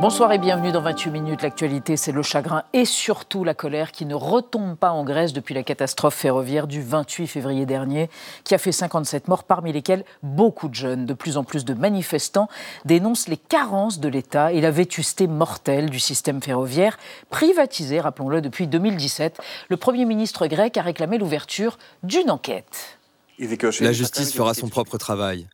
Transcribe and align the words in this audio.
Bonsoir 0.00 0.32
et 0.32 0.38
bienvenue 0.38 0.72
dans 0.72 0.80
28 0.80 1.10
minutes. 1.10 1.42
L'actualité, 1.42 1.98
c'est 1.98 2.10
le 2.10 2.22
chagrin 2.22 2.62
et 2.72 2.86
surtout 2.86 3.44
la 3.44 3.52
colère 3.52 3.92
qui 3.92 4.06
ne 4.06 4.14
retombe 4.14 4.74
pas 4.74 4.92
en 4.92 5.04
Grèce 5.04 5.34
depuis 5.34 5.52
la 5.54 5.62
catastrophe 5.62 6.14
ferroviaire 6.14 6.66
du 6.66 6.80
28 6.80 7.26
février 7.26 7.66
dernier, 7.66 8.08
qui 8.42 8.54
a 8.54 8.58
fait 8.58 8.72
57 8.72 9.28
morts, 9.28 9.44
parmi 9.44 9.74
lesquels 9.74 10.06
beaucoup 10.22 10.70
de 10.70 10.74
jeunes. 10.74 11.04
De 11.04 11.12
plus 11.12 11.36
en 11.36 11.44
plus 11.44 11.66
de 11.66 11.74
manifestants 11.74 12.48
dénoncent 12.86 13.28
les 13.28 13.36
carences 13.36 14.00
de 14.00 14.08
l'État 14.08 14.54
et 14.54 14.62
la 14.62 14.70
vétusté 14.70 15.26
mortelle 15.26 15.90
du 15.90 16.00
système 16.00 16.40
ferroviaire, 16.40 16.98
privatisé, 17.28 18.00
rappelons-le, 18.00 18.40
depuis 18.40 18.68
2017. 18.68 19.38
Le 19.68 19.76
Premier 19.76 20.06
ministre 20.06 20.46
grec 20.46 20.78
a 20.78 20.82
réclamé 20.82 21.18
l'ouverture 21.18 21.76
d'une 22.04 22.30
enquête. 22.30 22.96
La 23.38 23.92
justice 23.92 24.32
fera 24.32 24.54
son 24.54 24.68
propre 24.68 24.96
travail. 24.96 25.46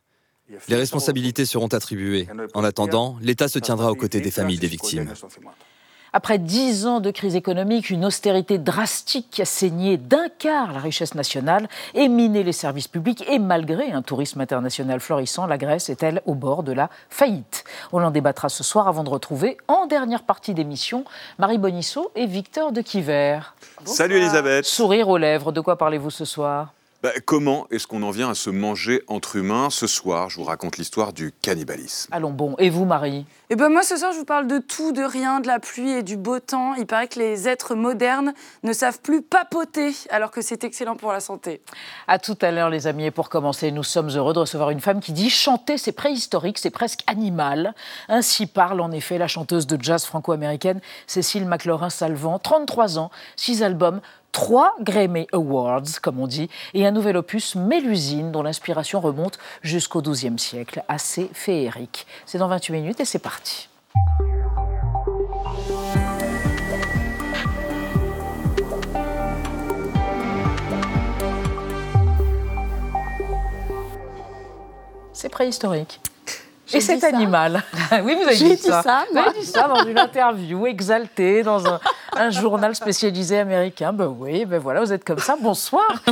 Les 0.69 0.75
responsabilités 0.75 1.45
seront 1.45 1.67
attribuées. 1.67 2.27
En 2.53 2.63
attendant, 2.63 3.17
l'État 3.21 3.47
se 3.47 3.59
tiendra 3.59 3.91
aux 3.91 3.95
côtés 3.95 4.21
des 4.21 4.31
familles 4.31 4.59
des 4.59 4.67
victimes. 4.67 5.13
Après 6.13 6.37
dix 6.37 6.87
ans 6.87 7.01
de 7.01 7.11
crise 7.11 7.35
économique, 7.35 7.89
une 7.89 8.05
austérité 8.05 8.57
drastique 8.57 9.27
qui 9.29 9.41
a 9.41 9.45
saigné 9.45 9.97
d'un 9.97 10.29
quart 10.29 10.71
la 10.71 10.79
richesse 10.79 11.15
nationale 11.15 11.67
et 11.93 12.07
miné 12.07 12.43
les 12.43 12.53
services 12.53 12.87
publics, 12.87 13.25
et 13.29 13.39
malgré 13.39 13.91
un 13.91 14.01
tourisme 14.01 14.39
international 14.39 15.01
florissant, 15.01 15.45
la 15.45 15.57
Grèce 15.57 15.89
est-elle 15.89 16.21
au 16.25 16.33
bord 16.33 16.63
de 16.63 16.71
la 16.71 16.89
faillite 17.09 17.65
On 17.91 18.01
en 18.01 18.09
débattra 18.09 18.47
ce 18.47 18.63
soir 18.63 18.87
avant 18.87 19.03
de 19.03 19.09
retrouver, 19.09 19.57
en 19.67 19.85
dernière 19.85 20.23
partie 20.23 20.53
d'émission, 20.53 21.03
Marie 21.39 21.57
Bonisseau 21.57 22.11
et 22.15 22.25
Victor 22.25 22.71
de 22.71 22.81
Quiver. 22.81 23.41
Salut 23.83 24.15
Elisabeth 24.15 24.65
Sourire 24.65 25.09
aux 25.09 25.17
lèvres, 25.17 25.51
de 25.51 25.59
quoi 25.59 25.77
parlez-vous 25.77 26.09
ce 26.09 26.25
soir? 26.25 26.73
Bah, 27.07 27.13
comment 27.25 27.67
est-ce 27.71 27.87
qu'on 27.87 28.03
en 28.03 28.11
vient 28.11 28.29
à 28.29 28.35
se 28.35 28.49
manger 28.49 29.01
entre 29.07 29.37
humains 29.37 29.69
Ce 29.69 29.87
soir, 29.87 30.29
je 30.29 30.35
vous 30.35 30.43
raconte 30.43 30.77
l'histoire 30.77 31.13
du 31.13 31.31
cannibalisme. 31.41 32.13
Allons 32.13 32.31
bon. 32.31 32.55
Et 32.57 32.69
vous, 32.69 32.83
Marie? 32.83 33.25
Eh 33.49 33.55
ben 33.55 33.69
moi, 33.69 33.81
ce 33.81 33.95
soir, 33.95 34.11
je 34.11 34.17
vous 34.17 34.25
parle 34.25 34.45
de 34.45 34.57
tout, 34.57 34.91
de 34.91 35.03
rien, 35.03 35.39
de 35.39 35.47
la 35.47 35.59
pluie 35.59 35.91
et 35.91 36.03
du 36.03 36.17
beau 36.17 36.41
temps. 36.41 36.73
Il 36.73 36.85
paraît 36.85 37.07
que 37.07 37.17
les 37.17 37.47
êtres 37.47 37.75
modernes 37.75 38.33
ne 38.63 38.73
savent 38.73 38.99
plus 38.99 39.21
papoter, 39.21 39.95
alors 40.09 40.31
que 40.31 40.41
c'est 40.41 40.65
excellent 40.65 40.97
pour 40.97 41.13
la 41.13 41.21
santé. 41.21 41.61
À 42.09 42.19
tout 42.19 42.37
à 42.41 42.51
l'heure, 42.51 42.69
les 42.69 42.87
amis. 42.87 43.05
Et 43.05 43.11
pour 43.11 43.29
commencer, 43.29 43.71
nous 43.71 43.83
sommes 43.83 44.09
heureux 44.09 44.33
de 44.33 44.39
recevoir 44.39 44.69
une 44.71 44.81
femme 44.81 44.99
qui 44.99 45.13
dit 45.13 45.29
chanter, 45.29 45.77
c'est 45.77 45.93
préhistorique, 45.93 46.57
c'est 46.57 46.71
presque 46.71 47.03
animal. 47.07 47.73
Ainsi 48.09 48.47
parle 48.47 48.81
en 48.81 48.91
effet 48.91 49.17
la 49.17 49.29
chanteuse 49.29 49.65
de 49.65 49.81
jazz 49.81 50.03
franco-américaine 50.03 50.81
Cécile 51.07 51.45
McLaurin-Salvant, 51.45 52.39
33 52.39 52.99
ans, 52.99 53.11
6 53.37 53.63
albums, 53.63 54.01
trois 54.31 54.75
Grammy 54.81 55.27
Awards, 55.33 55.99
comme 56.01 56.19
on 56.19 56.27
dit, 56.27 56.49
et 56.73 56.85
un 56.85 56.91
nouvel 56.91 57.17
opus 57.17 57.55
Mélusine, 57.55 58.31
dont 58.31 58.43
l'inspiration 58.43 58.99
remonte 58.99 59.39
jusqu'au 59.61 60.01
XIIe 60.01 60.37
siècle, 60.37 60.83
assez 60.87 61.29
féerique. 61.33 62.05
C'est 62.25 62.37
dans 62.37 62.47
28 62.47 62.73
minutes 62.73 62.99
et 62.99 63.05
c'est 63.05 63.19
parti. 63.19 63.69
C'est 75.13 75.29
préhistorique. 75.29 75.99
Et 76.73 76.81
cet 76.81 77.03
animal. 77.03 77.63
oui, 78.03 78.15
vous 78.15 78.27
avez 78.27 78.35
dit, 78.35 78.49
dit, 78.49 78.57
ça. 78.57 79.05
vous 79.11 79.17
avez 79.17 79.39
dit 79.39 79.45
ça 79.45 79.67
dans 79.67 79.83
une 79.85 79.97
interview 79.97 80.67
exaltée 80.67 81.41
dans 81.41 81.65
un, 81.65 81.79
un 82.15 82.29
journal 82.29 82.75
spécialisé 82.75 83.39
américain. 83.39 83.93
Ben 83.93 84.07
oui, 84.07 84.45
ben 84.45 84.59
voilà, 84.59 84.81
vous 84.81 84.93
êtes 84.93 85.03
comme 85.03 85.19
ça. 85.19 85.35
Bonsoir. 85.41 85.85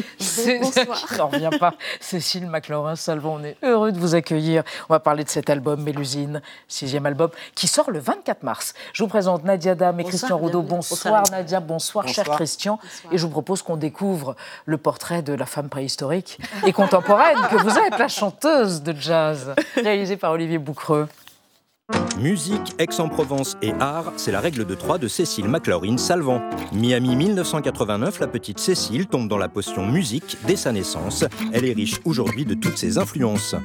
Bonsoir. 0.62 1.06
Je 1.10 1.18
n'en 1.18 1.28
reviens 1.28 1.52
pas. 1.52 1.74
Cécile 2.00 2.48
McLaurin-Salvon, 2.48 3.40
on 3.40 3.44
est 3.44 3.58
heureux 3.64 3.92
de 3.92 4.00
vous 4.00 4.16
accueillir. 4.16 4.64
On 4.90 4.94
va 4.94 5.00
parler 5.00 5.24
de 5.24 5.30
cet 5.30 5.50
album, 5.50 5.82
Mélusine, 5.82 6.42
sixième 6.68 7.06
album, 7.06 7.30
qui 7.54 7.68
sort 7.68 7.92
le 7.92 8.00
24 8.00 8.44
mars. 8.44 8.74
Je 8.94 9.04
vous 9.04 9.10
présente 9.10 9.44
Nadia 9.44 9.76
Dam 9.76 10.00
et 10.00 10.04
bonsoir, 10.04 10.10
Christian 10.10 10.38
Roudot. 10.38 10.62
Bonsoir, 10.62 11.24
Nadia, 11.32 11.60
bonsoir, 11.60 12.08
cher 12.08 12.26
Christian. 12.26 12.80
Et 13.12 13.18
je 13.18 13.26
vous 13.26 13.32
propose 13.32 13.62
qu'on 13.62 13.78
découvre 13.78 14.36
le 14.66 14.78
portrait 14.78 15.22
de 15.22 15.34
la 15.34 15.46
femme 15.46 15.70
préhistorique 15.70 16.40
et 16.66 16.74
contemporaine 16.74 17.38
que 17.50 17.58
vous 17.58 17.78
êtes, 17.78 17.98
la 17.98 18.08
chanteuse 18.08 18.82
de 18.84 18.94
jazz, 18.98 19.54
réalisée 19.76 20.18
par 20.18 20.32
Olivier 20.32 20.58
Boucreux. 20.58 21.08
Musique, 22.20 22.74
Aix-en-Provence 22.80 23.58
et 23.62 23.72
art, 23.80 24.14
c'est 24.16 24.32
la 24.32 24.40
règle 24.40 24.66
de 24.66 24.74
trois 24.74 24.98
de 24.98 25.08
Cécile 25.08 25.48
McLaurin 25.48 25.98
Salvant. 25.98 26.42
Miami 26.74 27.16
1989, 27.16 28.20
la 28.20 28.28
petite 28.28 28.60
Cécile 28.60 29.06
tombe 29.06 29.28
dans 29.28 29.38
la 29.38 29.50
potion 29.50 29.86
musique 29.86 30.38
dès 30.48 30.56
sa 30.56 30.72
naissance. 30.72 31.26
Elle 31.54 31.66
est 31.66 31.74
riche 31.74 32.00
aujourd'hui 32.06 32.46
de 32.46 32.56
toutes 32.56 32.78
ses 32.78 32.98
influences. 32.98 33.56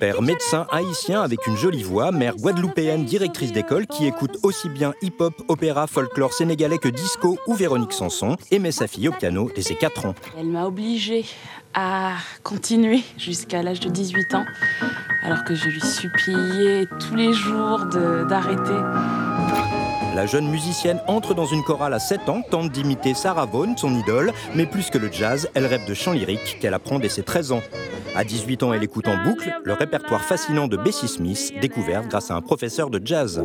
Père 0.00 0.22
médecin 0.22 0.66
haïtien 0.70 1.20
avec 1.20 1.46
une 1.46 1.58
jolie 1.58 1.82
voix, 1.82 2.10
mère 2.10 2.34
guadeloupéenne 2.34 3.04
directrice 3.04 3.52
d'école 3.52 3.86
qui 3.86 4.06
écoute 4.06 4.38
aussi 4.42 4.70
bien 4.70 4.94
hip-hop, 5.02 5.34
opéra, 5.48 5.86
folklore 5.86 6.32
sénégalais 6.32 6.78
que 6.78 6.88
disco 6.88 7.38
ou 7.46 7.52
Véronique 7.52 7.92
Sanson, 7.92 8.38
et 8.50 8.58
met 8.58 8.72
sa 8.72 8.86
fille 8.86 9.08
au 9.08 9.12
piano 9.12 9.50
dès 9.54 9.60
ses 9.60 9.74
4 9.74 10.06
ans. 10.06 10.14
Elle 10.38 10.46
m'a 10.46 10.64
obligée 10.64 11.26
à 11.74 12.14
continuer 12.42 13.02
jusqu'à 13.18 13.62
l'âge 13.62 13.80
de 13.80 13.90
18 13.90 14.34
ans, 14.36 14.46
alors 15.22 15.44
que 15.44 15.54
je 15.54 15.68
lui 15.68 15.82
suppliais 15.82 16.86
tous 16.98 17.14
les 17.14 17.34
jours 17.34 17.84
d'arrêter. 18.26 19.29
La 20.14 20.26
jeune 20.26 20.48
musicienne 20.48 21.00
entre 21.06 21.34
dans 21.34 21.46
une 21.46 21.62
chorale 21.62 21.94
à 21.94 22.00
7 22.00 22.28
ans, 22.28 22.42
tente 22.42 22.72
d'imiter 22.72 23.14
Sarah 23.14 23.46
Vaughan, 23.46 23.76
son 23.76 23.94
idole, 23.94 24.32
mais 24.56 24.66
plus 24.66 24.90
que 24.90 24.98
le 24.98 25.10
jazz, 25.10 25.48
elle 25.54 25.66
rêve 25.66 25.86
de 25.86 25.94
chant 25.94 26.12
lyrique 26.12 26.58
qu'elle 26.60 26.74
apprend 26.74 26.98
dès 26.98 27.08
ses 27.08 27.22
13 27.22 27.52
ans. 27.52 27.62
À 28.16 28.24
18 28.24 28.64
ans, 28.64 28.72
elle 28.72 28.82
écoute 28.82 29.06
en 29.06 29.22
boucle 29.22 29.52
le 29.62 29.72
répertoire 29.72 30.22
fascinant 30.22 30.66
de 30.66 30.76
Bessie 30.76 31.06
Smith, 31.06 31.52
découverte 31.60 32.08
grâce 32.08 32.30
à 32.30 32.34
un 32.34 32.40
professeur 32.40 32.90
de 32.90 33.00
jazz. 33.04 33.44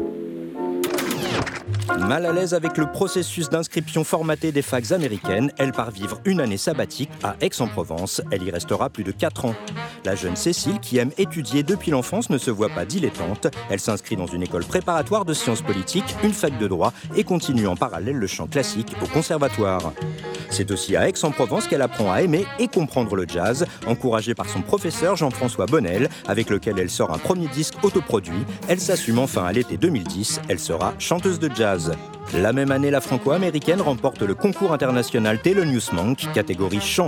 Mal 1.88 2.25
à 2.25 2.31
l'aise 2.31 2.53
avec 2.53 2.78
le 2.78 2.91
processus 2.91 3.50
d'inscription 3.50 4.03
formaté 4.03 4.51
des 4.51 4.62
facs 4.62 4.91
américaines, 4.91 5.51
elle 5.57 5.72
part 5.72 5.91
vivre 5.91 6.19
une 6.25 6.41
année 6.41 6.57
sabbatique 6.57 7.12
à 7.23 7.35
Aix-en-Provence. 7.41 8.22
Elle 8.31 8.44
y 8.44 8.51
restera 8.51 8.90
plus 8.90 9.03
de 9.03 9.12
4 9.12 9.46
ans. 9.46 9.56
La 10.03 10.16
jeune 10.16 10.35
Cécile, 10.35 10.79
qui 10.79 10.97
aime 10.97 11.12
étudier 11.18 11.63
depuis 11.63 11.91
l'enfance, 11.91 12.29
ne 12.29 12.38
se 12.38 12.51
voit 12.51 12.69
pas 12.69 12.85
dilettante. 12.85 13.47
Elle 13.69 13.79
s'inscrit 13.79 14.16
dans 14.16 14.28
une 14.28 14.44
école 14.44 14.66
préparatoire 14.66 15.25
de 15.25 15.34
sciences 15.34 15.62
politiques, 15.62 16.16
une 16.24 16.34
fac 16.34 16.57
de 16.57 16.68
droit 16.68 16.91
et 17.16 17.24
continue 17.24 17.68
en 17.68 17.75
parallèle 17.75 18.18
le 18.18 18.28
chant 18.28 18.47
classique 18.47 18.95
au 19.03 19.07
conservatoire. 19.07 19.94
C'est 20.50 20.72
aussi 20.72 20.95
à 20.95 21.07
Aix-en-Provence 21.07 21.68
qu'elle 21.68 21.81
apprend 21.81 22.12
à 22.12 22.22
aimer 22.22 22.45
et 22.59 22.68
comprendre 22.68 23.16
le 23.16 23.25
jazz, 23.28 23.66
encouragée 23.88 24.35
par 24.35 24.47
son 24.47 24.62
professeur 24.62 25.16
Jean-François 25.16 25.66
Bonnel, 25.66 26.09
avec 26.28 26.50
lequel 26.50 26.79
elle 26.79 26.90
sort 26.90 27.12
un 27.12 27.18
premier 27.18 27.47
disque 27.47 27.75
autoproduit. 27.84 28.45
Elle 28.68 28.79
s'assume 28.79 29.19
enfin 29.19 29.45
à 29.45 29.51
l'été 29.51 29.78
2010, 29.78 30.41
elle 30.50 30.59
sera 30.59 30.94
chanteuse 31.00 31.40
de 31.40 31.50
jazz. 31.53 31.75
La 32.34 32.53
même 32.53 32.72
année, 32.72 32.91
la 32.91 33.02
franco-américaine 33.02 33.81
remporte 33.81 34.22
le 34.22 34.34
concours 34.34 34.74
international 34.74 35.41
Thelonious 35.41 35.94
Monk, 35.94 36.28
catégorie 36.34 36.81
chant. 36.81 37.08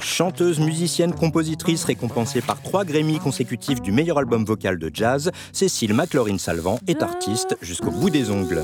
Chanteuse, 0.00 0.60
musicienne, 0.60 1.14
compositrice 1.14 1.84
récompensée 1.84 2.40
par 2.40 2.60
trois 2.60 2.84
Grammy 2.84 3.18
consécutifs 3.18 3.80
du 3.80 3.90
meilleur 3.90 4.18
album 4.18 4.44
vocal 4.44 4.78
de 4.78 4.90
jazz, 4.92 5.30
Cécile 5.52 5.94
McLaurin-Salvant 5.94 6.78
est 6.86 7.02
artiste 7.02 7.56
jusqu'au 7.62 7.90
bout 7.90 8.10
des 8.10 8.30
ongles. 8.30 8.62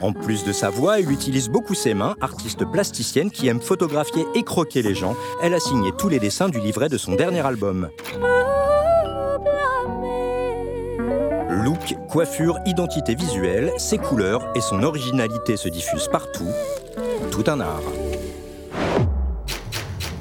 En 0.00 0.12
plus 0.12 0.44
de 0.44 0.52
sa 0.52 0.70
voix, 0.70 0.98
elle 0.98 1.10
utilise 1.10 1.48
beaucoup 1.48 1.74
ses 1.74 1.94
mains, 1.94 2.16
artiste 2.20 2.64
plasticienne 2.64 3.30
qui 3.30 3.48
aime 3.48 3.60
photographier 3.60 4.24
et 4.34 4.42
croquer 4.42 4.82
les 4.82 4.94
gens. 4.94 5.16
Elle 5.42 5.54
a 5.54 5.60
signé 5.60 5.92
tous 5.98 6.08
les 6.08 6.18
dessins 6.18 6.48
du 6.48 6.60
livret 6.60 6.88
de 6.88 6.96
son 6.96 7.14
dernier 7.14 7.40
album. 7.40 7.90
Look, 11.70 11.96
coiffure, 12.08 12.58
identité 12.66 13.14
visuelle, 13.14 13.70
ses 13.78 13.96
couleurs 13.96 14.42
et 14.56 14.60
son 14.60 14.82
originalité 14.82 15.56
se 15.56 15.68
diffusent 15.68 16.08
partout. 16.08 16.48
Tout 17.30 17.44
un 17.46 17.60
art. 17.60 17.82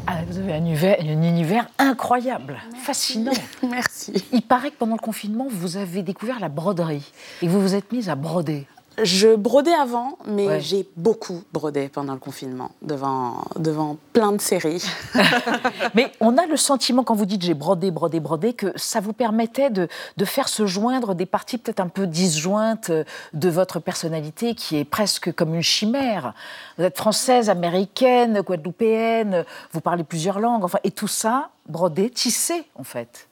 Ah, 0.06 0.18
vous 0.28 0.38
avez 0.38 0.54
un 0.54 0.57
univers, 0.57 0.98
un 1.00 1.24
univers 1.24 1.66
incroyable, 1.80 2.57
fascinant. 2.84 3.31
Merci. 3.68 4.24
Il 4.31 4.44
paraît 4.44 4.69
que 4.69 4.75
pendant 4.78 4.94
le 4.94 5.01
confinement, 5.01 5.48
vous 5.50 5.78
avez 5.78 6.04
découvert 6.04 6.40
la 6.40 6.50
broderie 6.50 7.12
et 7.42 7.48
vous 7.48 7.60
vous 7.60 7.74
êtes 7.74 7.92
mise 7.92 8.10
à 8.10 8.16
broder. 8.16 8.68
Je 9.04 9.36
brodais 9.36 9.74
avant, 9.74 10.18
mais 10.25 10.48
ouais. 10.48 10.62
j'ai 10.62 10.88
beaucoup 10.96 11.44
brodé 11.54 11.90
pendant 11.90 12.13
le 12.13 12.19
confinement, 12.19 12.72
devant, 12.81 13.44
devant 13.57 13.98
plein 14.13 14.31
de 14.31 14.42
séries. 14.42 14.84
mais 15.96 16.12
on 16.19 16.38
a 16.38 16.46
le 16.46 16.57
sentiment, 16.57 17.04
quand 17.04 17.16
vous 17.16 17.25
dites 17.25 17.42
j'ai 17.42 17.54
brodé, 17.54 17.92
brodé, 17.92 18.19
brodé, 18.19 18.54
que 18.54 18.72
ça 18.75 19.00
vous 19.00 19.13
permettait 19.13 19.69
de, 19.69 19.88
de 20.18 20.25
faire 20.25 20.50
se 20.50 20.66
joindre 20.66 21.16
des 21.16 21.25
parties 21.25 21.57
peut-être 21.57 21.80
un 21.80 21.88
peu 21.88 22.07
disjointes 22.07 22.92
de 23.34 23.50
votre 23.50 23.80
personnalité, 23.80 24.56
qui 24.56 24.78
est 24.78 24.86
presque 24.86 25.34
comme 25.34 25.56
une 25.56 25.62
chimère. 25.62 26.34
Vous 26.78 26.84
êtes 26.84 26.98
française, 26.98 27.50
américaine, 27.50 28.42
guadeloupéenne, 28.42 29.45
vous 29.72 29.81
parlez 29.81 30.04
plusieurs 30.04 30.40
langues, 30.40 30.63
enfin, 30.63 30.80
et 30.84 30.92
tout 30.92 31.07
ça, 31.07 31.50
brodé, 31.68 32.10
tissé, 32.10 32.63
en 32.75 32.84
fait. 32.84 33.28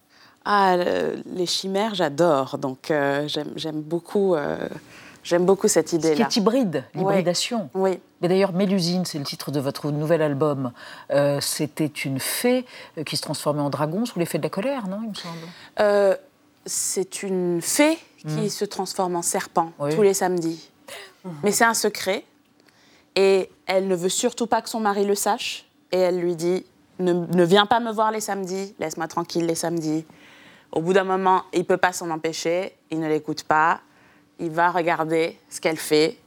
Ah, 0.50 0.78
les 0.78 1.46
chimères, 1.46 1.94
j'adore. 1.94 2.58
Donc, 2.58 2.90
euh, 2.90 3.28
j'aime 3.28 3.82
beaucoup, 3.82 4.34
euh, 4.34 4.58
j'aime 5.28 5.46
beaucoup 5.46 5.68
cette 5.68 5.94
idée-là. 5.94 6.16
Ce 6.16 6.30
qui 6.30 6.40
est 6.40 6.42
hybride, 6.42 6.84
l'hybridation. 6.96 7.70
Oui. 7.74 8.00
Mais 8.22 8.28
d'ailleurs, 8.30 8.54
Mélusine, 8.54 9.06
c'est 9.06 9.20
le 9.20 9.26
titre 9.26 9.52
de 9.52 9.60
votre 9.60 9.92
nouvel 9.92 10.22
album. 10.22 10.72
Euh, 11.12 11.40
c'était 11.42 11.86
une 11.86 12.20
fée 12.20 12.66
qui 13.06 13.18
se 13.18 13.22
transformait 13.22 13.62
en 13.62 13.70
dragon 13.70 14.06
sous 14.06 14.18
l'effet 14.18 14.38
de 14.38 14.44
la 14.44 14.50
colère, 14.50 14.88
non, 14.88 15.02
il 15.04 15.10
me 15.10 15.14
semble 15.14 16.20
C'est 16.66 17.24
une 17.24 17.62
fée 17.62 17.98
qui 18.18 18.28
hmm. 18.28 18.50
se 18.50 18.66
transforme 18.66 19.16
en 19.16 19.22
serpent 19.22 19.72
tous 19.92 20.02
les 20.02 20.14
samedis. 20.14 20.72
Mais 21.44 21.52
c'est 21.52 21.66
un 21.66 21.74
secret. 21.74 22.24
Et 23.16 23.50
elle 23.66 23.88
ne 23.88 23.96
veut 23.96 24.10
surtout 24.10 24.48
pas 24.48 24.62
que 24.62 24.70
son 24.70 24.80
mari 24.80 25.06
le 25.06 25.16
sache. 25.16 25.66
Et 25.92 25.98
elle 25.98 26.20
lui 26.20 26.36
dit 26.36 26.66
ne, 27.00 27.14
ne 27.14 27.44
viens 27.44 27.66
pas 27.66 27.80
me 27.80 27.92
voir 27.92 28.12
les 28.12 28.22
samedis, 28.22 28.76
laisse-moi 28.80 29.08
tranquille 29.08 29.46
les 29.46 29.56
samedis. 29.56 30.06
Au 30.72 30.82
bout 30.82 30.94
d'un 30.94 31.04
moment, 31.04 31.44
il 31.54 31.60
ne 31.60 31.66
peut 31.66 31.78
pas 31.78 31.94
s'en 31.94 32.10
empêcher, 32.10 32.76
il 32.92 33.00
ne 33.00 33.08
l'écoute 33.08 33.44
pas, 33.44 33.82
il 34.40 34.52
va 34.52 34.72
regarder 34.72 35.38
ce 35.50 35.62
qu'elle 35.62 35.78
fait, 35.78 36.18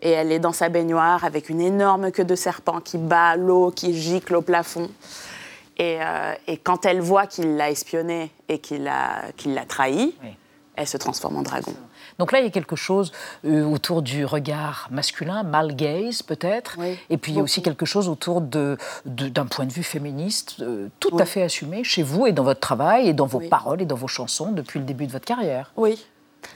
et 0.00 0.10
elle 0.10 0.32
est 0.32 0.38
dans 0.38 0.52
sa 0.52 0.68
baignoire 0.68 1.24
avec 1.24 1.48
une 1.48 1.60
énorme 1.60 2.10
queue 2.12 2.24
de 2.24 2.34
serpent 2.34 2.80
qui 2.80 2.98
bat 2.98 3.36
l'eau, 3.36 3.70
qui 3.70 3.94
gicle 3.94 4.36
au 4.36 4.42
plafond. 4.42 4.88
Et, 5.76 5.98
euh, 6.00 6.34
quand 6.64 6.86
elle 6.86 7.00
voit 7.00 7.26
qu'il 7.26 7.56
l'a 7.56 7.70
espionnée 7.70 8.30
et 8.48 8.58
qu'il 8.58 8.84
l'a 8.84 9.64
trahi, 9.66 10.14
elle 10.76 10.86
se 10.86 10.96
transforme 10.96 11.36
en 11.36 11.42
dragon. 11.42 11.74
Donc 12.18 12.32
là, 12.32 12.40
il 12.40 12.44
y 12.44 12.46
a 12.48 12.50
quelque 12.50 12.76
chose 12.76 13.12
euh, 13.44 13.64
autour 13.64 14.02
du 14.02 14.24
regard 14.24 14.88
masculin, 14.90 15.42
mal 15.42 15.74
gaze 15.74 16.22
peut-être, 16.22 16.76
et 17.10 17.16
puis 17.16 17.32
il 17.32 17.36
y 17.36 17.40
a 17.40 17.42
aussi 17.42 17.62
quelque 17.62 17.86
chose 17.86 18.08
autour 18.08 18.40
d'un 18.40 18.76
de, 19.04 19.42
point 19.42 19.66
de 19.66 19.72
vue 19.72 19.82
féministe 19.82 20.56
euh, 20.60 20.88
tout 21.00 21.16
à 21.18 21.24
fait 21.24 21.42
assumé 21.42 21.84
chez 21.84 22.02
vous 22.02 22.26
et 22.26 22.32
dans 22.32 22.44
votre 22.44 22.60
travail 22.60 23.08
et 23.08 23.12
dans 23.12 23.26
vos 23.26 23.40
paroles 23.40 23.82
et 23.82 23.86
dans 23.86 23.96
vos 23.96 24.08
chansons 24.08 24.52
depuis 24.52 24.78
le 24.78 24.84
début 24.84 25.06
de 25.06 25.12
votre 25.12 25.26
carrière. 25.26 25.72
Oui, 25.76 26.04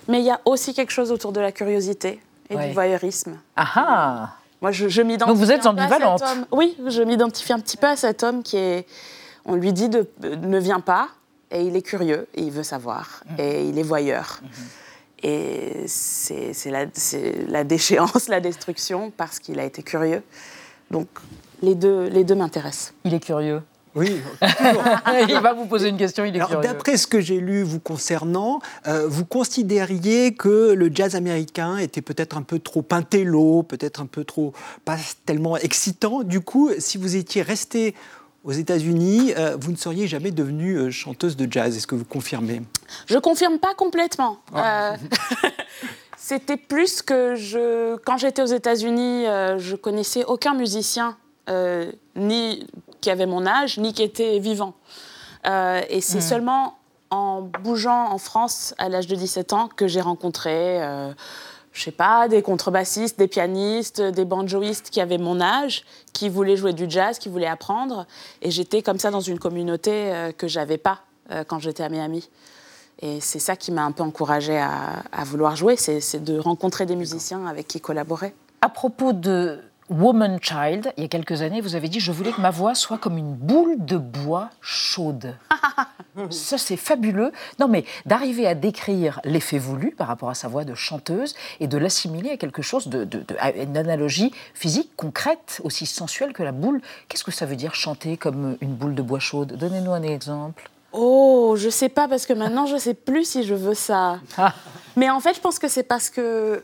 mais 0.09 0.21
il 0.21 0.25
y 0.25 0.31
a 0.31 0.41
aussi 0.45 0.75
quelque 0.75 0.93
chose 0.93 1.13
autour 1.13 1.33
de 1.33 1.41
la 1.41 1.53
curiosité 1.53 2.21
et 2.51 2.57
du 2.57 2.73
voyeurisme. 2.73 3.39
Ah 3.57 3.69
ah 3.75 4.37
Moi, 4.61 4.73
je, 4.73 4.89
je 4.89 5.03
m'identifie. 5.03 5.33
Donc 5.33 5.45
vous 5.45 5.53
êtes 5.53 5.67
ambivalente. 5.67 6.23
Oui, 6.51 6.77
je 6.87 7.03
m'identifie 7.03 7.53
un 7.53 7.61
petit 7.61 7.77
peu 7.77 7.87
à 7.87 7.97
cet 7.97 8.23
homme 8.23 8.43
qui 8.43 8.57
est. 8.57 8.87
On 9.45 9.57
lui 9.57 9.73
dit 9.73 9.89
de 9.89 10.07
ne 10.21 10.59
viens 10.59 10.81
pas, 10.81 11.09
et 11.51 11.63
il 11.63 11.77
est 11.77 11.83
curieux, 11.83 12.29
et 12.35 12.43
il 12.43 12.53
veut 12.53 12.63
savoir, 12.63 13.25
mmh. 13.27 13.41
et 13.41 13.69
il 13.69 13.79
est 13.79 13.83
voyeur. 13.83 14.41
Mmh. 14.43 14.47
Et 15.25 15.85
c'est 15.87 16.71
la, 16.71 16.87
la, 17.49 17.65
déchéance, 17.65 18.29
la 18.29 18.41
destruction, 18.41 19.13
parce 19.17 19.39
qu'il 19.39 19.61
a 19.61 19.65
été 19.65 19.83
curieux. 19.83 20.23
Donc 20.91 21.09
les 21.63 21.75
deux, 21.75 22.09
les 22.09 22.25
deux 22.25 22.35
m'intéressent. 22.35 22.93
Il 23.05 23.15
est 23.15 23.21
curieux 23.21 23.63
oui, 23.95 24.21
il 25.29 25.39
va 25.43 25.53
vous 25.53 25.67
poser 25.67 25.89
une 25.89 25.99
question, 25.99 26.25
il 26.25 26.35
est 26.37 26.41
Alors, 26.41 26.63
D'après 26.63 26.97
ce 26.97 27.07
que 27.07 27.21
j'ai 27.21 27.41
lu 27.41 27.63
vous 27.63 27.81
concernant, 27.81 28.61
euh, 28.87 29.07
vous 29.07 29.25
considériez 29.25 30.35
que 30.35 30.73
le 30.73 30.91
jazz 30.93 31.15
américain 31.15 31.77
était 31.77 32.03
peut-être 32.03 32.37
un 32.37 32.43
peu 32.43 32.59
trop 32.59 32.85
intello, 32.91 33.63
peut-être 33.63 34.01
un 34.01 34.07
peu 34.07 34.25
trop 34.25 34.55
pas 34.85 34.97
tellement 35.27 35.57
excitant. 35.57 36.23
Du 36.23 36.41
coup, 36.41 36.71
si 36.79 36.97
vous 36.97 37.17
étiez 37.17 37.43
resté 37.43 37.95
aux 38.45 38.53
États-Unis, 38.53 39.33
euh, 39.37 39.57
vous 39.59 39.73
ne 39.73 39.77
seriez 39.77 40.07
jamais 40.07 40.31
devenue 40.31 40.77
euh, 40.77 40.91
chanteuse 40.91 41.37
de 41.37 41.51
jazz. 41.51 41.77
Est-ce 41.77 41.87
que 41.87 41.95
vous 41.95 42.05
confirmez? 42.05 42.63
Je 43.07 43.19
confirme 43.19 43.59
pas 43.59 43.75
complètement. 43.75 44.39
Ah. 44.55 44.95
Euh, 44.95 44.97
c'était 46.17 46.57
plus 46.57 47.03
que 47.03 47.35
je, 47.37 47.97
quand 47.99 48.17
j'étais 48.17 48.43
aux 48.43 48.47
États-Unis, 48.47 49.25
je 49.59 49.77
connaissais 49.77 50.25
aucun 50.25 50.55
musicien 50.55 51.17
ni 52.17 52.67
qui 53.03 53.11
avait 53.11 53.27
mon 53.27 53.45
âge, 53.47 53.79
ni 53.79 53.93
qui 53.93 54.03
était 54.03 54.39
vivant. 54.39 54.73
et 55.45 56.01
c'est 56.01 56.19
hmm. 56.19 56.21
seulement 56.23 56.79
en 57.11 57.43
bougeant 57.43 58.11
en 58.11 58.17
France 58.17 58.75
à 58.79 58.89
l'âge 58.89 59.07
de 59.07 59.15
17 59.15 59.53
ans 59.53 59.69
que 59.69 59.87
j'ai 59.87 60.01
rencontré 60.01 60.81
je 61.73 61.83
sais 61.83 61.91
pas, 61.91 62.29
des 62.29 62.43
contrebassistes, 62.43 63.19
des 63.19 63.29
pianistes, 63.29 64.01
des 64.01 64.25
banjoistes 64.25 64.91
qui 64.91 65.01
avaient 65.01 65.19
mon 65.19 65.41
âge, 65.41 65.85
qui 66.13 66.29
voulaient 66.29 66.57
jouer 66.57 66.73
du 66.73 66.87
jazz, 66.89 67.19
qui 67.19 67.29
voulaient 67.29 67.47
apprendre. 67.47 68.07
Et 68.43 68.51
j'étais 68.51 68.83
comme 68.83 68.99
ça 68.99 69.11
dans 69.11 69.21
une 69.21 69.39
communauté 69.39 69.91
euh, 69.91 70.33
que 70.33 70.49
j'avais 70.49 70.79
pas 70.79 71.01
euh, 71.31 71.45
quand 71.45 71.59
j'étais 71.59 71.83
à 71.83 71.89
Miami. 71.89 72.29
Et 73.01 73.21
c'est 73.21 73.39
ça 73.39 73.57
qui 73.57 73.73
m'a 73.73 73.85
un 73.85 73.93
peu 73.93 74.03
encouragée 74.03 74.59
à, 74.59 75.03
à 75.13 75.25
vouloir 75.25 75.57
jouer, 75.57 75.77
c'est 75.77 76.23
de 76.23 76.39
rencontrer 76.39 76.87
des 76.87 76.95
musiciens 76.95 77.47
avec 77.47 77.67
qui 77.67 77.81
collaborer. 77.81 78.35
À 78.61 78.69
propos 78.69 79.13
de 79.13 79.59
Woman 79.91 80.39
Child, 80.41 80.93
il 80.97 81.03
y 81.03 81.05
a 81.05 81.09
quelques 81.09 81.43
années, 81.43 81.61
vous 81.61 81.75
avez 81.75 81.89
dit 81.89 82.01
Je 82.01 82.13
voulais 82.13 82.33
que 82.33 82.41
ma 82.41 82.51
voix 82.51 82.75
soit 82.75 82.99
comme 82.99 83.19
une 83.19 83.35
boule 83.35 83.85
de 83.85 83.97
bois 83.97 84.51
chaude. 84.61 85.37
Ça, 86.31 86.59
c'est 86.59 86.77
fabuleux. 86.77 87.33
Non, 87.59 87.69
mais 87.69 87.85
d'arriver 88.05 88.47
à 88.47 88.55
décrire 88.55 89.21
l'effet 89.25 89.59
voulu 89.59 89.93
par 89.93 90.09
rapport 90.09 90.29
à 90.29 90.35
sa 90.35 90.47
voix 90.47 90.65
de 90.65 90.75
chanteuse 90.75 91.35
et 91.59 91.67
de 91.67 91.79
l'assimiler 91.79 92.31
à 92.31 92.37
quelque 92.37 92.61
chose 92.61 92.89
de, 92.89 93.09
une 93.57 93.77
analogie 93.77 94.33
physique 94.55 94.91
concrète, 94.97 95.61
aussi 95.65 95.87
sensuelle 95.87 96.33
que 96.33 96.43
la 96.43 96.53
boule. 96.53 96.81
Qu'est-ce 97.09 97.25
que 97.25 97.31
ça 97.31 97.47
veut 97.47 97.57
dire 97.57 97.75
chanter 97.75 98.17
comme 98.17 98.57
une 98.61 98.75
boule 98.75 98.95
de 98.95 99.03
bois 99.03 99.21
chaude? 99.21 99.57
Donnez-nous 99.57 99.93
un 99.93 100.03
exemple. 100.03 100.71
Oh, 100.93 101.55
je 101.57 101.71
sais 101.71 101.89
pas 101.89 102.07
parce 102.07 102.27
que 102.27 102.35
maintenant 102.35 102.67
je 102.67 102.77
sais 102.77 102.95
plus 102.95 103.25
si 103.25 103.45
je 103.45 103.55
veux 103.55 103.75
ça. 103.75 104.21
Ah. 104.37 104.55
Mais 104.97 105.09
en 105.09 105.21
fait, 105.21 105.35
je 105.35 105.41
pense 105.41 105.59
que 105.59 105.69
c'est 105.69 105.83
parce 105.83 106.11
que 106.11 106.63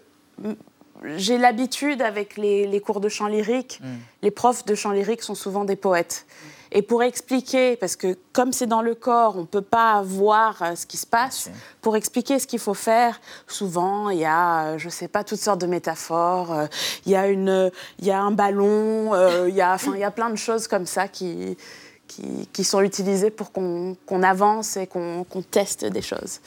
j'ai 1.17 1.39
l'habitude 1.39 2.03
avec 2.03 2.37
les, 2.37 2.81
cours 2.81 3.01
de 3.01 3.09
chant 3.09 3.27
lyrique, 3.27 3.81
mm. 3.83 3.87
les 4.23 4.31
profs 4.31 4.65
de 4.65 4.75
chant 4.75 4.91
lyrique 4.91 5.23
sont 5.23 5.35
souvent 5.35 5.65
des 5.65 5.77
poètes. 5.77 6.27
Et 6.71 6.83
pour 6.83 7.03
expliquer, 7.03 7.77
parce 7.77 7.97
que 7.97 8.17
comme 8.33 8.53
c'est 8.53 8.67
dans 8.67 8.83
le 8.83 8.95
corps, 8.95 9.37
on 9.37 9.43
ne 9.43 9.47
peut 9.47 9.63
pas 9.63 10.03
voir 10.03 10.61
euh, 10.63 10.75
ce 10.75 10.85
qui 10.85 10.99
se 10.99 11.07
passe, 11.07 11.51
pour 11.81 11.97
expliquer 11.97 12.39
ce 12.39 12.47
qu'il 12.47 12.59
faut 12.59 12.75
faire, 12.75 13.21
souvent 13.47 14.11
il 14.11 14.19
y 14.19 14.27
a, 14.27 14.65
euh, 14.65 14.79
je 14.79 14.87
ne 14.87 14.91
sais 14.91 15.09
pas, 15.09 15.25
toutes 15.25 15.41
sortes 15.41 15.61
de 15.61 15.67
métaphores, 15.67 16.53
euh, 16.53 16.67
il 17.07 17.13
y, 17.13 17.17
a 17.17 17.27
une, 17.29 17.71
il 18.01 18.07
y 18.07 18.11
a 18.11 18.21
un 18.21 18.33
ballon, 18.33 19.15
il 19.47 19.55
y, 19.55 19.63
a, 19.63 19.79
il 19.95 19.99
y 19.99 20.05
a 20.05 20.11
plein 20.11 20.29
de 20.29 20.37
choses 20.37 20.69
comme 20.69 20.85
ça 20.85 21.09
qui, 21.09 21.57
qui, 22.09 22.65
sont 22.65 22.81
utilisés 22.81 23.31
pour 23.31 23.53
qu'on 23.53 24.23
avance 24.23 24.77
et 24.77 24.87
qu'on 24.87 25.25
teste 25.51 25.85
des 25.85 26.03
choses. 26.03 26.41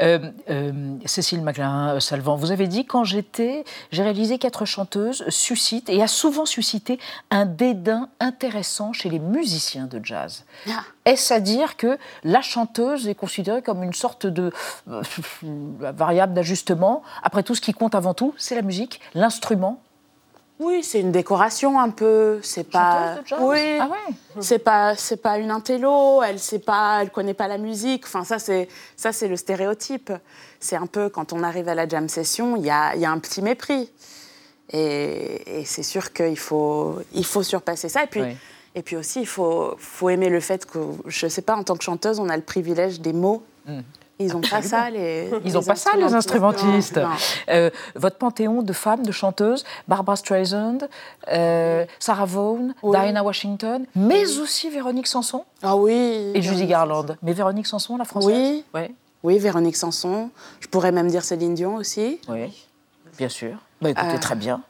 Euh, 0.00 0.18
euh, 0.50 0.72
Cécile 1.06 1.42
Maclin-Salvant, 1.42 2.36
vous 2.36 2.50
avez 2.50 2.66
dit 2.66 2.84
quand 2.84 3.04
j'étais, 3.04 3.64
j'ai 3.90 4.02
réalisé 4.02 4.38
quatre 4.38 4.64
chanteuses 4.64 5.24
suscite 5.28 5.88
et 5.88 6.02
a 6.02 6.06
souvent 6.06 6.46
suscité 6.46 6.98
un 7.30 7.46
dédain 7.46 8.08
intéressant 8.20 8.92
chez 8.92 9.08
les 9.08 9.18
musiciens 9.18 9.86
de 9.86 10.04
jazz. 10.04 10.44
Ah. 10.68 10.82
Est-ce 11.04 11.32
à 11.32 11.40
dire 11.40 11.76
que 11.76 11.98
la 12.22 12.42
chanteuse 12.42 13.08
est 13.08 13.14
considérée 13.14 13.62
comme 13.62 13.82
une 13.82 13.92
sorte 13.92 14.26
de 14.26 14.52
euh, 14.88 15.02
variable 15.42 16.34
d'ajustement? 16.34 17.02
Après 17.22 17.42
tout, 17.42 17.54
ce 17.54 17.60
qui 17.60 17.72
compte 17.72 17.94
avant 17.94 18.14
tout, 18.14 18.34
c'est 18.36 18.54
la 18.54 18.62
musique, 18.62 19.00
l'instrument 19.14 19.83
oui, 20.60 20.84
c'est 20.84 21.00
une 21.00 21.10
décoration 21.10 21.80
un 21.80 21.90
peu. 21.90 22.38
C'est 22.42 22.70
pas. 22.70 23.16
Oui. 23.40 23.78
Ah 23.80 23.88
ouais. 23.88 24.14
C'est 24.40 24.60
pas. 24.60 24.94
C'est 24.94 25.16
pas 25.16 25.38
une 25.38 25.50
intello. 25.50 26.22
Elle 26.22 26.38
sait 26.38 26.60
pas. 26.60 27.02
Elle 27.02 27.10
connaît 27.10 27.34
pas 27.34 27.48
la 27.48 27.58
musique. 27.58 28.04
Enfin, 28.06 28.22
ça 28.24 28.38
c'est. 28.38 28.68
Ça 28.96 29.12
c'est 29.12 29.26
le 29.26 29.36
stéréotype. 29.36 30.12
C'est 30.60 30.76
un 30.76 30.86
peu 30.86 31.08
quand 31.08 31.32
on 31.32 31.42
arrive 31.42 31.68
à 31.68 31.74
la 31.74 31.88
jam 31.88 32.08
session, 32.08 32.56
il 32.56 32.64
y 32.64 32.70
a, 32.70 32.94
y 32.94 33.04
a, 33.04 33.10
un 33.10 33.18
petit 33.18 33.42
mépris. 33.42 33.90
Et, 34.70 35.60
et 35.60 35.64
c'est 35.64 35.82
sûr 35.82 36.12
qu'il 36.12 36.38
faut. 36.38 37.00
Il 37.12 37.26
faut 37.26 37.42
surpasser 37.42 37.88
ça. 37.88 38.04
Et 38.04 38.08
puis. 38.08 38.22
Et 38.76 38.82
puis 38.82 38.96
aussi, 38.96 39.20
il 39.20 39.26
faut, 39.26 39.76
faut 39.78 40.08
aimer 40.08 40.28
le 40.28 40.40
fait 40.40 40.66
que, 40.66 40.80
je 41.06 41.26
ne 41.26 41.30
sais 41.30 41.42
pas, 41.42 41.54
en 41.54 41.62
tant 41.62 41.76
que 41.76 41.84
chanteuse, 41.84 42.18
on 42.18 42.28
a 42.28 42.36
le 42.36 42.42
privilège 42.42 43.00
des 43.00 43.12
mots. 43.12 43.44
Mm. 43.66 43.80
Ils 44.18 44.32
n'ont 44.32 44.40
pas 44.40 44.62
ça, 44.62 44.90
les. 44.90 45.30
Ils 45.44 45.54
n'ont 45.54 45.62
pas 45.62 45.74
ça, 45.74 45.90
les 45.96 46.14
instrumentistes. 46.14 47.00
Euh, 47.48 47.70
votre 47.94 48.16
panthéon 48.16 48.62
de 48.62 48.72
femmes, 48.72 49.04
de 49.04 49.12
chanteuses, 49.12 49.64
Barbara 49.88 50.16
Streisand, 50.16 50.78
euh, 51.28 51.84
Sarah 51.98 52.24
Vaughan, 52.24 52.70
Diana 52.82 53.24
Washington, 53.24 53.86
mais 53.96 54.38
aussi 54.38 54.70
Véronique 54.70 55.06
Sanson. 55.06 55.44
Ah 55.62 55.76
oui. 55.76 56.30
Et 56.34 56.42
Judy 56.42 56.66
Garland. 56.66 57.16
Mais 57.22 57.32
Véronique 57.32 57.66
Sanson, 57.66 57.96
la 57.96 58.04
française 58.04 58.30
Oui. 58.32 58.64
Oui, 58.74 58.94
oui 59.22 59.38
Véronique 59.38 59.76
Sanson. 59.76 60.30
Je 60.60 60.68
pourrais 60.68 60.92
même 60.92 61.08
dire 61.08 61.24
Céline 61.24 61.54
Dion 61.54 61.74
aussi. 61.76 62.20
Oui, 62.28 62.66
bien 63.18 63.28
sûr. 63.28 63.56
Bah, 63.82 63.90
écoutez, 63.90 64.14
euh, 64.14 64.18
très 64.18 64.36
bien. 64.36 64.62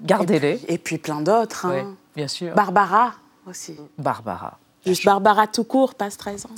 Gardez-les. 0.00 0.60
Et, 0.68 0.78
puis 0.78 0.98
plein 0.98 1.20
d'autres. 1.20 1.66
Hein. 1.66 1.84
Oui, 1.84 1.94
bien 2.16 2.28
sûr. 2.28 2.54
Barbara 2.54 3.12
aussi. 3.46 3.76
Barbara. 3.98 4.58
Barbara 5.04 5.46
tout 5.46 5.64
court, 5.64 5.94
pas 5.94 6.10
13 6.10 6.46
ans. 6.46 6.48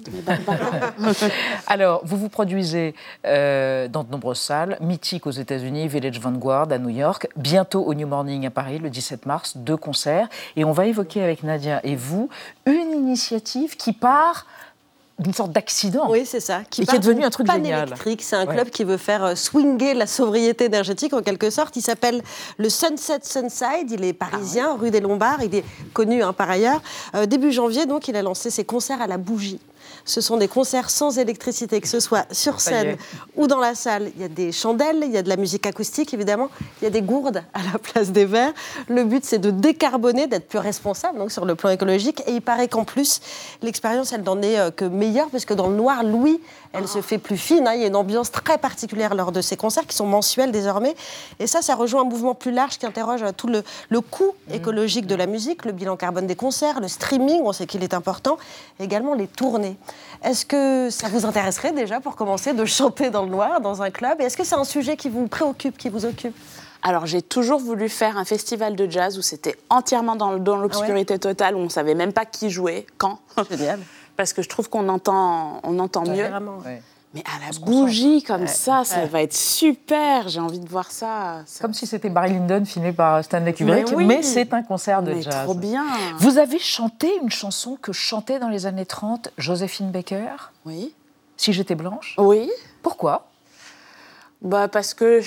Alors, 1.66 2.00
vous 2.04 2.16
vous 2.16 2.28
produisez 2.28 2.95
euh, 3.26 3.87
dans 3.88 4.02
de 4.02 4.11
nombreuses 4.11 4.40
salles, 4.40 4.78
mythiques 4.81 5.26
aux 5.26 5.31
États-Unis, 5.31 5.88
Village 5.88 6.19
Vanguard 6.21 6.73
à 6.73 6.78
New 6.78 6.88
York, 6.88 7.28
bientôt 7.37 7.83
au 7.83 7.93
New 7.95 8.07
Morning 8.07 8.47
à 8.47 8.50
Paris 8.50 8.78
le 8.78 8.88
17 8.88 9.26
mars, 9.26 9.57
deux 9.57 9.76
concerts. 9.76 10.28
Et 10.57 10.64
on 10.64 10.73
va 10.73 10.87
évoquer 10.87 11.23
avec 11.23 11.43
Nadia 11.43 11.81
et 11.85 11.97
vous 11.97 12.31
une 12.66 12.93
initiative 12.93 13.76
qui 13.76 13.93
part 13.93 14.47
d'une 15.18 15.33
sorte 15.33 15.52
d'accident. 15.52 16.11
Oui, 16.11 16.26
c'est 16.26 16.40
ça. 16.40 16.62
Qui, 16.68 16.83
est 16.83 16.99
devenu 16.99 17.25
un 17.25 17.30
truc 17.30 17.50
génial. 17.50 17.88
électrique. 17.88 18.23
C'est 18.23 18.37
un 18.37 18.47
club 18.47 18.71
qui 18.71 18.83
veut 18.83 18.97
faire 18.97 19.25
euh, 19.25 19.35
swinger 19.35 19.94
la 19.94 20.06
sobriété 20.06 20.64
énergétique 20.64 21.12
en 21.12 21.23
quelque 21.23 21.50
sorte. 21.50 21.76
Il 21.76 21.83
s'appelle 21.83 22.23
le 22.59 22.68
Sunset 22.68 23.21
Sunside. 23.23 23.90
Il 23.90 24.04
est 24.04 24.12
parisien, 24.12 24.73
ah 24.73 24.78
rue 24.78 24.90
des 24.90 25.00
Lombards. 25.00 25.42
Il 25.42 25.54
est 25.54 25.64
connu 25.92 26.23
hein, 26.23 26.33
par 26.33 26.50
ailleurs. 26.50 26.83
Euh, 27.14 27.26
début 27.26 27.52
janvier, 27.52 27.87
donc, 27.87 28.09
il 28.09 28.16
a 28.16 28.23
lancé 28.23 28.50
ses 28.50 28.64
concerts 28.64 29.00
à 29.00 29.06
la 29.06 29.18
bougie. 29.18 29.61
Ce 30.04 30.20
sont 30.20 30.37
des 30.37 30.49
concerts 30.49 30.90
sans 30.90 31.18
électricité, 31.18 31.80
que 31.80 31.88
ce 31.88 32.00
soit 32.00 32.26
sur 32.32 32.61
scène 32.61 32.96
ou 33.37 33.46
dans 33.46 33.58
la 33.58 33.75
salle. 33.75 34.11
Il 34.16 34.23
y 34.23 34.25
a 34.25 34.28
des 34.28 34.52
chandelles, 34.52 35.02
il 35.02 35.11
y 35.11 35.16
a 35.16 35.23
de 35.23 35.28
la 35.28 35.37
musique 35.37 35.66
acoustique 35.66 36.12
évidemment, 36.12 36.50
il 36.80 36.84
y 36.84 36.87
a 36.87 36.90
des 36.90 37.00
gourdes 37.00 37.42
à 37.54 37.61
la 37.73 37.78
place 37.78 38.11
des 38.11 38.26
verres. 38.26 38.52
Le 38.88 39.04
but 39.04 39.25
c'est 39.25 39.38
de 39.38 39.50
décarboner, 39.50 40.26
d'être 40.26 40.49
plus 40.49 40.58
responsable 40.58 41.18
donc 41.18 41.32
sur 41.32 41.44
le 41.44 41.54
plan 41.54 41.70
écologique. 41.70 42.23
Et 42.26 42.32
il 42.32 42.42
paraît 42.42 42.68
qu'en 42.68 42.84
plus 42.84 43.20
l'expérience 43.62 44.12
elle 44.12 44.23
n'en 44.23 44.42
est 44.42 44.58
euh, 44.58 44.70
que 44.70 44.84
meilleure 44.84 45.30
parce 45.30 45.44
que 45.44 45.54
dans 45.54 45.68
le 45.68 45.76
noir, 45.76 46.04
Louis, 46.04 46.40
elle 46.75 46.88
se 46.88 47.00
fait 47.00 47.18
plus 47.18 47.37
fine. 47.37 47.66
Hein. 47.66 47.75
Il 47.75 47.80
y 47.80 47.84
a 47.84 47.87
une 47.87 47.96
ambiance 47.96 48.30
très 48.30 48.58
particulière 48.58 49.14
lors 49.14 49.32
de 49.32 49.40
ces 49.40 49.56
concerts 49.56 49.87
qui 49.87 49.96
sont 49.96 50.06
mensuels 50.06 50.52
désormais. 50.52 50.94
Et 51.38 51.46
ça, 51.46 51.62
ça 51.62 51.75
rejoint 51.75 52.02
un 52.02 52.08
mouvement 52.08 52.34
plus 52.34 52.52
large 52.52 52.78
qui 52.78 52.84
interroge 52.84 53.23
euh, 53.23 53.32
tout 53.34 53.46
le, 53.46 53.62
le 53.88 54.00
coût 54.00 54.32
mmh. 54.49 54.54
écologique 54.54 55.06
de 55.06 55.14
la 55.14 55.26
musique, 55.26 55.64
le 55.64 55.73
bilan 55.73 55.96
carbone 55.96 56.26
des 56.26 56.37
concerts, 56.37 56.80
le 56.80 56.88
streaming, 56.88 57.40
on 57.44 57.52
sait 57.52 57.66
qu'il 57.66 57.82
est 57.82 57.94
important, 57.94 58.37
également 58.80 59.14
les 59.14 59.28
tournées. 59.28 59.76
Est-ce 60.22 60.46
que 60.46 60.88
ça 60.90 61.08
vous 61.08 61.26
intéresserait 61.26 61.72
déjà, 61.72 62.00
pour 62.00 62.16
commencer, 62.16 62.52
de 62.52 62.64
chanter 62.64 63.10
dans 63.10 63.24
le 63.24 63.30
noir, 63.30 63.60
dans 63.60 63.82
un 63.82 63.90
club? 63.90 64.20
Et 64.20 64.24
est-ce 64.24 64.36
que 64.36 64.44
c'est 64.44 64.54
un 64.54 64.64
sujet 64.64 64.96
qui 64.96 65.08
vous 65.08 65.26
préoccupe, 65.28 65.76
qui 65.76 65.88
vous 65.88 66.06
occupe? 66.06 66.36
Alors 66.82 67.06
j'ai 67.06 67.22
toujours 67.22 67.60
voulu 67.60 67.88
faire 67.88 68.18
un 68.18 68.26
festival 68.26 68.76
de 68.76 68.90
jazz 68.90 69.18
où 69.18 69.22
c'était 69.22 69.56
entièrement 69.70 70.16
dans, 70.16 70.32
l'obscurité 70.32 71.18
totale, 71.18 71.56
où 71.56 71.58
on 71.58 71.64
ne 71.64 71.68
savait 71.68 71.94
même 71.94 72.12
pas 72.12 72.26
qui 72.26 72.50
jouait, 72.50 72.86
quand. 72.98 73.20
Génial. 73.50 73.80
Parce 74.16 74.32
que 74.32 74.42
je 74.42 74.48
trouve 74.48 74.68
qu'on 74.68 74.88
entend, 74.88 75.60
on 75.64 75.78
entend 75.78 76.02
mieux. 76.02 76.28
Mais 77.14 77.23
à 77.26 77.47
la 77.47 77.59
bougie 77.61 78.23
comme 78.25 78.49
ça, 78.49 78.83
ça 78.85 79.06
va 79.06 79.23
être 79.23 79.33
super. 79.33 80.28
J'ai 80.28 80.40
envie 80.40 80.59
de 80.59 80.68
voir 80.68 80.90
ça. 80.90 81.44
Comme 81.61 81.73
si 81.73 81.87
c'était 81.87 82.11
Barry 82.11 82.33
Lyndon 82.33 82.64
filmé 82.64 82.92
par 82.92 83.23
Stanley 83.23 83.52
Kubrick, 83.52 83.97
mais, 83.97 84.23
c'est 84.23 84.52
un 84.52 84.62
concert 84.62 85.02
de 85.02 85.12
mais 85.12 85.23
jazz. 85.23 85.44
Trop 85.44 85.54
bien. 85.54 85.85
Vous 86.18 86.38
avez 86.38 86.59
chanté 86.59 87.11
une 87.23 87.30
chanson 87.30 87.78
que 87.80 87.92
chantait 87.92 88.40
dans 88.40 88.49
les 88.49 88.66
années 88.66 88.87
30 88.87 89.30
Joséphine 89.38 89.92
Baker? 89.92 90.50
Oui. 90.66 90.92
Si 91.37 91.52
j'étais 91.52 91.76
blanche? 91.76 92.16
Oui. 92.18 92.50
Pourquoi? 92.83 93.28
Bah 94.44 94.68
parce 94.68 94.92
que 94.92 95.20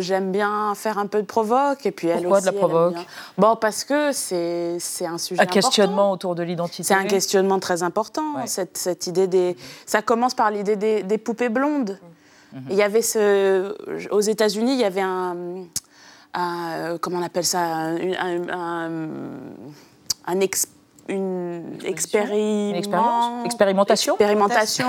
j'aime 0.00 0.32
bien 0.32 0.74
faire 0.74 0.96
un 0.98 1.06
peu 1.06 1.20
de 1.20 1.26
provoque 1.26 1.84
et 1.84 1.90
puis 1.92 2.08
elle 2.08 2.22
Pourquoi 2.22 2.38
aussi, 2.38 2.46
de 2.46 2.52
la 2.52 2.58
provoque 2.58 2.96
Bon 3.36 3.54
parce 3.54 3.84
que 3.84 4.12
c'est 4.12 4.78
un 5.06 5.18
sujet 5.18 5.42
un 5.42 5.46
questionnement 5.46 6.10
autour 6.10 6.34
de 6.34 6.42
l'identité. 6.42 6.82
C'est 6.82 6.94
un 6.94 7.04
questionnement 7.04 7.60
très 7.60 7.82
important 7.82 8.46
cette, 8.46 8.78
cette, 8.78 9.06
idée 9.06 9.26
des 9.26 9.56
ça 9.84 10.00
commence 10.00 10.32
par 10.34 10.50
l'idée 10.50 10.76
des, 10.76 11.02
des, 11.02 11.18
poupées 11.18 11.50
blondes. 11.50 11.98
Mhm. 12.54 12.62
Il 12.70 12.76
y 12.76 12.82
avait 12.82 13.02
ce 13.02 13.76
aux 14.10 14.20
États-Unis 14.20 14.72
il 14.72 14.80
y 14.80 14.84
avait 14.84 15.02
un, 15.02 16.96
comment 17.02 17.18
on 17.18 17.22
appelle 17.22 17.44
ça 17.44 17.60
un, 17.60 18.48
un, 18.48 18.90
un 20.26 20.40
une, 21.08 21.78
expérimentation. 21.84 23.44
expérimentation. 23.44 24.86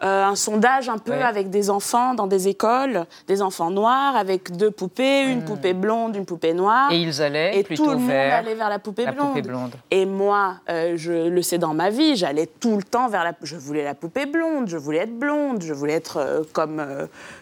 Euh, 0.00 0.24
un 0.24 0.36
sondage 0.36 0.88
un 0.88 0.98
peu 0.98 1.12
avec 1.12 1.50
des 1.50 1.70
enfants 1.70 2.14
dans 2.14 2.28
des 2.28 2.46
écoles, 2.46 3.04
des 3.26 3.42
enfants 3.42 3.72
noirs 3.72 4.14
avec 4.14 4.56
deux 4.56 4.70
poupées, 4.70 5.22
une 5.22 5.40
hmm. 5.40 5.44
poupée 5.44 5.74
blonde, 5.74 6.14
une 6.14 6.24
poupée 6.24 6.54
noire. 6.54 6.92
Et 6.92 7.00
ils 7.00 7.20
allaient 7.20 7.58
et 7.58 7.64
plutôt 7.64 7.84
tout 7.84 7.90
le 7.90 7.96
monde 7.96 8.06
vers 8.06 8.36
allait 8.36 8.54
vers 8.54 8.68
la 8.68 8.78
poupée, 8.78 9.06
blonde. 9.06 9.72
Et 9.90 10.06
moi, 10.06 10.54
euh, 10.68 10.92
je 10.94 11.28
le 11.28 11.42
sais 11.42 11.58
dans 11.58 11.74
ma 11.74 11.90
vie, 11.90 12.14
j'allais 12.14 12.46
tout 12.46 12.76
le 12.76 12.84
temps 12.84 13.08
vers 13.08 13.24
la. 13.24 13.32
Je 13.42 13.56
voulais 13.56 13.82
la 13.82 13.96
poupée 13.96 14.26
blonde, 14.26 14.68
je 14.68 14.76
voulais 14.76 14.98
être 14.98 15.18
blonde, 15.18 15.62
je 15.62 15.74
voulais 15.74 15.94
être 15.94 16.18
euh, 16.18 16.42
comme 16.52 16.80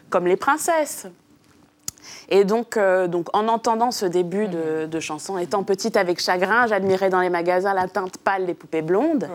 comme 0.08 0.26
les 0.26 0.36
princesses. 0.36 1.06
Et 2.30 2.44
donc, 2.44 2.78
donc, 3.08 3.28
en 3.36 3.48
entendant 3.48 3.90
ce 3.90 4.06
début 4.06 4.46
de, 4.46 4.86
de, 4.86 5.00
chanson, 5.00 5.38
étant 5.38 5.64
petite 5.64 5.96
avec 5.96 6.20
chagrin, 6.20 6.66
j'admirais 6.68 7.10
dans 7.10 7.20
les 7.20 7.30
magasins 7.30 7.74
la 7.74 7.88
teinte 7.88 8.16
pâle 8.18 8.46
des 8.46 8.54
poupées 8.54 8.82
blondes. 8.82 9.28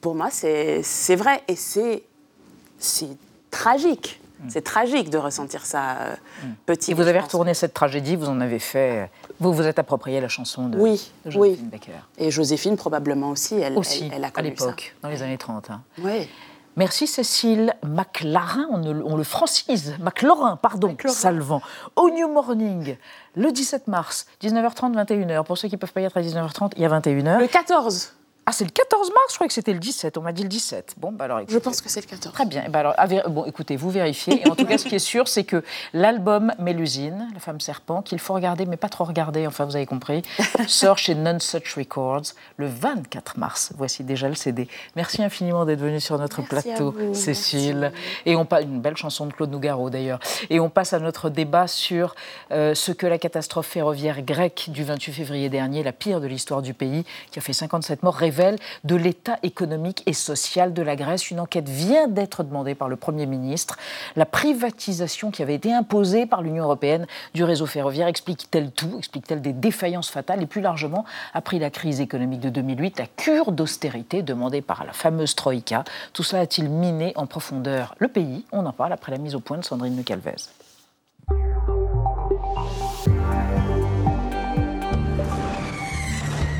Pour 0.00 0.14
moi, 0.14 0.28
c'est 0.30 1.16
vrai. 1.16 1.42
Et 1.48 1.56
c'est 1.56 2.02
c'est 2.78 3.16
tragique. 3.50 4.20
Mm. 4.40 4.48
C'est 4.48 4.62
tragique 4.62 5.10
de 5.10 5.18
ressentir 5.18 5.64
ça 5.64 5.96
euh, 5.98 6.14
mm. 6.44 6.52
petit. 6.66 6.90
Et 6.90 6.94
vous 6.94 7.06
avez 7.06 7.20
retourné 7.20 7.54
cette 7.54 7.74
tragédie, 7.74 8.16
vous 8.16 8.28
en 8.28 8.40
avez 8.40 8.58
fait. 8.58 9.10
Vous 9.40 9.52
vous 9.52 9.66
êtes 9.66 9.78
approprié 9.78 10.20
la 10.20 10.28
chanson 10.28 10.68
de, 10.68 10.78
oui, 10.78 11.10
Joséphine 11.24 11.68
Baker. 11.68 11.92
Et 12.18 12.30
Joséphine, 12.30 12.76
probablement 12.76 13.30
aussi, 13.30 13.56
elle, 13.56 13.76
aussi, 13.76 14.10
elle, 14.12 14.24
a 14.24 14.30
connu 14.30 14.48
à 14.48 14.50
l'époque, 14.50 14.94
dans 15.02 15.08
les 15.08 15.22
années 15.22 15.38
30. 15.38 15.70
Hein. 15.70 15.82
Oui. 15.98 16.28
Merci 16.76 17.06
Cécile. 17.06 17.74
McLaren, 17.82 18.66
on, 18.70 19.16
le 19.16 19.24
francise. 19.24 19.94
McLaurin, 19.98 20.56
pardon, 20.56 20.94
Salvant. 21.06 21.62
Au 21.96 22.10
New 22.10 22.28
Morning, 22.28 22.96
le 23.34 23.50
17 23.50 23.88
mars, 23.88 24.26
19h30, 24.42 24.94
21h. 24.94 25.44
Pour 25.44 25.56
ceux 25.56 25.68
qui 25.68 25.76
ne 25.76 25.80
peuvent 25.80 25.92
pas 25.92 26.02
y 26.02 26.04
être 26.04 26.18
à 26.18 26.20
19h30, 26.20 26.72
il 26.76 26.82
y 26.82 26.84
a 26.84 26.88
21h. 26.88 27.40
Le 27.40 27.46
14 27.46 28.12
ah, 28.48 28.52
c'est 28.52 28.64
le 28.64 28.70
14 28.70 29.08
mars 29.08 29.26
Je 29.30 29.34
croyais 29.34 29.48
que 29.48 29.54
c'était 29.54 29.72
le 29.72 29.80
17. 29.80 30.18
On 30.18 30.20
m'a 30.20 30.30
dit 30.30 30.44
le 30.44 30.48
17. 30.48 30.94
Bon, 30.98 31.10
bah 31.10 31.24
alors, 31.24 31.40
Je 31.48 31.58
pense 31.58 31.80
que 31.80 31.88
c'est 31.88 32.00
le 32.00 32.06
14. 32.06 32.32
Très 32.32 32.46
bien. 32.46 32.64
Bah 32.68 32.78
alors, 32.78 32.94
bon, 33.28 33.44
écoutez, 33.44 33.74
vous 33.74 33.90
vérifiez. 33.90 34.42
Et 34.46 34.48
en 34.48 34.54
tout 34.54 34.64
cas, 34.64 34.78
ce 34.78 34.84
qui 34.84 34.94
est 34.94 35.00
sûr, 35.00 35.26
c'est 35.26 35.42
que 35.42 35.64
l'album 35.92 36.52
Mélusine, 36.60 37.28
La 37.34 37.40
femme 37.40 37.60
serpent, 37.60 38.02
qu'il 38.02 38.20
faut 38.20 38.34
regarder, 38.34 38.64
mais 38.64 38.76
pas 38.76 38.88
trop 38.88 39.02
regarder, 39.02 39.48
enfin, 39.48 39.64
vous 39.64 39.74
avez 39.74 39.86
compris, 39.86 40.22
sort 40.68 40.96
chez 40.96 41.16
None 41.16 41.40
Such 41.40 41.74
Records 41.74 42.34
le 42.56 42.68
24 42.68 43.36
mars. 43.36 43.72
Voici 43.76 44.04
déjà 44.04 44.28
le 44.28 44.36
CD. 44.36 44.68
Merci 44.94 45.24
infiniment 45.24 45.64
d'être 45.64 45.80
venu 45.80 45.98
sur 45.98 46.16
notre 46.16 46.42
plateau, 46.42 46.94
Cécile. 47.14 47.90
Et 48.26 48.36
on 48.36 48.44
passe 48.44 48.62
une 48.62 48.80
belle 48.80 48.96
chanson 48.96 49.26
de 49.26 49.32
Claude 49.32 49.50
Nougaro, 49.50 49.90
d'ailleurs. 49.90 50.20
Et 50.50 50.60
on 50.60 50.70
passe 50.70 50.92
à 50.92 51.00
notre 51.00 51.30
débat 51.30 51.66
sur 51.66 52.14
euh, 52.52 52.76
ce 52.76 52.92
que 52.92 53.08
la 53.08 53.18
catastrophe 53.18 53.66
ferroviaire 53.66 54.22
grecque 54.22 54.66
du 54.68 54.84
28 54.84 55.12
février 55.12 55.48
dernier, 55.48 55.82
la 55.82 55.92
pire 55.92 56.20
de 56.20 56.28
l'histoire 56.28 56.62
du 56.62 56.74
pays, 56.74 57.04
qui 57.32 57.40
a 57.40 57.42
fait 57.42 57.52
57 57.52 58.04
morts, 58.04 58.16
de 58.84 58.96
l'état 58.96 59.38
économique 59.42 60.02
et 60.06 60.12
social 60.12 60.72
de 60.74 60.82
la 60.82 60.96
Grèce. 60.96 61.30
Une 61.30 61.40
enquête 61.40 61.68
vient 61.68 62.08
d'être 62.08 62.42
demandée 62.42 62.74
par 62.74 62.88
le 62.88 62.96
Premier 62.96 63.26
ministre. 63.26 63.76
La 64.14 64.26
privatisation 64.26 65.30
qui 65.30 65.42
avait 65.42 65.54
été 65.54 65.72
imposée 65.72 66.26
par 66.26 66.42
l'Union 66.42 66.64
européenne 66.64 67.06
du 67.34 67.44
réseau 67.44 67.66
ferroviaire 67.66 68.08
explique-t-elle 68.08 68.70
tout 68.70 68.96
Explique-t-elle 68.98 69.40
des 69.40 69.52
défaillances 69.52 70.10
fatales 70.10 70.42
Et 70.42 70.46
plus 70.46 70.60
largement, 70.60 71.04
après 71.34 71.58
la 71.58 71.70
crise 71.70 72.00
économique 72.00 72.40
de 72.40 72.50
2008, 72.50 72.98
la 72.98 73.06
cure 73.06 73.52
d'austérité 73.52 74.22
demandée 74.22 74.62
par 74.62 74.84
la 74.84 74.92
fameuse 74.92 75.34
Troïka, 75.34 75.84
tout 76.12 76.22
cela 76.22 76.42
a-t-il 76.42 76.68
miné 76.68 77.12
en 77.16 77.26
profondeur 77.26 77.94
le 77.98 78.08
pays? 78.08 78.44
On 78.52 78.66
en 78.66 78.72
parle 78.72 78.92
après 78.92 79.12
la 79.12 79.18
mise 79.18 79.34
au 79.34 79.40
point 79.40 79.58
de 79.58 79.64
Sandrine 79.64 80.02
Calvez. 80.04 80.65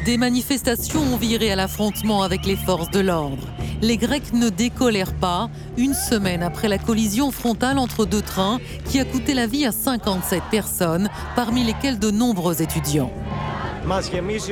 Des 0.06 0.18
manifestations 0.18 1.00
ont 1.00 1.16
viré 1.16 1.50
à 1.50 1.56
l'affrontement 1.56 2.22
avec 2.22 2.46
les 2.46 2.54
forces 2.54 2.92
de 2.92 3.00
l'ordre. 3.00 3.42
Les 3.82 3.96
Grecs 3.96 4.32
ne 4.32 4.50
décolèrent 4.50 5.16
pas, 5.16 5.50
une 5.76 5.94
semaine 5.94 6.44
après 6.44 6.68
la 6.68 6.78
collision 6.78 7.32
frontale 7.32 7.76
entre 7.76 8.06
deux 8.06 8.22
trains 8.22 8.60
qui 8.84 9.00
a 9.00 9.04
coûté 9.04 9.34
la 9.34 9.48
vie 9.48 9.66
à 9.66 9.72
57 9.72 10.44
personnes, 10.48 11.10
parmi 11.34 11.64
lesquelles 11.64 11.98
de 11.98 12.12
nombreux 12.12 12.62
étudiants. 12.62 13.10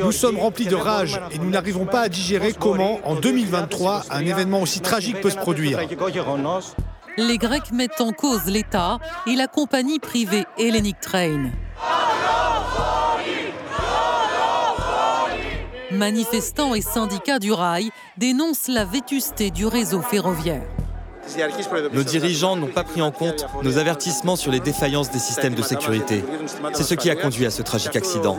Nous 0.03 0.11
sommes 0.11 0.39
remplis 0.39 0.67
de 0.67 0.75
rage 0.75 1.21
et 1.31 1.39
nous 1.39 1.51
n'arrivons 1.51 1.87
pas 1.87 2.01
à 2.01 2.09
digérer 2.09 2.53
comment, 2.53 2.99
en 3.05 3.15
2023, 3.15 4.07
un 4.11 4.27
événement 4.27 4.61
aussi 4.61 4.81
tragique 4.81 5.21
peut 5.21 5.31
se 5.31 5.37
produire. 5.37 5.79
Les 7.17 7.39
Grecs 7.39 7.71
mettent 7.71 8.01
en 8.01 8.11
cause 8.11 8.47
l'État 8.47 8.99
et 9.29 9.37
la 9.37 9.47
compagnie 9.47 10.01
privée 10.01 10.47
Hellenic 10.59 10.99
Train. 10.99 11.53
Manifestants 15.95 16.75
et 16.75 16.81
syndicats 16.81 17.39
du 17.39 17.53
rail 17.53 17.91
dénoncent 18.19 18.69
la 18.69 18.85
vétusté 18.85 19.51
du 19.51 19.65
réseau 19.65 20.03
ferroviaire. 20.03 20.63
Nos 21.93 22.03
dirigeants 22.03 22.57
n'ont 22.57 22.69
pas 22.69 22.85
pris 22.85 23.01
en 23.01 23.11
compte 23.11 23.47
nos 23.63 23.79
avertissements 23.79 24.37
sur 24.37 24.53
les 24.53 24.61
défaillances 24.61 25.11
des 25.11 25.19
systèmes 25.19 25.55
de 25.55 25.63
sécurité. 25.63 26.23
C'est 26.75 26.83
ce 26.83 26.95
qui 26.95 27.09
a 27.11 27.17
conduit 27.17 27.47
à 27.47 27.51
ce 27.51 27.63
tragique 27.63 27.97
accident. 27.97 28.37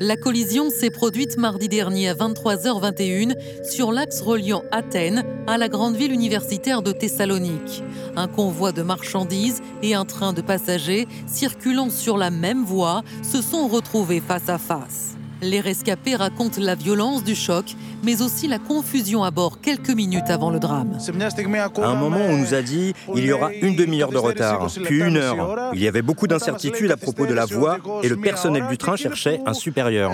La 0.00 0.16
collision 0.16 0.68
s'est 0.68 0.90
produite 0.90 1.38
mardi 1.38 1.68
dernier 1.68 2.08
à 2.08 2.14
23h21 2.14 3.34
sur 3.64 3.92
l'axe 3.92 4.20
reliant 4.20 4.62
Athènes 4.70 5.24
à 5.46 5.56
la 5.56 5.68
grande 5.68 5.96
ville 5.96 6.12
universitaire 6.12 6.82
de 6.82 6.92
Thessalonique. 6.92 7.82
Un 8.16 8.28
convoi 8.28 8.72
de 8.72 8.82
marchandises 8.82 9.62
et 9.82 9.94
un 9.94 10.04
train 10.04 10.32
de 10.32 10.42
passagers 10.42 11.06
circulant 11.26 11.88
sur 11.88 12.18
la 12.18 12.30
même 12.30 12.64
voie 12.64 13.02
se 13.22 13.40
sont 13.40 13.68
retrouvés 13.68 14.20
face 14.20 14.48
à 14.48 14.58
face. 14.58 15.13
Les 15.44 15.60
rescapés 15.60 16.16
racontent 16.16 16.58
la 16.58 16.74
violence 16.74 17.22
du 17.22 17.34
choc, 17.34 17.76
mais 18.02 18.22
aussi 18.22 18.48
la 18.48 18.58
confusion 18.58 19.24
à 19.24 19.30
bord 19.30 19.60
quelques 19.60 19.90
minutes 19.90 20.30
avant 20.30 20.48
le 20.50 20.58
drame. 20.58 20.96
À 20.96 21.86
un 21.86 21.94
moment, 21.94 22.20
on 22.26 22.38
nous 22.38 22.54
a 22.54 22.62
dit 22.62 22.94
il 23.14 23.26
y 23.26 23.32
aura 23.32 23.52
une 23.52 23.76
demi-heure 23.76 24.08
de 24.08 24.16
retard, 24.16 24.68
puis 24.84 25.00
une 25.00 25.18
heure. 25.18 25.70
Il 25.74 25.82
y 25.82 25.86
avait 25.86 26.00
beaucoup 26.00 26.26
d'incertitudes 26.26 26.90
à 26.90 26.96
propos 26.96 27.26
de 27.26 27.34
la 27.34 27.44
voie 27.44 27.76
et 28.02 28.08
le 28.08 28.16
personnel 28.16 28.64
du 28.70 28.78
train 28.78 28.96
cherchait 28.96 29.40
un 29.44 29.52
supérieur. 29.52 30.12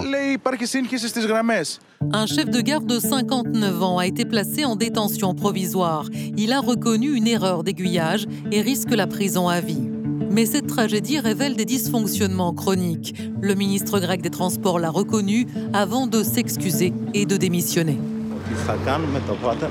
Un 2.13 2.27
chef 2.27 2.51
de 2.51 2.61
gare 2.61 2.81
de 2.81 2.99
59 2.99 3.83
ans 3.85 3.99
a 3.99 4.07
été 4.07 4.25
placé 4.25 4.65
en 4.65 4.75
détention 4.75 5.35
provisoire. 5.35 6.07
Il 6.37 6.53
a 6.53 6.61
reconnu 6.61 7.15
une 7.15 7.29
erreur 7.29 7.63
d'aiguillage 7.63 8.27
et 8.51 8.63
risque 8.63 8.91
la 8.91 9.07
prison 9.07 9.49
à 9.49 9.61
vie. 9.61 10.00
Mais 10.31 10.47
cette 10.47 10.69
tragédie 10.69 11.19
révèle 11.19 11.57
des 11.57 11.65
dysfonctionnements 11.65 12.53
chroniques. 12.53 13.15
Le 13.41 13.55
ministre 13.55 13.99
grec 13.99 14.23
des 14.23 14.31
Transports 14.31 14.79
l'a 14.79 14.91
reconnu 14.91 15.47
avant 15.73 16.07
de 16.07 16.23
s'excuser 16.23 16.93
et 17.15 17.27
de 17.27 17.37
démissionner. 17.37 17.99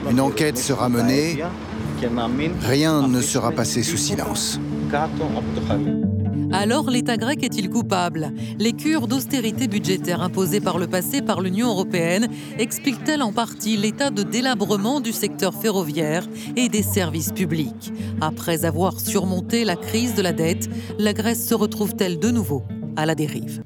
Une 0.09 0.19
enquête 0.19 0.57
sera 0.57 0.89
menée. 0.89 1.41
Rien 2.61 3.07
ne 3.07 3.21
sera 3.21 3.51
passé 3.51 3.83
sous 3.83 3.97
silence. 3.97 4.59
Alors 6.51 6.89
l'État 6.89 7.15
grec 7.15 7.43
est-il 7.43 7.69
coupable? 7.69 8.33
Les 8.57 8.73
cures 8.73 9.07
d'austérité 9.07 9.67
budgétaire 9.67 10.21
imposées 10.23 10.59
par 10.59 10.79
le 10.79 10.87
passé 10.87 11.21
par 11.21 11.41
l'Union 11.41 11.69
européenne 11.69 12.27
expliquent-elles 12.57 13.21
en 13.21 13.31
partie 13.31 13.77
l'état 13.77 14.09
de 14.09 14.23
délabrement 14.23 14.99
du 14.99 15.11
secteur 15.11 15.53
ferroviaire 15.53 16.27
et 16.55 16.67
des 16.67 16.81
services 16.81 17.31
publics? 17.31 17.93
Après 18.19 18.65
avoir 18.65 18.99
surmonté 18.99 19.63
la 19.63 19.75
crise 19.75 20.15
de 20.15 20.23
la 20.23 20.33
dette, 20.33 20.69
la 20.97 21.13
Grèce 21.13 21.47
se 21.47 21.53
retrouve-t-elle 21.53 22.17
de 22.19 22.31
nouveau 22.31 22.63
à 22.95 23.05
la 23.05 23.13
dérive? 23.13 23.61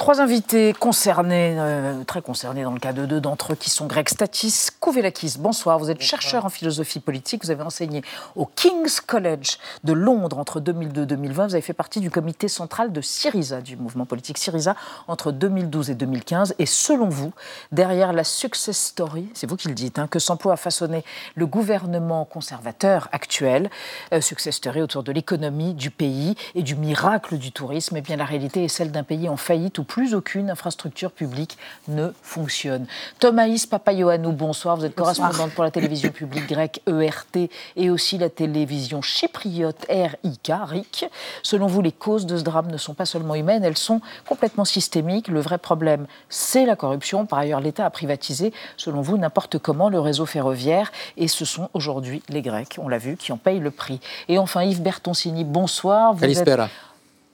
Trois 0.00 0.22
invités 0.22 0.72
concernés, 0.72 1.56
euh, 1.58 2.04
très 2.04 2.22
concernés 2.22 2.62
dans 2.62 2.72
le 2.72 2.78
cas 2.78 2.94
de 2.94 3.04
deux 3.04 3.20
d'entre 3.20 3.52
eux 3.52 3.54
qui 3.54 3.68
sont 3.68 3.84
grecs. 3.84 4.08
Statis 4.08 4.68
Kouvelakis, 4.80 5.34
bonsoir. 5.38 5.78
Vous 5.78 5.90
êtes 5.90 6.00
chercheur 6.00 6.46
en 6.46 6.48
philosophie 6.48 7.00
politique. 7.00 7.44
Vous 7.44 7.50
avez 7.50 7.62
enseigné 7.62 8.00
au 8.34 8.46
King's 8.46 9.02
College 9.02 9.58
de 9.84 9.92
Londres 9.92 10.38
entre 10.38 10.58
2002 10.58 11.02
et 11.02 11.06
2020. 11.06 11.48
Vous 11.48 11.54
avez 11.54 11.60
fait 11.60 11.74
partie 11.74 12.00
du 12.00 12.10
comité 12.10 12.48
central 12.48 12.92
de 12.92 13.02
Syriza, 13.02 13.60
du 13.60 13.76
mouvement 13.76 14.06
politique 14.06 14.38
Syriza, 14.38 14.74
entre 15.06 15.32
2012 15.32 15.90
et 15.90 15.94
2015. 15.94 16.54
Et 16.58 16.64
selon 16.64 17.10
vous, 17.10 17.34
derrière 17.70 18.14
la 18.14 18.24
success 18.24 18.78
story, 18.78 19.28
c'est 19.34 19.46
vous 19.46 19.56
qui 19.56 19.68
le 19.68 19.74
dites, 19.74 19.98
hein, 19.98 20.06
que 20.06 20.18
s'emploie 20.18 20.54
à 20.54 20.56
façonner 20.56 21.04
le 21.34 21.46
gouvernement 21.46 22.24
conservateur 22.24 23.10
actuel, 23.12 23.68
euh, 24.14 24.22
success 24.22 24.54
story 24.54 24.80
autour 24.80 25.02
de 25.02 25.12
l'économie 25.12 25.74
du 25.74 25.90
pays 25.90 26.36
et 26.54 26.62
du 26.62 26.74
miracle 26.74 27.36
du 27.36 27.52
tourisme, 27.52 27.98
eh 27.98 28.00
bien 28.00 28.16
la 28.16 28.24
réalité 28.24 28.64
est 28.64 28.68
celle 28.68 28.92
d'un 28.92 29.02
pays 29.02 29.28
en 29.28 29.36
faillite 29.36 29.78
où 29.78 29.84
plus 29.90 30.14
aucune 30.14 30.50
infrastructure 30.50 31.10
publique 31.10 31.58
ne 31.88 32.12
fonctionne. 32.22 32.86
Thomaïs 33.18 33.66
Papayoannou, 33.66 34.30
bonsoir. 34.30 34.76
Vous 34.76 34.84
êtes 34.84 34.94
correspondante 34.94 35.50
pour 35.50 35.64
la 35.64 35.72
télévision 35.72 36.10
publique 36.10 36.46
grecque 36.46 36.80
ERT 36.86 37.50
et 37.74 37.90
aussi 37.90 38.16
la 38.16 38.30
télévision 38.30 39.02
chypriote 39.02 39.84
RIK, 39.88 40.52
RIC. 40.64 41.06
Selon 41.42 41.66
vous, 41.66 41.82
les 41.82 41.90
causes 41.90 42.24
de 42.24 42.36
ce 42.38 42.44
drame 42.44 42.70
ne 42.70 42.76
sont 42.76 42.94
pas 42.94 43.04
seulement 43.04 43.34
humaines, 43.34 43.64
elles 43.64 43.76
sont 43.76 44.00
complètement 44.28 44.64
systémiques. 44.64 45.26
Le 45.26 45.40
vrai 45.40 45.58
problème, 45.58 46.06
c'est 46.28 46.66
la 46.66 46.76
corruption. 46.76 47.26
Par 47.26 47.40
ailleurs, 47.40 47.60
l'État 47.60 47.84
a 47.84 47.90
privatisé, 47.90 48.52
selon 48.76 49.00
vous, 49.00 49.18
n'importe 49.18 49.58
comment 49.58 49.88
le 49.88 49.98
réseau 49.98 50.24
ferroviaire 50.24 50.92
et 51.16 51.26
ce 51.26 51.44
sont 51.44 51.68
aujourd'hui 51.74 52.22
les 52.28 52.42
Grecs, 52.42 52.76
on 52.78 52.86
l'a 52.86 52.98
vu, 52.98 53.16
qui 53.16 53.32
en 53.32 53.38
payent 53.38 53.58
le 53.58 53.72
prix. 53.72 53.98
Et 54.28 54.38
enfin, 54.38 54.62
Yves 54.62 54.82
Bertoncini, 54.82 55.42
bonsoir. 55.42 56.14
Vous 56.14 56.24
êtes 56.26 56.60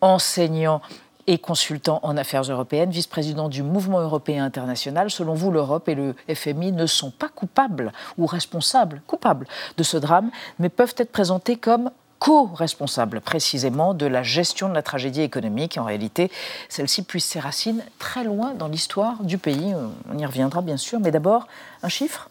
enseignant 0.01 0.81
et 1.26 1.38
consultant 1.38 2.00
en 2.02 2.16
affaires 2.16 2.42
européennes, 2.42 2.90
vice-président 2.90 3.49
du 3.49 3.62
Mouvement 3.62 4.00
européen 4.00 4.45
international. 4.45 5.11
Selon 5.11 5.35
vous, 5.35 5.50
l'Europe 5.50 5.88
et 5.88 5.95
le 5.95 6.14
FMI 6.33 6.73
ne 6.73 6.87
sont 6.87 7.11
pas 7.11 7.28
coupables 7.28 7.92
ou 8.18 8.26
responsables, 8.26 9.02
coupables 9.06 9.47
de 9.76 9.83
ce 9.83 9.97
drame, 9.97 10.30
mais 10.59 10.68
peuvent 10.68 10.95
être 10.99 11.12
présentés 11.12 11.56
comme 11.56 11.90
co-responsables 12.18 13.21
précisément 13.21 13.95
de 13.95 14.06
la 14.06 14.23
gestion 14.23 14.68
de 14.68 14.75
la 14.75 14.83
tragédie 14.83 15.23
économique. 15.23 15.78
En 15.78 15.85
réalité, 15.85 16.30
celle-ci 16.68 17.02
puise 17.02 17.25
ses 17.25 17.40
racines 17.40 17.83
très 17.99 18.25
loin 18.25 18.54
dans 18.54 18.68
l'histoire 18.68 19.23
du 19.23 19.38
pays. 19.38 19.75
On 20.11 20.18
y 20.18 20.25
reviendra 20.25 20.62
bien 20.62 20.76
sûr, 20.76 21.00
mais 21.00 21.11
d'abord, 21.11 21.47
un 21.83 21.88
chiffre? 21.88 22.30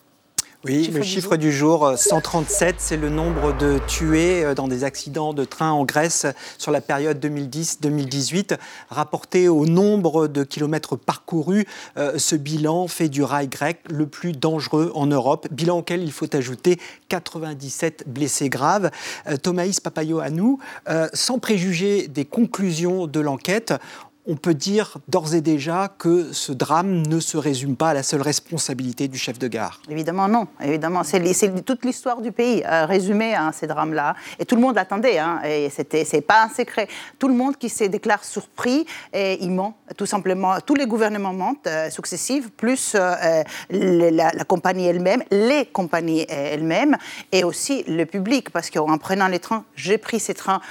Oui, 0.66 0.90
le 0.92 1.04
chiffre 1.04 1.38
du 1.38 1.52
jour, 1.52 1.94
137, 1.96 2.78
c'est 2.80 2.98
le 2.98 3.10
nombre 3.10 3.56
de 3.56 3.80
tués 3.88 4.44
euh, 4.44 4.56
dans 4.56 4.68
des 4.68 4.84
accidents 4.84 5.32
de 5.32 5.46
train 5.46 5.72
en 5.72 5.86
Grèce 5.86 6.26
sur 6.58 6.72
la 6.72 6.82
période 6.82 7.24
2010-2018. 7.24 8.58
Rapporté 8.90 9.48
au 9.48 9.68
nombre 9.68 10.28
de 10.28 10.44
kilomètres 10.44 10.96
parcourus, 10.96 11.68
euh, 11.98 12.18
ce 12.18 12.36
bilan 12.36 12.88
fait 12.88 13.10
du 13.10 13.22
rail 13.22 13.48
grec 13.48 13.82
le 13.92 14.08
plus 14.08 14.32
dangereux 14.32 14.92
en 14.96 15.06
Europe, 15.06 15.48
bilan 15.52 15.78
auquel 15.78 16.02
il 16.02 16.12
faut 16.12 16.36
ajouter 16.36 16.80
97 17.10 18.06
blessés 18.08 18.50
graves. 18.50 18.90
Euh, 19.28 19.38
Thomaïs 19.38 19.80
Papayoannou, 19.80 20.60
sans 21.14 21.38
préjuger 21.38 22.08
des 22.08 22.26
conclusions 22.26 23.06
de 23.06 23.20
l'enquête, 23.20 23.74
on 24.28 24.36
peut 24.36 24.54
dire 24.54 24.98
d'ores 25.08 25.36
et 25.36 25.42
déjà 25.42 25.94
que 25.98 26.34
ce 26.34 26.52
drame 26.52 27.06
ne 27.06 27.20
se 27.20 27.38
résume 27.38 27.76
pas 27.76 27.90
à 27.90 27.94
la 27.94 28.04
seule 28.04 28.22
responsabilité 28.22 29.08
du 29.08 29.18
chef 29.18 29.38
de 29.38 29.48
gare. 29.48 29.82
Évidemment 29.90 30.28
non, 30.28 30.48
évidemment. 30.62 31.04
C'est 31.04 31.64
toute 31.64 31.86
l'histoire 31.86 32.22
du 32.22 32.32
pays 32.32 32.64
euh, 32.66 32.86
résumée 32.86 33.36
à 33.36 33.52
ces 33.52 33.68
drames-là. 33.68 34.16
Et 34.40 34.46
tout 34.46 34.56
le 34.56 34.62
monde 34.62 34.76
l'attendait, 34.76 35.20
hein, 35.20 35.42
et 35.44 35.70
c'est 35.70 36.22
pas 36.22 36.44
un 36.44 36.50
secret. 36.50 36.88
Tout 37.20 37.28
le 37.28 37.34
monde 37.34 37.58
qui 37.58 37.70
se 37.70 37.84
déclare 37.84 38.24
surpris, 38.24 38.86
et 39.14 39.44
il 39.44 39.52
ment, 39.52 39.78
tout 39.98 40.06
simplement. 40.06 40.60
Tous 40.66 40.76
les 40.76 40.88
gouvernements 40.88 41.34
mentent, 41.34 41.68
euh, 41.68 41.90
successifs, 41.90 42.50
plus 42.52 42.96
euh, 42.96 43.44
la, 43.70 44.32
compagnie 44.48 44.88
elle-même, 44.88 45.24
les 45.32 45.66
compagnies 45.66 46.26
elles-mêmes, 46.30 46.98
et 47.32 47.44
aussi 47.44 47.84
le 47.88 48.06
public, 48.06 48.50
parce 48.50 48.70
qu'en 48.70 48.98
prenant 48.98 49.28
les 49.28 49.40
trains, 49.40 49.66
j'ai 49.76 49.98
pris 49.98 50.20
ces 50.20 50.34
trains 50.34 50.62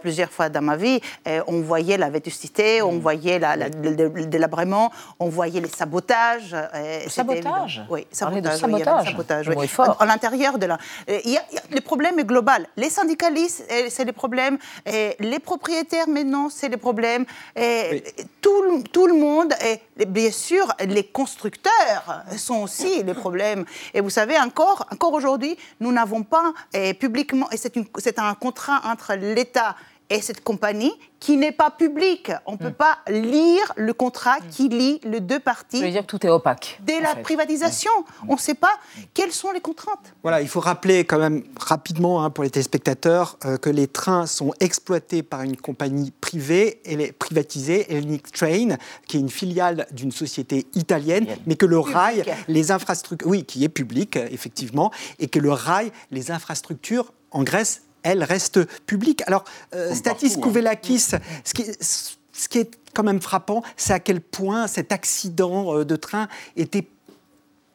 plusieurs 0.00 0.30
fois 0.30 0.48
dans 0.48 0.62
ma 0.62 0.76
vie, 0.76 1.00
on 1.46 1.60
voyait 1.60 1.96
la 1.96 2.10
vétusté, 2.10 2.82
voyait 3.04 3.38
la, 3.38 3.56
le, 3.56 4.26
délabrement, 4.26 4.90
on 5.20 5.28
voyait 5.28 5.60
les 5.60 5.68
sabotages. 5.68 6.54
Euh, 6.54 7.00
sabotage 7.08 7.82
Oui, 7.90 8.06
sabotage. 8.10 8.58
sabotage. 8.58 9.06
sabotage 9.10 9.48
oui. 9.48 9.68
À, 9.98 10.06
l'intérieur 10.06 10.58
de 10.58 10.66
la. 10.66 10.78
Euh, 11.10 11.20
il 11.26 11.32
y 11.32 11.36
a, 11.36 11.42
le 11.70 11.82
problème 11.82 12.18
est 12.18 12.24
global. 12.24 12.66
Les 12.76 12.88
syndicalistes, 12.88 13.62
euh, 13.70 13.88
c'est 13.90 14.06
les 14.06 14.12
problèmes. 14.22 14.56
Et 14.86 15.16
les 15.20 15.38
propriétaires, 15.38 16.08
maintenant, 16.08 16.48
c'est 16.48 16.70
les 16.70 16.78
problèmes. 16.78 17.26
Et 17.56 18.02
tout, 18.40 18.82
tout, 18.90 19.06
le 19.06 19.14
monde, 19.26 19.52
et 20.00 20.06
bien 20.06 20.30
sûr, 20.30 20.64
les 20.80 21.04
constructeurs 21.04 22.04
sont 22.36 22.62
aussi 22.62 23.02
les 23.02 23.14
problèmes. 23.14 23.64
Et 23.92 24.00
vous 24.00 24.10
savez, 24.10 24.38
encore, 24.38 24.86
encore 24.90 25.12
aujourd'hui, 25.12 25.56
nous 25.80 25.92
n'avons 25.92 26.22
pas 26.22 26.52
publiquement, 27.00 27.48
et 27.52 27.56
c'est 27.56 28.18
un 28.18 28.34
contrat 28.34 28.80
entre 28.84 29.14
l'État 29.14 29.76
et 30.10 30.20
cette 30.20 30.42
compagnie 30.42 30.92
qui 31.20 31.38
n'est 31.38 31.52
pas 31.52 31.70
publique. 31.70 32.30
On 32.44 32.52
ne 32.52 32.56
peut 32.58 32.68
hmm. 32.68 32.74
pas 32.74 32.98
lire 33.08 33.72
le 33.76 33.94
contrat 33.94 34.36
hmm. 34.38 34.48
qui 34.50 34.68
lie 34.68 35.00
les 35.04 35.20
deux 35.20 35.40
parties. 35.40 35.78
Ça 35.78 35.86
veut 35.86 35.90
dire 35.90 36.02
que 36.02 36.06
tout 36.06 36.26
est 36.26 36.28
opaque. 36.28 36.78
Dès 36.82 37.00
la 37.00 37.16
privatisation, 37.16 37.90
hmm. 38.00 38.30
on 38.30 38.34
ne 38.34 38.38
sait 38.38 38.54
pas 38.54 38.74
quelles 39.14 39.32
sont 39.32 39.50
les 39.50 39.62
contraintes. 39.62 40.14
Voilà, 40.22 40.42
il 40.42 40.48
faut 40.48 40.60
rappeler 40.60 41.04
quand 41.04 41.18
même 41.18 41.42
rapidement 41.58 42.22
hein, 42.22 42.28
pour 42.28 42.44
les 42.44 42.50
téléspectateurs 42.50 43.38
euh, 43.46 43.56
que 43.56 43.70
les 43.70 43.86
trains 43.86 44.26
sont 44.26 44.52
exploités 44.60 45.22
par 45.22 45.42
une 45.42 45.56
compagnie 45.56 46.10
privée, 46.10 46.82
elle 46.84 47.00
est 47.00 47.12
privatisée, 47.12 47.90
Hellenic 47.90 48.30
Train, 48.30 48.76
qui 49.08 49.16
est 49.16 49.20
une 49.20 49.30
filiale 49.30 49.86
d'une 49.92 50.12
société 50.12 50.66
italienne, 50.74 51.26
mais 51.46 51.56
que 51.56 51.66
le 51.66 51.78
rail, 51.78 52.24
les 52.48 52.70
infrastructures, 52.70 53.28
oui, 53.28 53.44
qui 53.44 53.64
est 53.64 53.68
publique 53.70 54.16
effectivement, 54.16 54.90
et 55.18 55.28
que 55.28 55.38
le 55.38 55.52
rail, 55.52 55.90
les 56.10 56.30
infrastructures 56.30 57.12
en 57.30 57.42
Grèce 57.42 57.82
elle 58.04 58.22
reste 58.22 58.64
publique. 58.84 59.22
Alors, 59.26 59.44
euh, 59.74 59.92
Statis 59.94 60.34
hein. 60.36 60.40
Kouvelakis, 60.40 61.00
ce 61.00 61.54
qui, 61.54 61.64
ce 61.80 62.48
qui 62.48 62.58
est 62.58 62.70
quand 62.94 63.02
même 63.02 63.20
frappant, 63.20 63.62
c'est 63.76 63.92
à 63.92 64.00
quel 64.00 64.20
point 64.20 64.66
cet 64.68 64.92
accident 64.92 65.78
euh, 65.78 65.84
de 65.84 65.96
train 65.96 66.28
était 66.56 66.86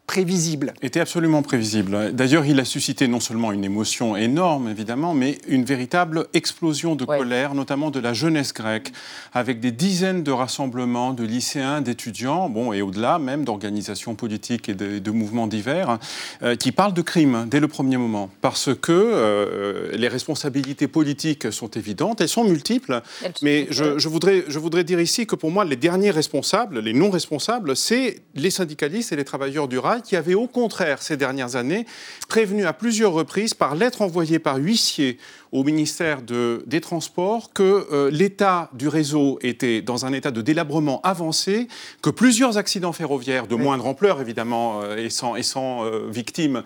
prévisible. 0.10 0.74
Était 0.82 1.02
absolument 1.02 1.44
prévisible. 1.44 2.14
D'ailleurs, 2.14 2.44
il 2.48 2.60
a 2.60 2.66
suscité 2.66 3.08
non 3.08 3.20
seulement 3.20 3.52
une 3.52 3.64
émotion 3.64 4.16
énorme, 4.16 4.68
évidemment, 4.68 5.14
mais 5.14 5.38
une 5.48 5.64
véritable 5.64 6.26
explosion 6.34 6.96
de 6.96 7.06
colère, 7.06 7.54
notamment 7.54 7.92
de 7.92 8.00
la 8.00 8.14
jeunesse 8.14 8.52
grecque, 8.52 8.92
avec 9.36 9.60
des 9.60 9.72
dizaines 9.72 10.24
de 10.24 10.32
rassemblements 10.32 11.14
de 11.14 11.24
lycéens, 11.24 11.82
d'étudiants, 11.82 12.50
bon, 12.50 12.74
et 12.74 12.82
au-delà 12.82 13.20
même 13.20 13.46
d'organisations 13.46 14.16
politiques 14.16 14.68
et 14.68 14.74
de, 14.74 15.12
mouvements 15.12 15.46
divers, 15.46 16.00
euh, 16.42 16.56
qui 16.56 16.72
parlent 16.72 16.96
de 16.96 17.04
crimes 17.04 17.46
dès 17.48 17.60
le 17.60 17.68
premier 17.68 17.98
moment. 17.98 18.32
Parce 18.42 18.72
que 18.74 18.92
euh, 18.92 19.96
les 19.96 20.08
responsabilités 20.08 20.88
politiques 20.88 21.52
sont 21.52 21.70
évidentes, 21.70 22.20
elles 22.20 22.30
sont 22.30 22.46
multiples, 22.46 23.04
mais 23.44 23.68
je, 23.70 24.00
je, 24.00 24.10
voudrais, 24.10 24.44
je 24.48 24.58
voudrais 24.58 24.84
dire 24.84 25.00
ici 25.00 25.28
que 25.28 25.36
pour 25.36 25.52
moi, 25.52 25.66
les 25.66 25.76
derniers 25.76 26.10
responsables, 26.10 26.80
les 26.80 26.94
non 26.94 27.12
responsables, 27.12 27.76
c'est 27.76 28.22
les 28.34 28.50
syndicalistes 28.50 29.12
et 29.12 29.16
les 29.16 29.24
travailleurs 29.24 29.68
du 29.68 29.78
rail 29.78 29.99
qui 30.02 30.16
avait 30.16 30.34
au 30.34 30.48
contraire 30.48 31.02
ces 31.02 31.18
dernières 31.18 31.56
années 31.56 31.86
prévenu 32.28 32.66
à 32.66 32.74
plusieurs 32.74 33.14
reprises 33.14 33.54
par 33.54 33.76
lettre 33.76 34.02
envoyée 34.02 34.40
par 34.40 34.58
huissier 34.58 35.18
au 35.52 35.64
ministère 35.64 36.22
des 36.22 36.82
Transports 36.82 37.52
que 37.54 37.88
euh, 37.92 38.12
l'état 38.12 38.70
du 38.74 38.88
réseau 38.88 39.40
était 39.42 39.82
dans 39.82 40.06
un 40.06 40.14
état 40.14 40.32
de 40.32 40.42
délabrement 40.42 41.02
avancé, 41.02 41.68
que 42.02 42.10
plusieurs 42.10 42.58
accidents 42.58 42.94
ferroviaires 42.94 43.48
de 43.48 43.56
moindre 43.56 43.88
ampleur 43.88 44.22
évidemment 44.22 44.82
euh, 44.84 44.98
et 44.98 45.10
sans, 45.10 45.36
et 45.36 45.44
sans 45.44 45.86
euh, 45.86 46.08
victimes 46.10 46.64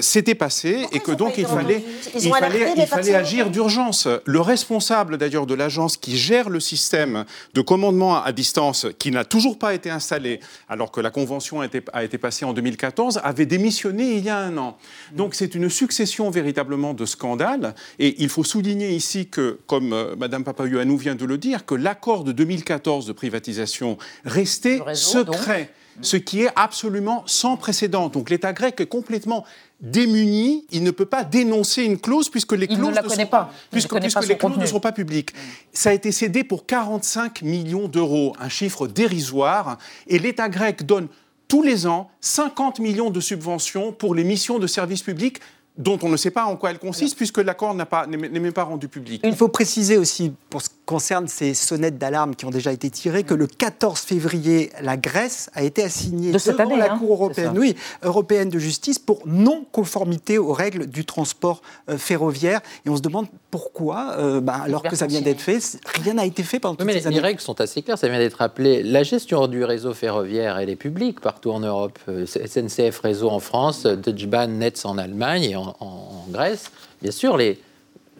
s'étaient 0.00 0.34
passés 0.34 0.86
et 0.92 0.98
que 0.98 1.12
donc 1.12 1.38
il 1.38 1.46
fallait, 1.46 1.84
il 2.14 2.32
fallait, 2.32 2.72
il 2.76 2.86
fallait 2.86 3.14
agir 3.14 3.48
d'urgence. 3.48 4.08
Le 4.24 4.40
responsable 4.40 5.18
d'ailleurs 5.18 5.46
de 5.46 5.54
l'agence 5.54 5.96
qui 5.96 6.16
gère 6.16 6.50
le 6.50 6.58
système 6.58 7.24
de 7.54 7.60
commandement 7.60 8.20
à 8.20 8.32
distance, 8.32 8.86
qui 8.98 9.12
n'a 9.12 9.24
toujours 9.24 9.56
pas 9.56 9.74
été 9.74 9.88
installé 9.88 10.40
alors 10.68 10.90
que 10.90 11.00
la 11.00 11.10
convention 11.10 11.60
a 11.60 11.66
été, 11.66 11.80
a 11.92 12.02
été 12.02 12.18
passée 12.18 12.44
en 12.44 12.52
2014, 12.52 13.20
avait 13.22 13.46
démissionné 13.46 14.16
il 14.16 14.24
y 14.24 14.30
a 14.30 14.38
un 14.38 14.56
an. 14.58 14.76
Donc 15.12 15.36
c'est 15.36 15.54
une 15.54 15.70
succession 15.70 16.30
véritablement 16.30 16.92
de 16.92 17.04
scandales 17.04 17.74
et 18.00 18.07
et 18.08 18.14
il 18.18 18.30
faut 18.30 18.44
souligner 18.44 18.90
ici 18.90 19.28
que, 19.28 19.58
comme 19.66 19.92
euh, 19.92 20.16
Mme 20.16 20.42
Papayoannou 20.42 20.96
vient 20.96 21.14
de 21.14 21.26
le 21.26 21.36
dire, 21.36 21.66
que 21.66 21.74
l'accord 21.74 22.24
de 22.24 22.32
2014 22.32 23.06
de 23.06 23.12
privatisation 23.12 23.98
restait 24.24 24.80
secret. 24.94 25.70
ce 26.00 26.16
qui 26.16 26.42
est 26.42 26.50
absolument 26.56 27.22
sans 27.26 27.58
précédent. 27.58 28.08
Donc 28.08 28.30
l'État 28.30 28.54
grec 28.54 28.80
est 28.80 28.86
complètement 28.86 29.44
démuni, 29.80 30.64
il 30.70 30.84
ne 30.84 30.90
peut 30.90 31.04
pas 31.04 31.22
dénoncer 31.22 31.82
une 31.82 31.98
clause 31.98 32.30
puisque 32.30 32.52
les 32.52 32.66
clauses, 32.66 32.94
ne, 32.96 33.08
sont 33.08 33.26
pas, 33.26 33.52
puisque, 33.70 33.92
les 33.92 34.08
clauses 34.38 34.56
ne 34.56 34.66
sont 34.66 34.80
pas 34.80 34.92
publiques. 34.92 35.32
Ça 35.72 35.90
a 35.90 35.92
été 35.92 36.10
cédé 36.10 36.44
pour 36.44 36.64
45 36.64 37.42
millions 37.42 37.88
d'euros, 37.88 38.34
un 38.40 38.48
chiffre 38.48 38.86
dérisoire, 38.86 39.76
et 40.06 40.18
l'État 40.18 40.48
grec 40.48 40.86
donne 40.86 41.08
tous 41.46 41.62
les 41.62 41.86
ans 41.86 42.10
50 42.20 42.78
millions 42.78 43.10
de 43.10 43.20
subventions 43.20 43.92
pour 43.92 44.14
les 44.14 44.24
missions 44.24 44.58
de 44.58 44.66
service 44.66 45.02
public 45.02 45.40
dont 45.78 45.98
on 46.02 46.08
ne 46.08 46.16
sait 46.16 46.30
pas 46.32 46.44
en 46.44 46.56
quoi 46.56 46.70
elles 46.70 46.78
consistent, 46.78 47.16
puisque 47.16 47.38
l'accord 47.38 47.74
n'est 47.74 48.16
même 48.18 48.52
pas 48.52 48.64
rendu 48.64 48.88
public. 48.88 49.22
Il 49.24 49.36
faut 49.36 49.48
préciser 49.48 49.96
aussi, 49.96 50.34
pour 50.50 50.60
ce 50.60 50.68
concerne 50.88 51.28
ces 51.28 51.52
sonnettes 51.52 51.98
d'alarme 51.98 52.34
qui 52.34 52.46
ont 52.46 52.50
déjà 52.50 52.72
été 52.72 52.88
tirées, 52.88 53.22
que 53.22 53.34
le 53.34 53.46
14 53.46 54.00
février, 54.00 54.70
la 54.80 54.96
Grèce 54.96 55.50
a 55.52 55.62
été 55.62 55.82
assignée 55.82 56.32
de 56.32 56.38
devant 56.38 56.76
la 56.76 56.94
hein, 56.94 56.98
Cour 56.98 57.12
européenne, 57.12 57.58
oui, 57.58 57.76
européenne 58.02 58.48
de 58.48 58.58
justice 58.58 58.98
pour 58.98 59.20
non-conformité 59.26 60.38
aux 60.38 60.54
règles 60.54 60.86
du 60.86 61.04
transport 61.04 61.60
euh, 61.90 61.98
ferroviaire. 61.98 62.62
Et 62.86 62.88
on 62.88 62.96
se 62.96 63.02
demande 63.02 63.26
pourquoi, 63.50 64.14
euh, 64.16 64.40
bah, 64.40 64.62
alors 64.64 64.82
que 64.82 64.96
ça 64.96 65.06
vient 65.06 65.20
d'être 65.20 65.42
fait, 65.42 65.58
rien 66.02 66.14
n'a 66.14 66.24
été 66.24 66.42
fait 66.42 66.58
pendant 66.58 66.76
toutes 66.76 66.86
mais 66.86 66.98
ces 66.98 67.06
années. 67.06 67.16
Les 67.16 67.22
règles 67.22 67.40
sont 67.42 67.60
assez 67.60 67.82
claires, 67.82 67.98
ça 67.98 68.08
vient 68.08 68.18
d'être 68.18 68.38
rappelé. 68.38 68.82
La 68.82 69.02
gestion 69.02 69.46
du 69.46 69.64
réseau 69.64 69.92
ferroviaire, 69.92 70.56
elle 70.56 70.70
est 70.70 70.76
publique 70.76 71.20
partout 71.20 71.50
en 71.50 71.60
Europe. 71.60 71.98
Euh, 72.08 72.24
SNCF 72.24 73.00
Réseau 73.00 73.28
en 73.28 73.40
France, 73.40 73.82
Deutsche 73.82 74.26
Bahn 74.26 74.58
Netz 74.58 74.86
en 74.86 74.96
Allemagne 74.96 75.42
et 75.44 75.56
en, 75.56 75.76
en 75.80 76.24
Grèce. 76.30 76.70
Bien 77.02 77.12
sûr, 77.12 77.36
les, 77.36 77.60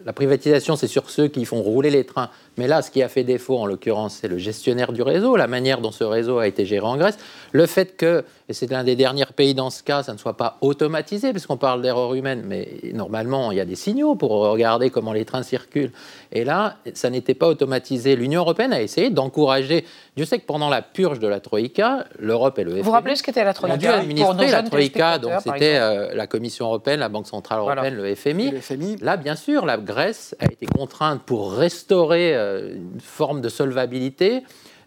la 0.05 0.13
privatisation, 0.13 0.75
c'est 0.75 0.87
sur 0.87 1.09
ceux 1.09 1.27
qui 1.27 1.45
font 1.45 1.61
rouler 1.61 1.89
les 1.89 2.03
trains. 2.03 2.29
Mais 2.59 2.67
là, 2.67 2.81
ce 2.81 2.91
qui 2.91 3.01
a 3.01 3.07
fait 3.07 3.23
défaut, 3.23 3.57
en 3.57 3.65
l'occurrence, 3.65 4.17
c'est 4.19 4.27
le 4.27 4.37
gestionnaire 4.37 4.91
du 4.91 5.01
réseau, 5.01 5.37
la 5.37 5.47
manière 5.47 5.79
dont 5.79 5.91
ce 5.91 6.03
réseau 6.03 6.39
a 6.39 6.47
été 6.47 6.65
géré 6.65 6.85
en 6.85 6.97
Grèce. 6.97 7.17
Le 7.53 7.65
fait 7.65 7.95
que, 7.95 8.25
et 8.49 8.53
c'est 8.53 8.69
l'un 8.69 8.83
des 8.83 8.97
derniers 8.97 9.23
pays 9.33 9.53
dans 9.53 9.69
ce 9.69 9.81
cas, 9.81 10.03
ça 10.03 10.11
ne 10.11 10.17
soit 10.17 10.35
pas 10.35 10.57
automatisé, 10.59 11.31
puisqu'on 11.31 11.55
parle 11.55 11.81
d'erreur 11.81 12.13
humaine, 12.15 12.43
mais 12.45 12.67
normalement, 12.91 13.53
il 13.53 13.57
y 13.57 13.61
a 13.61 13.65
des 13.65 13.77
signaux 13.77 14.15
pour 14.15 14.31
regarder 14.31 14.89
comment 14.89 15.13
les 15.13 15.23
trains 15.23 15.43
circulent. 15.43 15.93
Et 16.33 16.43
là, 16.43 16.75
ça 16.93 17.09
n'était 17.09 17.33
pas 17.33 17.47
automatisé. 17.47 18.17
L'Union 18.17 18.41
européenne 18.41 18.73
a 18.73 18.81
essayé 18.81 19.09
d'encourager. 19.09 19.85
Dieu 20.17 20.25
sait 20.25 20.39
que 20.39 20.45
pendant 20.45 20.67
la 20.67 20.81
purge 20.81 21.19
de 21.19 21.27
la 21.27 21.39
Troïka, 21.39 22.07
l'Europe 22.19 22.59
et 22.59 22.65
le 22.65 22.71
FMI. 22.71 22.81
Vous 22.81 22.91
rappelez 22.91 23.15
ce 23.15 23.23
qu'était 23.23 23.45
la 23.45 23.53
Troïka 23.53 23.77
dû 23.77 23.87
administrer 23.87 24.51
la 24.51 24.63
Troïka, 24.63 25.17
donc 25.17 25.31
c'était 25.41 25.77
euh, 25.77 26.13
la 26.13 26.27
Commission 26.27 26.65
européenne, 26.65 26.99
la 26.99 27.07
Banque 27.07 27.27
centrale 27.27 27.59
européenne, 27.59 27.95
le, 27.95 28.15
FMI. 28.15 28.51
le, 28.51 28.59
FMI. 28.59 28.97
Là, 28.97 29.15
bien 29.15 29.37
sûr, 29.37 29.65
la 29.65 29.77
Grèce 29.77 30.35
a 30.39 30.45
été 30.45 30.65
contrainte 30.65 31.21
pour 31.21 31.53
restaurer 31.53 32.35
euh, 32.35 32.48
une 32.75 32.99
forme 32.99 33.41
de 33.41 33.49
solvabilité. 33.49 34.43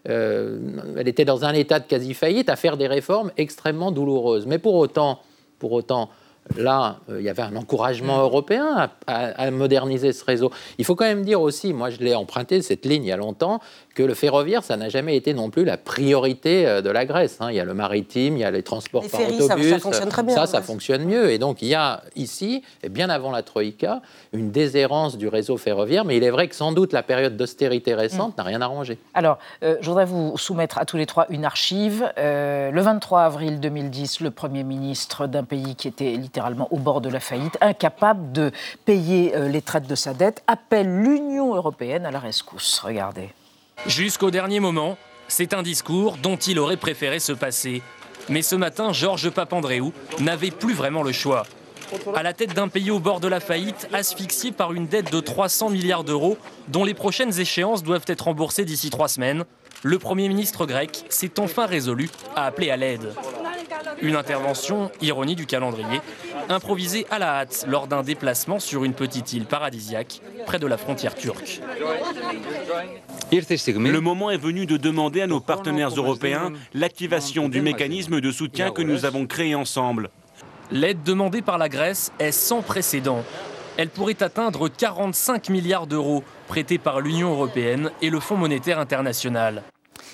Euh, 0.09 0.59
elle 0.97 1.07
était 1.07 1.25
dans 1.25 1.45
un 1.45 1.53
état 1.53 1.79
de 1.79 1.85
quasi-faillite 1.85 2.49
à 2.49 2.55
faire 2.55 2.77
des 2.77 2.87
réformes 2.87 3.31
extrêmement 3.37 3.91
douloureuses. 3.91 4.45
Mais 4.45 4.57
pour 4.57 4.75
autant, 4.75 5.19
pour 5.59 5.71
autant 5.71 6.09
là, 6.57 6.99
euh, 7.09 7.19
il 7.19 7.25
y 7.25 7.29
avait 7.29 7.41
un 7.41 7.55
encouragement 7.55 8.19
européen 8.19 8.89
à, 9.07 9.51
moderniser 9.51 10.11
ce 10.11 10.25
réseau. 10.25 10.51
Il 10.77 10.85
faut 10.85 10.95
quand 10.95 11.05
même 11.05 11.23
dire 11.23 11.41
aussi, 11.41 11.73
moi 11.73 11.89
je 11.89 11.99
l'ai 11.99 12.15
emprunté 12.15 12.61
cette 12.61 12.85
ligne 12.85 13.03
il 13.03 13.07
y 13.07 13.11
a 13.11 13.17
longtemps, 13.17 13.59
que 13.93 14.03
le 14.03 14.13
ferroviaire, 14.13 14.63
ça 14.63 14.75
n'a 14.75 14.89
jamais 14.89 15.15
été 15.15 15.33
non 15.33 15.49
plus 15.49 15.65
la 15.65 15.77
priorité 15.77 16.67
euh, 16.67 16.81
de 16.81 16.89
la 16.89 17.05
Grèce. 17.05 17.37
Hein. 17.39 17.51
Il 17.51 17.55
y 17.55 17.59
a 17.59 17.65
le 17.65 17.73
maritime, 17.73 18.37
il 18.37 18.39
y 18.39 18.43
a 18.43 18.51
les 18.51 18.63
transports 18.63 19.07
par 19.07 19.21
autobus. 19.21 19.47
Ça, 19.47 19.57
ça, 19.57 19.79
fonctionne 19.79 20.09
très 20.09 20.23
bien. 20.23 20.35
Ça, 20.35 20.45
ça 20.47 20.61
fonctionne 20.61 21.05
mieux. 21.05 21.31
Et 21.31 21.37
donc, 21.37 21.61
il 21.61 21.67
y 21.67 21.75
a 21.75 22.01
ici, 22.15 22.63
et 22.81 22.89
bien 22.89 23.09
avant 23.09 23.31
la 23.31 23.43
Troïka, 23.43 24.01
une 24.33 24.51
déshérence 24.51 25.17
du 25.17 25.27
réseau 25.27 25.57
ferroviaire. 25.57 26.05
Mais 26.05 26.17
il 26.17 26.23
est 26.23 26.31
vrai 26.31 26.47
que 26.47 26.55
sans 26.55 26.71
doute 26.71 26.91
la 26.91 27.03
période 27.03 27.37
d'austérité 27.37 27.93
récente 27.93 28.33
mm. 28.33 28.37
n'a 28.37 28.43
rien 28.43 28.61
arrangé. 28.61 28.97
Alors, 29.13 29.37
euh, 29.63 29.75
je 29.81 29.87
voudrais 29.87 30.05
vous 30.05 30.37
soumettre 30.37 30.79
à 30.79 30.85
tous 30.85 30.97
les 30.97 31.05
trois 31.05 31.27
une 31.29 31.45
archive. 31.45 32.11
Euh, 32.17 32.71
le 32.71 32.81
23 32.81 33.21
avril 33.21 33.59
2010, 33.59 34.21
le 34.21 34.31
Premier 34.31 34.63
ministre 34.63 35.27
d'un 35.27 35.43
pays 35.43 35.75
qui 35.75 35.87
était 35.87 36.13
littéralement 36.13 36.67
au 36.71 36.77
bord 36.77 37.01
de 37.01 37.09
la 37.09 37.19
faillite, 37.19 37.57
incapable 37.61 38.31
de 38.31 38.51
payer 38.85 39.33
les 39.49 39.61
traites 39.61 39.87
de 39.87 39.95
sa 39.95 40.13
dette, 40.13 40.43
appelle 40.47 41.01
l'Union 41.01 41.55
européenne 41.55 42.05
à 42.05 42.11
la 42.11 42.19
rescousse. 42.19 42.79
Regardez. 42.79 43.29
Jusqu'au 43.87 44.31
dernier 44.31 44.59
moment, 44.59 44.97
c'est 45.27 45.53
un 45.53 45.61
discours 45.61 46.17
dont 46.17 46.37
il 46.37 46.59
aurait 46.59 46.77
préféré 46.77 47.19
se 47.19 47.33
passer. 47.33 47.81
Mais 48.29 48.41
ce 48.41 48.55
matin, 48.55 48.93
Georges 48.93 49.29
Papandréou 49.29 49.93
n'avait 50.19 50.51
plus 50.51 50.73
vraiment 50.73 51.03
le 51.03 51.11
choix. 51.11 51.43
À 52.15 52.23
la 52.23 52.33
tête 52.33 52.53
d'un 52.53 52.69
pays 52.69 52.91
au 52.91 52.99
bord 52.99 53.19
de 53.19 53.27
la 53.27 53.39
faillite, 53.39 53.87
asphyxié 53.93 54.51
par 54.51 54.73
une 54.73 54.87
dette 54.87 55.11
de 55.11 55.19
300 55.19 55.69
milliards 55.69 56.03
d'euros, 56.03 56.37
dont 56.69 56.83
les 56.83 56.93
prochaines 56.93 57.39
échéances 57.39 57.83
doivent 57.83 58.05
être 58.07 58.25
remboursées 58.25 58.65
d'ici 58.65 58.89
trois 58.89 59.07
semaines, 59.07 59.43
le 59.83 59.99
Premier 59.99 60.27
ministre 60.29 60.65
grec 60.65 61.05
s'est 61.09 61.39
enfin 61.39 61.65
résolu 61.65 62.09
à 62.35 62.45
appeler 62.45 62.71
à 62.71 62.77
l'aide. 62.77 63.13
Une 64.01 64.15
intervention, 64.15 64.91
ironie 65.01 65.35
du 65.35 65.45
calendrier, 65.45 66.01
improvisée 66.49 67.05
à 67.09 67.19
la 67.19 67.39
hâte 67.39 67.65
lors 67.67 67.87
d'un 67.87 68.03
déplacement 68.03 68.59
sur 68.59 68.83
une 68.83 68.93
petite 68.93 69.33
île 69.33 69.45
paradisiaque 69.45 70.21
près 70.45 70.59
de 70.59 70.67
la 70.67 70.77
frontière 70.77 71.15
turque. 71.15 71.61
Le 73.31 73.99
moment 73.99 74.29
est 74.29 74.37
venu 74.37 74.65
de 74.65 74.77
demander 74.77 75.21
à 75.21 75.27
nos 75.27 75.39
partenaires 75.39 75.89
européens 75.89 76.51
l'activation 76.73 77.49
du 77.49 77.61
mécanisme 77.61 78.21
de 78.21 78.31
soutien 78.31 78.71
que 78.71 78.81
nous 78.81 79.05
avons 79.05 79.25
créé 79.25 79.55
ensemble. 79.55 80.09
L'aide 80.71 81.03
demandée 81.03 81.41
par 81.41 81.57
la 81.57 81.69
Grèce 81.69 82.11
est 82.19 82.31
sans 82.31 82.61
précédent. 82.61 83.23
Elle 83.77 83.89
pourrait 83.89 84.21
atteindre 84.21 84.69
45 84.69 85.49
milliards 85.49 85.87
d'euros 85.87 86.23
prêtés 86.47 86.77
par 86.77 87.01
l'Union 87.01 87.31
européenne 87.31 87.91
et 88.01 88.09
le 88.09 88.19
Fonds 88.19 88.37
monétaire 88.37 88.79
international. 88.79 89.63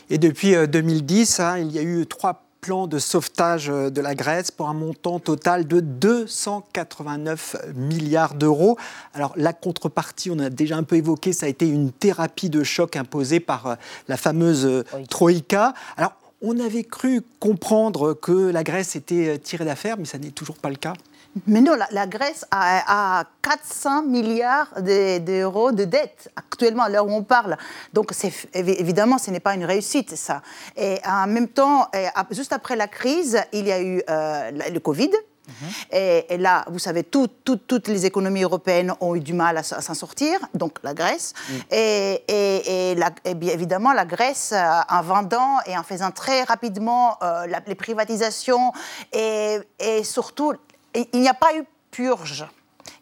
Et 0.10 0.18
depuis 0.18 0.56
2010, 0.68 1.40
euh, 1.40 1.44
hein, 1.44 1.58
il 1.60 1.72
y 1.72 1.80
a 1.80 1.84
eu 1.84 2.06
trois 2.08 2.49
plan 2.62 2.88
de 2.88 3.00
sauvetage 3.00 3.70
euh, 3.70 3.90
de 3.90 4.02
la 4.02 4.16
Grèce 4.16 4.52
pour 4.52 4.70
un 4.70 4.74
montant 4.74 5.20
total 5.20 5.68
de 5.68 5.80
289 5.80 7.56
milliards 7.76 8.36
d'euros. 8.36 8.78
Alors 9.14 9.34
la 9.36 9.54
contrepartie, 9.54 10.30
on 10.32 10.40
a 10.40 10.50
déjà 10.50 10.78
un 10.78 10.84
peu 10.84 10.96
évoqué, 10.96 11.34
ça 11.34 11.46
a 11.46 11.50
été 11.50 11.68
une 11.68 11.92
thérapie 11.92 12.50
de 12.50 12.64
choc 12.64 12.96
imposée 12.96 13.40
par 13.40 13.68
euh, 13.68 13.76
la 14.08 14.18
fameuse 14.18 14.66
euh, 14.66 14.84
Troïka. 15.10 15.74
Alors 15.98 16.14
on 16.42 16.60
avait 16.60 16.84
cru 16.84 17.22
comprendre 17.40 18.14
que 18.14 18.32
la 18.32 18.64
Grèce 18.64 18.96
était 18.96 19.38
tirée 19.40 19.66
d'affaire, 19.66 19.98
mais 19.98 20.06
ça 20.06 20.18
n'est 20.18 20.32
toujours 20.32 20.58
pas 20.58 20.70
le 20.70 20.76
cas. 20.76 20.94
Mais 21.46 21.62
non, 21.62 21.74
la, 21.92 22.08
Grèce 22.08 22.46
a, 22.50 23.24
400 23.44 24.04
milliards 24.04 24.82
d'euros 24.82 25.72
de, 25.72 25.86
dettes 25.86 26.32
actuellement 26.36 26.84
à 26.84 26.90
l'heure 26.90 27.06
où 27.06 27.12
on 27.12 27.24
parle. 27.24 27.58
Donc 27.94 28.12
évidemment, 28.54 29.18
ce 29.18 29.30
n'est 29.30 29.40
pas 29.40 29.54
une 29.54 29.66
réussite, 29.66 30.16
ça. 30.16 30.42
Et 30.76 30.98
en 31.06 31.28
même 31.28 31.48
temps, 31.48 31.90
juste 32.32 32.52
après 32.52 32.76
la 32.76 32.88
crise, 32.88 33.40
il 33.54 33.68
y 33.68 33.72
a 33.72 33.82
eu 33.82 34.02
euh, 34.10 34.52
le 34.52 34.80
Covid. 34.80 35.12
Mhm. 35.50 35.70
Et, 35.92 36.38
là, 36.38 36.66
vous 36.68 36.80
savez, 36.80 37.04
toutes 37.04 37.88
les 37.88 38.06
économies 38.06 38.44
européennes 38.44 38.94
ont 39.02 39.16
eu 39.16 39.20
du 39.20 39.34
mal 39.34 39.58
à, 39.58 39.64
s'en 39.64 39.94
sortir, 39.94 40.40
donc 40.54 40.78
la 40.84 40.94
Grèce. 40.94 41.34
Mm. 41.50 41.54
Et, 41.72 42.96
bien 43.36 43.54
évidemment, 43.54 43.94
la 43.94 44.06
Grèce, 44.06 44.54
euh, 44.54 44.82
en 44.90 45.02
vendant 45.02 45.58
et 45.66 45.78
en 45.78 45.84
faisant 45.84 46.12
très 46.12 46.44
rapidement 46.44 47.18
euh, 47.24 47.46
les 47.68 47.76
privatisations 47.76 48.72
et, 49.14 49.60
surtout 50.04 50.54
il 50.96 51.20
n'y 51.22 51.30
a 51.30 51.34
pas 51.34 51.56
eu 51.56 51.64
purge 51.92 52.48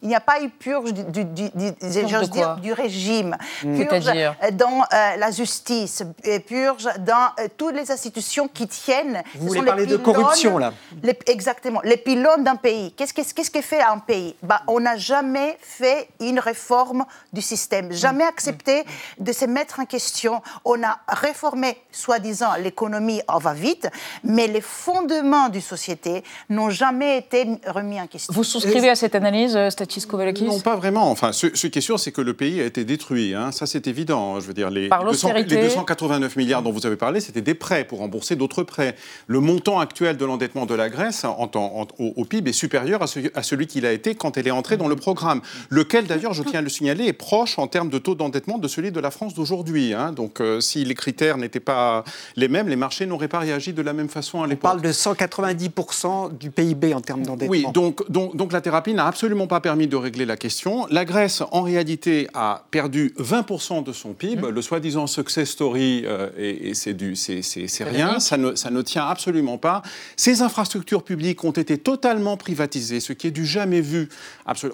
il 0.02 0.08
n'y 0.08 0.14
a 0.14 0.20
pas 0.20 0.42
eu 0.42 0.48
purge 0.48 0.92
du, 0.92 1.24
du, 1.24 1.24
du, 1.24 1.50
dire, 1.50 2.56
du 2.56 2.72
régime, 2.72 3.36
mmh. 3.64 3.84
purge 3.84 4.12
dans 4.52 4.80
euh, 4.80 5.16
la 5.16 5.30
justice, 5.30 6.02
purge 6.46 6.88
dans 7.00 7.32
euh, 7.40 7.48
toutes 7.56 7.74
les 7.74 7.90
institutions 7.90 8.48
qui 8.48 8.68
tiennent. 8.68 9.22
Vous 9.34 9.48
voulez 9.48 9.62
parler 9.62 9.86
de 9.86 9.96
corruption, 9.96 10.58
là 10.58 10.72
Exactement. 11.26 11.80
Les 11.84 11.96
pylônes 11.96 12.44
d'un 12.44 12.56
pays. 12.56 12.92
Qu'est-ce 12.92 13.12
qu'est-ce 13.12 13.50
que 13.50 13.60
fait 13.60 13.82
un 13.82 13.98
pays? 13.98 14.34
Bah, 14.42 14.62
On 14.66 14.80
n'a 14.80 14.96
jamais 14.96 15.58
fait 15.60 16.08
une 16.20 16.38
réforme 16.38 17.04
du 17.32 17.42
système, 17.42 17.92
jamais 17.92 18.24
mmh. 18.24 18.28
accepté 18.28 18.82
mmh. 18.82 19.24
de 19.24 19.32
se 19.32 19.44
mettre 19.44 19.80
en 19.80 19.84
question. 19.84 20.42
On 20.64 20.82
a 20.82 20.98
réformé, 21.08 21.78
soi-disant, 21.92 22.54
l'économie, 22.58 23.20
on 23.28 23.38
va 23.38 23.54
vite, 23.54 23.88
mais 24.24 24.46
les 24.46 24.60
fondements 24.60 25.48
du 25.48 25.60
société 25.60 26.22
n'ont 26.48 26.70
jamais 26.70 27.18
été 27.18 27.46
remis 27.66 28.00
en 28.00 28.06
question. 28.06 28.32
Vous 28.32 28.44
souscrivez 28.44 28.90
à 28.90 28.94
cette 28.94 29.14
analyse, 29.14 29.58
non, 30.46 30.60
pas 30.60 30.76
vraiment. 30.76 31.10
Enfin, 31.10 31.32
ce, 31.32 31.46
qui 31.46 31.78
est 31.78 31.82
sûr, 31.82 31.98
c'est 31.98 32.12
que 32.12 32.20
le 32.20 32.34
pays 32.34 32.60
a 32.60 32.64
été 32.64 32.84
détruit. 32.84 33.34
Hein. 33.34 33.52
Ça, 33.52 33.66
c'est 33.66 33.86
évident. 33.86 34.38
Je 34.40 34.46
veux 34.46 34.54
dire, 34.54 34.70
les, 34.70 34.82
les 34.82 34.88
289 34.88 36.36
milliards 36.36 36.62
dont 36.62 36.72
vous 36.72 36.86
avez 36.86 36.96
parlé, 36.96 37.20
c'était 37.20 37.40
des 37.40 37.54
prêts 37.54 37.84
pour 37.84 37.98
rembourser 38.00 38.36
d'autres 38.36 38.62
prêts. 38.62 38.94
Le 39.26 39.40
montant 39.40 39.80
actuel 39.80 40.16
de 40.16 40.24
l'endettement 40.24 40.66
de 40.66 40.74
la 40.74 40.88
Grèce 40.88 41.24
en, 41.24 41.50
au, 41.98 42.24
PIB 42.24 42.50
est 42.50 42.52
supérieur 42.52 43.02
à, 43.02 43.42
celui 43.42 43.66
qu'il 43.66 43.86
a 43.86 43.92
été 43.92 44.14
quand 44.14 44.36
elle 44.36 44.46
est 44.46 44.52
entrée 44.52 44.76
dans 44.76 44.88
le 44.88 44.96
programme. 44.96 45.40
Lequel, 45.70 46.06
d'ailleurs, 46.06 46.34
je 46.34 46.42
tiens 46.42 46.60
à 46.60 46.62
le 46.62 46.68
signaler, 46.68 47.06
est 47.06 47.12
proche 47.12 47.58
en 47.58 47.66
termes 47.66 47.88
de 47.88 47.98
taux 47.98 48.14
d'endettement 48.14 48.58
de 48.58 48.68
celui 48.68 48.92
de 48.92 49.00
la 49.00 49.10
France 49.10 49.34
d'aujourd'hui. 49.34 49.94
Hein. 49.94 50.12
Donc, 50.12 50.40
euh, 50.40 50.60
si 50.60 50.84
les 50.84 50.94
critères 50.94 51.38
n'étaient 51.38 51.60
pas 51.60 52.04
les 52.36 52.48
mêmes, 52.48 52.68
les 52.68 52.76
marchés 52.76 53.06
n'auraient 53.06 53.28
pas 53.28 53.40
réagi 53.40 53.72
de 53.72 53.82
la 53.82 53.92
même 53.92 54.08
façon 54.08 54.42
à 54.42 54.46
l'époque. 54.46 54.64
On 54.64 54.80
parle 54.80 54.82
de 54.82 54.92
190% 54.92 56.36
du 56.36 56.50
PIB 56.50 56.94
en 56.94 57.00
termes 57.00 57.22
d'endettement. 57.22 57.50
Oui, 57.50 57.66
donc, 57.72 58.10
donc, 58.10 58.36
donc 58.36 58.52
la 58.52 58.60
thérapie 58.60 58.94
n'a 58.94 59.06
absolument 59.06 59.46
pas 59.46 59.60
permis 59.60 59.77
permis 59.78 59.86
de 59.86 59.96
régler 59.96 60.26
la 60.26 60.36
question. 60.36 60.88
La 60.90 61.04
Grèce, 61.04 61.40
en 61.52 61.62
réalité, 61.62 62.26
a 62.34 62.64
perdu 62.72 63.14
20% 63.16 63.84
de 63.84 63.92
son 63.92 64.12
PIB. 64.12 64.42
Mmh. 64.42 64.48
Le 64.48 64.60
soi-disant 64.60 65.06
success 65.06 65.50
story, 65.50 66.02
euh, 66.04 66.30
et, 66.36 66.74
c'est 66.74 67.84
rien, 67.84 68.18
ça 68.18 68.36
ne, 68.36 68.56
ça 68.56 68.70
ne 68.70 68.82
tient 68.82 69.06
absolument 69.06 69.56
pas. 69.56 69.82
Ces 70.16 70.42
infrastructures 70.42 71.04
publiques 71.04 71.44
ont 71.44 71.52
été 71.52 71.78
totalement 71.78 72.36
privatisées, 72.36 72.98
ce 72.98 73.12
qui 73.12 73.28
est 73.28 73.30
du 73.30 73.46
jamais 73.46 73.80
vu 73.80 74.08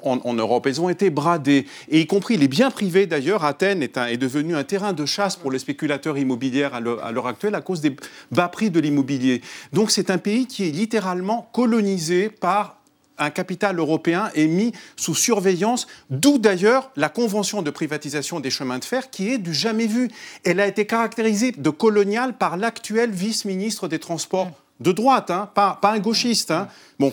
en, 0.03 0.33
Europe. 0.33 0.67
Elles 0.67 0.81
ont 0.81 0.89
été 0.89 1.11
bradées, 1.11 1.67
et 1.91 2.01
y 2.01 2.07
compris 2.07 2.39
les 2.39 2.49
biens 2.49 2.71
privés 2.71 3.07
d'ailleurs. 3.07 3.45
Athènes 3.45 3.83
est, 3.83 3.99
est 3.99 4.17
devenu 4.17 4.57
un 4.57 4.65
terrain 4.65 4.95
de 4.95 5.05
chasse 5.05 5.37
pour 5.37 5.51
les 5.51 5.59
spéculateurs 5.59 6.17
immobiliers 6.17 6.71
à 6.73 6.81
l'heure 6.81 7.27
actuelle 7.27 7.55
à 7.57 7.61
cause 7.61 7.83
des 7.83 7.95
bas 8.33 8.49
prix 8.49 8.71
de 8.71 8.81
l'immobilier. 8.81 9.43
Donc 9.75 9.91
c'est 9.91 10.09
un 10.09 10.19
pays 10.19 10.47
qui 10.47 10.67
est 10.67 10.71
littéralement 10.71 11.51
colonisé 11.53 12.31
par 12.31 12.79
un 13.19 13.31
capital 13.31 13.79
européen 13.79 14.31
est 14.35 14.47
mis 14.47 14.73
sous 14.97 15.15
surveillance, 15.15 15.87
d'où 16.11 16.39
d'ailleurs 16.39 16.91
la 16.97 17.09
convention 17.09 17.63
de 17.63 17.71
privatisation 17.71 18.41
des 18.41 18.51
chemins 18.51 18.79
de 18.79 18.85
fer 18.85 19.11
qui 19.11 19.31
est 19.31 19.39
du 19.39 19.55
jamais 19.55 19.87
vu. 19.87 20.11
Elle 20.45 20.61
a 20.61 20.67
été 20.67 20.87
caractérisée 20.87 21.53
de 21.53 21.71
coloniale 21.71 22.37
par 22.37 22.57
l'actuel 22.57 23.11
vice-ministre 23.11 23.89
des 23.89 23.99
Transports 23.99 24.51
de 24.81 24.93
droite, 24.93 25.31
hein, 25.31 25.51
pas, 25.55 25.79
un 25.83 25.99
gauchiste. 25.99 26.51
Hein. 26.51 26.69
Bon. 26.99 27.13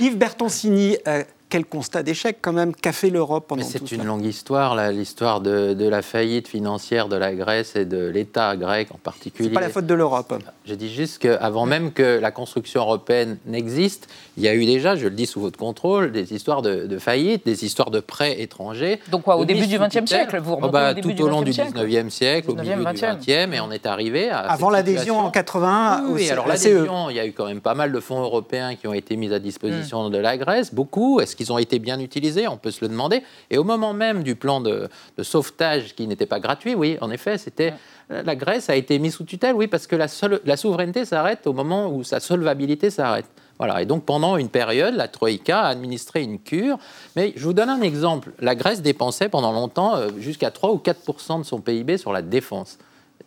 Yves 0.00 0.16
Bertoncini, 0.16 0.96
euh, 1.06 1.24
quel 1.48 1.64
constat 1.64 2.02
d'échec 2.02 2.38
quand 2.40 2.52
même 2.52 2.74
qu'a 2.74 2.92
fait 2.92 3.10
l'Europe 3.10 3.46
pendant 3.48 3.62
Mais 3.62 3.68
c'est 3.68 3.92
une 3.92 4.04
longue 4.04 4.24
histoire, 4.24 4.76
l'histoire 4.90 5.40
de, 5.40 5.88
la 5.88 6.02
faillite 6.02 6.48
financière 6.48 7.08
de 7.08 7.16
la 7.16 7.34
Grèce 7.34 7.74
et 7.76 7.84
de 7.84 8.06
l'État 8.06 8.56
grec 8.56 8.88
en 8.92 8.98
particulier. 8.98 9.48
C'est 9.48 9.54
pas 9.54 9.60
la 9.60 9.70
faute 9.70 9.86
de 9.86 9.94
l'Europe. 9.94 10.34
Je 10.66 10.74
dis 10.74 10.92
juste 10.92 11.18
qu'avant 11.18 11.64
même 11.64 11.92
que 11.92 12.18
la 12.20 12.30
construction 12.30 12.82
européenne 12.82 13.38
n'existe, 13.46 14.08
il 14.36 14.42
y 14.42 14.48
a 14.48 14.54
eu 14.54 14.66
déjà, 14.66 14.96
je 14.96 15.04
le 15.04 15.14
dis 15.14 15.26
sous 15.26 15.40
votre 15.40 15.58
contrôle, 15.58 16.12
des 16.12 16.34
histoires 16.34 16.62
de, 16.62 16.98
faillite, 16.98 17.46
des 17.46 17.64
histoires 17.64 17.90
de 17.90 18.00
prêts 18.00 18.40
étrangers. 18.40 19.00
Donc 19.10 19.22
quoi, 19.22 19.36
au 19.36 19.44
début 19.44 19.66
du 19.66 19.78
XXe 19.78 20.06
siècle, 20.06 20.38
vous 20.40 20.58
oh 20.60 20.68
bah, 20.68 20.94
Tout 20.94 21.20
au 21.22 21.28
long 21.28 21.42
du 21.42 21.50
XIXe 21.50 22.12
siècle, 22.12 22.50
au 22.50 22.54
milieu 22.54 22.76
du 22.76 22.84
XXe, 22.84 23.28
et 23.28 23.60
on 23.60 23.70
est 23.70 23.86
arrivé 23.86 24.30
à 24.30 24.40
Avant 24.40 24.70
l'adhésion 24.70 25.18
en 25.18 25.30
80 25.30 26.04
Oui, 26.10 26.28
alors 26.30 26.46
l'adhésion, 26.46 27.08
il 27.10 27.16
y 27.16 27.20
a 27.20 27.26
eu 27.26 27.32
quand 27.32 27.46
même 27.46 27.60
pas 27.60 27.74
mal 27.74 27.92
de 27.92 28.00
fonds 28.00 28.20
européens 28.20 28.74
qui 28.74 28.86
ont 28.86 28.94
été 28.94 29.16
mis 29.16 29.32
à 29.32 29.38
disposition 29.38 30.08
mm. 30.08 30.12
de 30.12 30.18
la 30.18 30.36
Grèce, 30.36 30.74
beaucoup. 30.74 31.20
Est-ce 31.20 31.37
qu'ils 31.38 31.52
ont 31.52 31.58
été 31.58 31.78
bien 31.78 31.98
utilisés 32.00 32.48
On 32.48 32.58
peut 32.58 32.70
se 32.70 32.84
le 32.84 32.88
demander. 32.88 33.22
Et 33.50 33.56
au 33.56 33.64
moment 33.64 33.94
même 33.94 34.22
du 34.22 34.34
plan 34.34 34.60
de, 34.60 34.88
sauvetage 35.22 35.94
qui 35.94 36.06
n'était 36.06 36.26
pas 36.26 36.40
gratuit, 36.40 36.74
oui, 36.74 36.98
en 37.00 37.10
effet, 37.10 37.38
c'était 37.38 37.72
la 38.10 38.36
Grèce 38.36 38.70
a 38.70 38.76
été 38.76 38.98
mise 38.98 39.14
sous 39.14 39.24
tutelle, 39.24 39.54
oui, 39.54 39.66
parce 39.66 39.86
que 39.86 39.94
la, 39.94 40.06
la 40.44 40.56
souveraineté 40.56 41.04
s'arrête 41.04 41.46
au 41.46 41.52
moment 41.52 41.88
où 41.88 42.02
sa 42.04 42.20
solvabilité 42.20 42.90
s'arrête. 42.90 43.26
Voilà. 43.58 43.82
Et 43.82 43.86
donc 43.86 44.04
pendant 44.04 44.36
une 44.36 44.48
période, 44.48 44.94
la 44.94 45.08
Troïka 45.08 45.60
a 45.60 45.68
administré 45.68 46.22
une 46.22 46.38
cure. 46.38 46.78
Mais 47.16 47.32
je 47.36 47.44
vous 47.44 47.52
donne 47.52 47.68
un 47.68 47.82
exemple. 47.82 48.32
La 48.38 48.54
Grèce 48.54 48.82
dépensait 48.82 49.28
pendant 49.28 49.52
longtemps 49.52 49.96
euh, 49.96 50.08
jusqu'à 50.18 50.50
3 50.50 50.72
ou 50.72 50.76
4% 50.76 51.40
de 51.40 51.44
son 51.44 51.60
PIB 51.60 51.98
sur 51.98 52.12
la 52.12 52.22
défense 52.22 52.78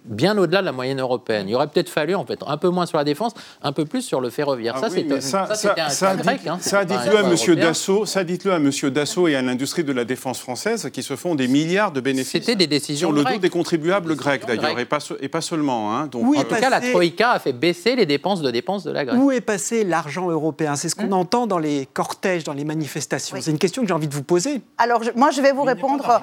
bien 0.05 0.37
au-delà 0.37 0.61
de 0.61 0.65
la 0.65 0.71
moyenne 0.71 0.99
européenne. 0.99 1.47
Il 1.49 1.55
aurait 1.55 1.67
peut-être 1.67 1.89
fallu, 1.89 2.15
en 2.15 2.25
fait, 2.25 2.39
un 2.45 2.57
peu 2.57 2.69
moins 2.69 2.85
sur 2.85 2.97
la 2.97 3.03
défense, 3.03 3.33
un 3.61 3.71
peu 3.71 3.85
plus 3.85 4.01
sur 4.01 4.21
le 4.21 4.29
ferroviaire. 4.29 4.77
ça, 4.77 4.89
c'est 4.89 5.21
ça, 5.21 5.55
ça, 5.89 6.15
grec. 6.15 6.41
Hein, 6.47 6.57
ça, 6.59 6.85
dites-le 6.85 7.17
à 7.17 7.23
Monsieur 7.23 7.55
Dassault, 7.55 8.05
ça 8.05 8.23
dites-le 8.23 8.53
à 8.53 8.59
Monsieur 8.59 8.91
Dassault 8.91 9.27
et 9.27 9.35
à 9.35 9.41
l'industrie 9.41 9.83
de 9.83 9.93
la 9.93 10.05
défense 10.05 10.39
française 10.39 10.89
qui 10.91 11.03
se 11.03 11.15
font 11.15 11.35
des 11.35 11.47
milliards 11.47 11.91
de 11.91 12.01
bénéfices. 12.01 12.31
C'était 12.31 12.55
des 12.55 12.67
décisions 12.67 13.09
sur 13.09 13.15
le 13.15 13.23
dos 13.23 13.39
des 13.39 13.49
contribuables 13.49 14.15
grecs 14.15 14.45
d'ailleurs, 14.45 14.79
et 14.79 14.85
pas, 14.85 14.99
et 15.19 15.29
pas 15.29 15.41
seulement. 15.41 15.95
Hein, 15.95 16.07
donc, 16.07 16.35
en 16.35 16.43
tout 16.43 16.55
cas, 16.55 16.69
la 16.69 16.81
troïka 16.81 17.31
a 17.31 17.39
fait 17.39 17.53
baisser 17.53 17.95
les 17.95 18.05
dépenses 18.05 18.41
de 18.41 18.51
dépenses 18.51 18.83
de 18.83 18.91
la 18.91 19.05
Grèce. 19.05 19.17
Où 19.19 19.31
est 19.31 19.41
passé 19.41 19.83
l'argent 19.83 20.29
européen? 20.29 20.75
C'est 20.75 20.89
ce 20.89 20.95
qu'on 20.95 21.11
hein 21.11 21.11
entend 21.11 21.47
dans 21.47 21.59
les 21.59 21.87
cortèges, 21.93 22.43
dans 22.43 22.53
les 22.53 22.65
manifestations. 22.65 23.37
C'est 23.39 23.51
une 23.51 23.59
question 23.59 23.81
que 23.81 23.87
j'ai 23.87 23.93
envie 23.93 24.07
de 24.07 24.13
vous 24.13 24.23
poser. 24.23 24.61
Alors, 24.77 25.01
moi, 25.15 25.31
je 25.31 25.41
vais 25.41 25.51
vous 25.51 25.63
répondre. 25.63 26.21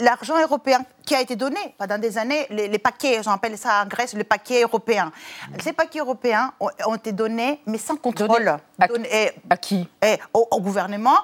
L'argent 0.00 0.40
européen 0.40 0.84
qui 1.04 1.14
a 1.14 1.20
été 1.20 1.36
donné 1.36 1.58
pendant 1.78 1.98
des 1.98 2.18
années, 2.18 2.46
les, 2.50 2.68
les 2.68 2.78
paquets, 2.78 3.05
j'appelle 3.22 3.58
ça 3.58 3.82
en 3.82 3.86
Grèce 3.86 4.14
le 4.14 4.24
paquet 4.24 4.62
européen. 4.62 5.12
Ces 5.62 5.72
paquets 5.72 6.00
européens 6.00 6.52
ont, 6.60 6.94
été 6.94 7.12
donnés, 7.12 7.60
mais 7.66 7.78
sans 7.78 7.96
contrôle. 7.96 8.56
À, 8.78 9.56
qui 9.56 9.88
au, 10.34 10.60
gouvernement, 10.60 11.18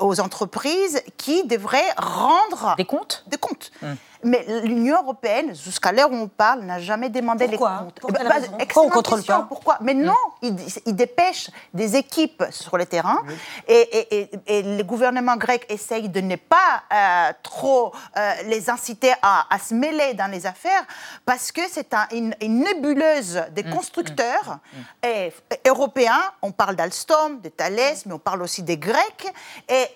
aux 0.00 0.20
entreprises 0.20 1.02
qui 1.16 1.44
devraient 1.44 1.80
rendre 1.96 2.74
des 2.76 2.84
comptes? 2.84 3.24
Des 3.26 3.38
comptes. 3.38 3.72
Hum. 3.82 3.96
Mais 4.24 4.44
l'Union 4.62 5.02
européenne, 5.02 5.54
jusqu'à 5.54 5.90
l'heure 5.90 6.10
où 6.10 6.14
on 6.14 6.28
parle, 6.28 6.62
n'a 6.62 6.78
jamais 6.78 7.08
demandé 7.08 7.46
les 7.46 7.56
comptes. 7.56 8.00
Pour 8.00 8.10
eh 8.10 8.12
ben, 8.12 8.42
Pourquoi 8.58 8.82
on 8.84 8.88
contrôle 8.88 9.22
pas 9.22 9.46
Pourquoi 9.48 9.78
Mais 9.80 9.94
non, 9.94 10.14
ils, 10.42 10.54
dépêchent 10.94 11.50
des 11.74 11.96
équipes 11.96 12.44
sur 12.50 12.76
le 12.76 12.86
terrain 12.86 13.22
et, 13.68 14.28
le 14.48 14.82
gouvernement 14.82 15.36
grec 15.36 15.66
essaye 15.68 16.08
de 16.08 16.20
ne 16.20 16.36
pas 16.36 16.82
euh, 16.92 17.32
trop 17.42 17.92
euh, 18.16 18.32
les 18.46 18.70
inciter 18.70 19.12
à, 19.22 19.46
se 19.58 19.74
mêler 19.74 20.14
dans 20.14 20.30
les 20.30 20.46
affaires 20.46 20.84
parce 21.24 21.52
que 21.52 21.62
c'est 21.68 21.94
une, 22.12 22.34
nébuleuse 22.40 23.42
des 23.52 23.64
mm, 23.64 23.70
constructeurs 23.70 24.58
mm, 25.02 25.08
mm. 25.08 25.30
européens. 25.68 26.22
On 26.42 26.52
parle 26.52 26.76
d'Alstom, 26.76 27.40
de 27.40 27.48
Thales, 27.48 27.96
mais 28.06 28.12
on 28.12 28.18
parle 28.18 28.42
aussi 28.42 28.62
des 28.62 28.76
Grecs 28.76 29.32
et, 29.68 29.88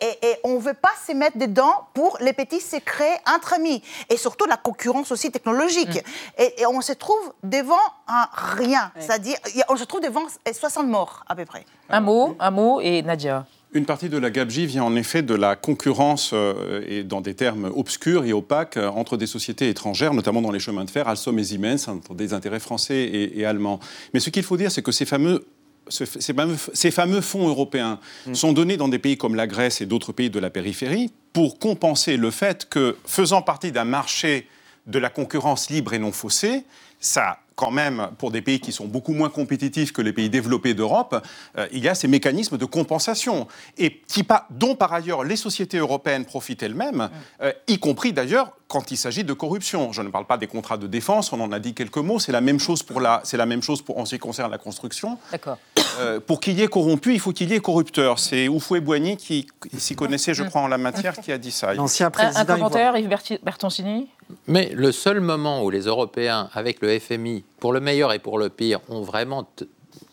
on 0.44 0.54
ne 0.54 0.60
veut 0.60 0.74
pas 0.74 0.92
se 1.06 1.12
mettre 1.12 1.38
dedans 1.38 1.88
pour 1.94 2.18
les 2.20 2.32
petits 2.32 2.60
secrets 2.60 3.20
entre 3.26 3.54
amis 3.54 3.82
et 4.08 4.15
surtout 4.16 4.46
la 4.46 4.56
concurrence 4.56 5.12
aussi 5.12 5.30
technologique. 5.30 6.02
Mm. 6.38 6.42
Et, 6.42 6.66
on 6.66 6.80
se 6.80 6.92
trouve 6.92 7.32
devant 7.42 7.74
un 8.08 8.28
rien, 8.32 8.92
c'est-à-dire 8.98 9.36
on 9.68 9.76
se 9.76 9.84
trouve 9.84 10.00
devant 10.00 10.22
60 10.50 10.86
morts 10.88 11.24
à 11.28 11.34
peu 11.34 11.44
près. 11.44 11.64
Un 11.88 12.00
mot, 12.00 12.36
un 12.38 12.50
mot 12.50 12.80
et 12.80 13.02
Nadia. 13.02 13.46
Une 13.76 13.84
partie 13.84 14.08
de 14.08 14.16
la 14.16 14.30
gabegie 14.30 14.64
vient 14.64 14.84
en 14.84 14.96
effet 14.96 15.22
de 15.22 15.34
la 15.34 15.54
concurrence, 15.54 16.30
euh, 16.32 16.82
et 16.88 17.02
dans 17.02 17.20
des 17.20 17.34
termes 17.34 17.70
obscurs 17.76 18.24
et 18.24 18.32
opaques, 18.32 18.78
euh, 18.78 18.88
entre 18.88 19.16
des 19.16 19.26
sociétés 19.26 19.68
étrangères, 19.68 20.14
notamment 20.14 20.40
dans 20.40 20.52
les 20.52 20.60
chemins 20.60 20.84
de 20.84 20.90
fer, 20.90 21.08
Alstom 21.08 21.38
et 21.38 21.44
Siemens, 21.44 21.88
entre 21.88 22.14
des 22.14 22.32
intérêts 22.32 22.60
français 22.60 23.10
et, 23.34 23.44
allemands. 23.44 23.78
Mais 24.14 24.20
ce 24.20 24.30
qu'il 24.30 24.44
faut 24.44 24.56
dire, 24.56 24.70
c'est 24.70 24.82
que 24.82 24.92
ces 24.92 25.04
fameux 25.04 25.44
ces 25.88 26.90
fameux, 26.90 27.20
fonds 27.20 27.48
européens 27.48 28.00
mm. 28.26 28.34
sont 28.34 28.52
donnés 28.52 28.76
dans 28.76 28.88
des 28.88 28.98
pays 28.98 29.16
comme 29.16 29.34
la 29.34 29.46
Grèce 29.46 29.80
et 29.80 29.86
d'autres 29.86 30.12
pays 30.12 30.30
de 30.30 30.38
la 30.38 30.50
périphérie 30.50 31.12
pour 31.32 31.58
compenser 31.58 32.16
le 32.16 32.30
fait 32.30 32.68
que, 32.68 32.96
faisant 33.04 33.42
partie 33.42 33.72
d'un 33.72 33.84
marché 33.84 34.48
de 34.86 34.98
la 34.98 35.10
concurrence 35.10 35.70
libre 35.70 35.92
et 35.94 35.98
non 35.98 36.12
faussée, 36.12 36.64
ça 37.00 37.38
quand 37.56 37.70
même, 37.70 38.10
pour 38.18 38.30
des 38.30 38.42
pays 38.42 38.60
qui 38.60 38.70
sont 38.70 38.86
beaucoup 38.86 39.14
moins 39.14 39.30
compétitifs 39.30 39.92
que 39.92 40.02
les 40.02 40.12
pays 40.12 40.28
développés 40.28 40.74
d'Europe, 40.74 41.24
euh, 41.56 41.66
il 41.72 41.82
y 41.82 41.88
a 41.88 41.94
ces 41.94 42.06
mécanismes 42.06 42.58
de 42.58 42.64
compensation, 42.66 43.48
et 43.78 44.02
dont 44.50 44.76
par 44.76 44.92
ailleurs 44.92 45.24
les 45.24 45.36
sociétés 45.36 45.78
européennes 45.78 46.26
profitent 46.26 46.62
elles-mêmes, 46.62 47.08
euh, 47.40 47.52
y 47.66 47.78
compris 47.78 48.12
d'ailleurs 48.12 48.52
quand 48.68 48.90
il 48.90 48.96
s'agit 48.96 49.24
de 49.24 49.32
corruption. 49.32 49.92
Je 49.92 50.02
ne 50.02 50.08
parle 50.08 50.26
pas 50.26 50.36
des 50.36 50.46
contrats 50.46 50.76
de 50.76 50.86
défense, 50.86 51.32
on 51.32 51.40
en 51.40 51.50
a 51.52 51.58
dit 51.58 51.72
quelques 51.72 51.96
mots, 51.96 52.18
c'est 52.18 52.32
la 52.32 52.42
même 52.42 52.60
chose 52.60 52.82
pour 52.82 53.00
la, 53.00 53.22
c'est 53.24 53.36
la 53.36 53.46
même 53.46 53.62
chose 53.62 53.80
pour 53.80 53.98
en 53.98 54.04
ce 54.04 54.16
qui 54.16 54.20
concerne 54.20 54.50
la 54.50 54.58
construction. 54.58 55.18
D'accord. 55.32 55.58
Euh, 55.98 56.20
pour 56.20 56.40
qu'il 56.40 56.58
y 56.58 56.62
ait 56.62 56.68
corrompu, 56.68 57.14
il 57.14 57.20
faut 57.20 57.32
qu'il 57.32 57.50
y 57.50 57.54
ait 57.54 57.60
corrupteur. 57.60 58.18
C'est 58.18 58.48
Oufoué 58.48 58.80
Boigny 58.80 59.16
qui 59.16 59.46
s'y 59.78 59.96
connaissait, 59.96 60.34
je 60.34 60.42
crois, 60.42 60.60
en 60.60 60.68
la 60.68 60.78
matière, 60.78 61.18
qui 61.18 61.32
a 61.32 61.38
dit 61.38 61.52
ça. 61.52 61.72
L'ancien 61.72 62.10
président. 62.10 62.40
Un, 62.40 62.44
commentaire, 62.44 62.96
Yves 62.98 63.38
Bertoncini? 63.42 64.08
Mais 64.46 64.70
le 64.74 64.92
seul 64.92 65.20
moment 65.20 65.62
où 65.62 65.70
les 65.70 65.82
Européens, 65.82 66.48
avec 66.52 66.80
le 66.80 66.98
FMI, 66.98 67.44
pour 67.60 67.72
le 67.72 67.80
meilleur 67.80 68.12
et 68.12 68.18
pour 68.18 68.38
le 68.38 68.48
pire, 68.48 68.80
ont 68.88 69.02
vraiment 69.02 69.48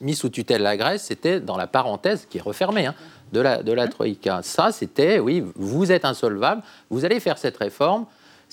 mis 0.02 0.16
sous 0.16 0.30
tutelle 0.30 0.62
la 0.62 0.78
Grèce, 0.78 1.04
c'était 1.04 1.40
dans 1.40 1.58
la 1.58 1.68
parenthèse 1.68 2.28
qui 2.30 2.38
est 2.38 2.42
refermée. 2.42 2.86
Hein, 2.86 2.96
de 3.34 3.42
la, 3.42 3.64
de 3.64 3.74
la 3.74 3.88
Troïka. 3.88 4.42
Ça, 4.44 4.72
c'était, 4.72 5.20
oui, 5.20 5.44
vous 5.56 5.92
êtes 5.92 6.06
insolvable, 6.06 6.62
vous 6.90 7.04
allez 7.04 7.20
faire 7.20 7.38
cette 7.38 7.58
réforme, 7.58 8.06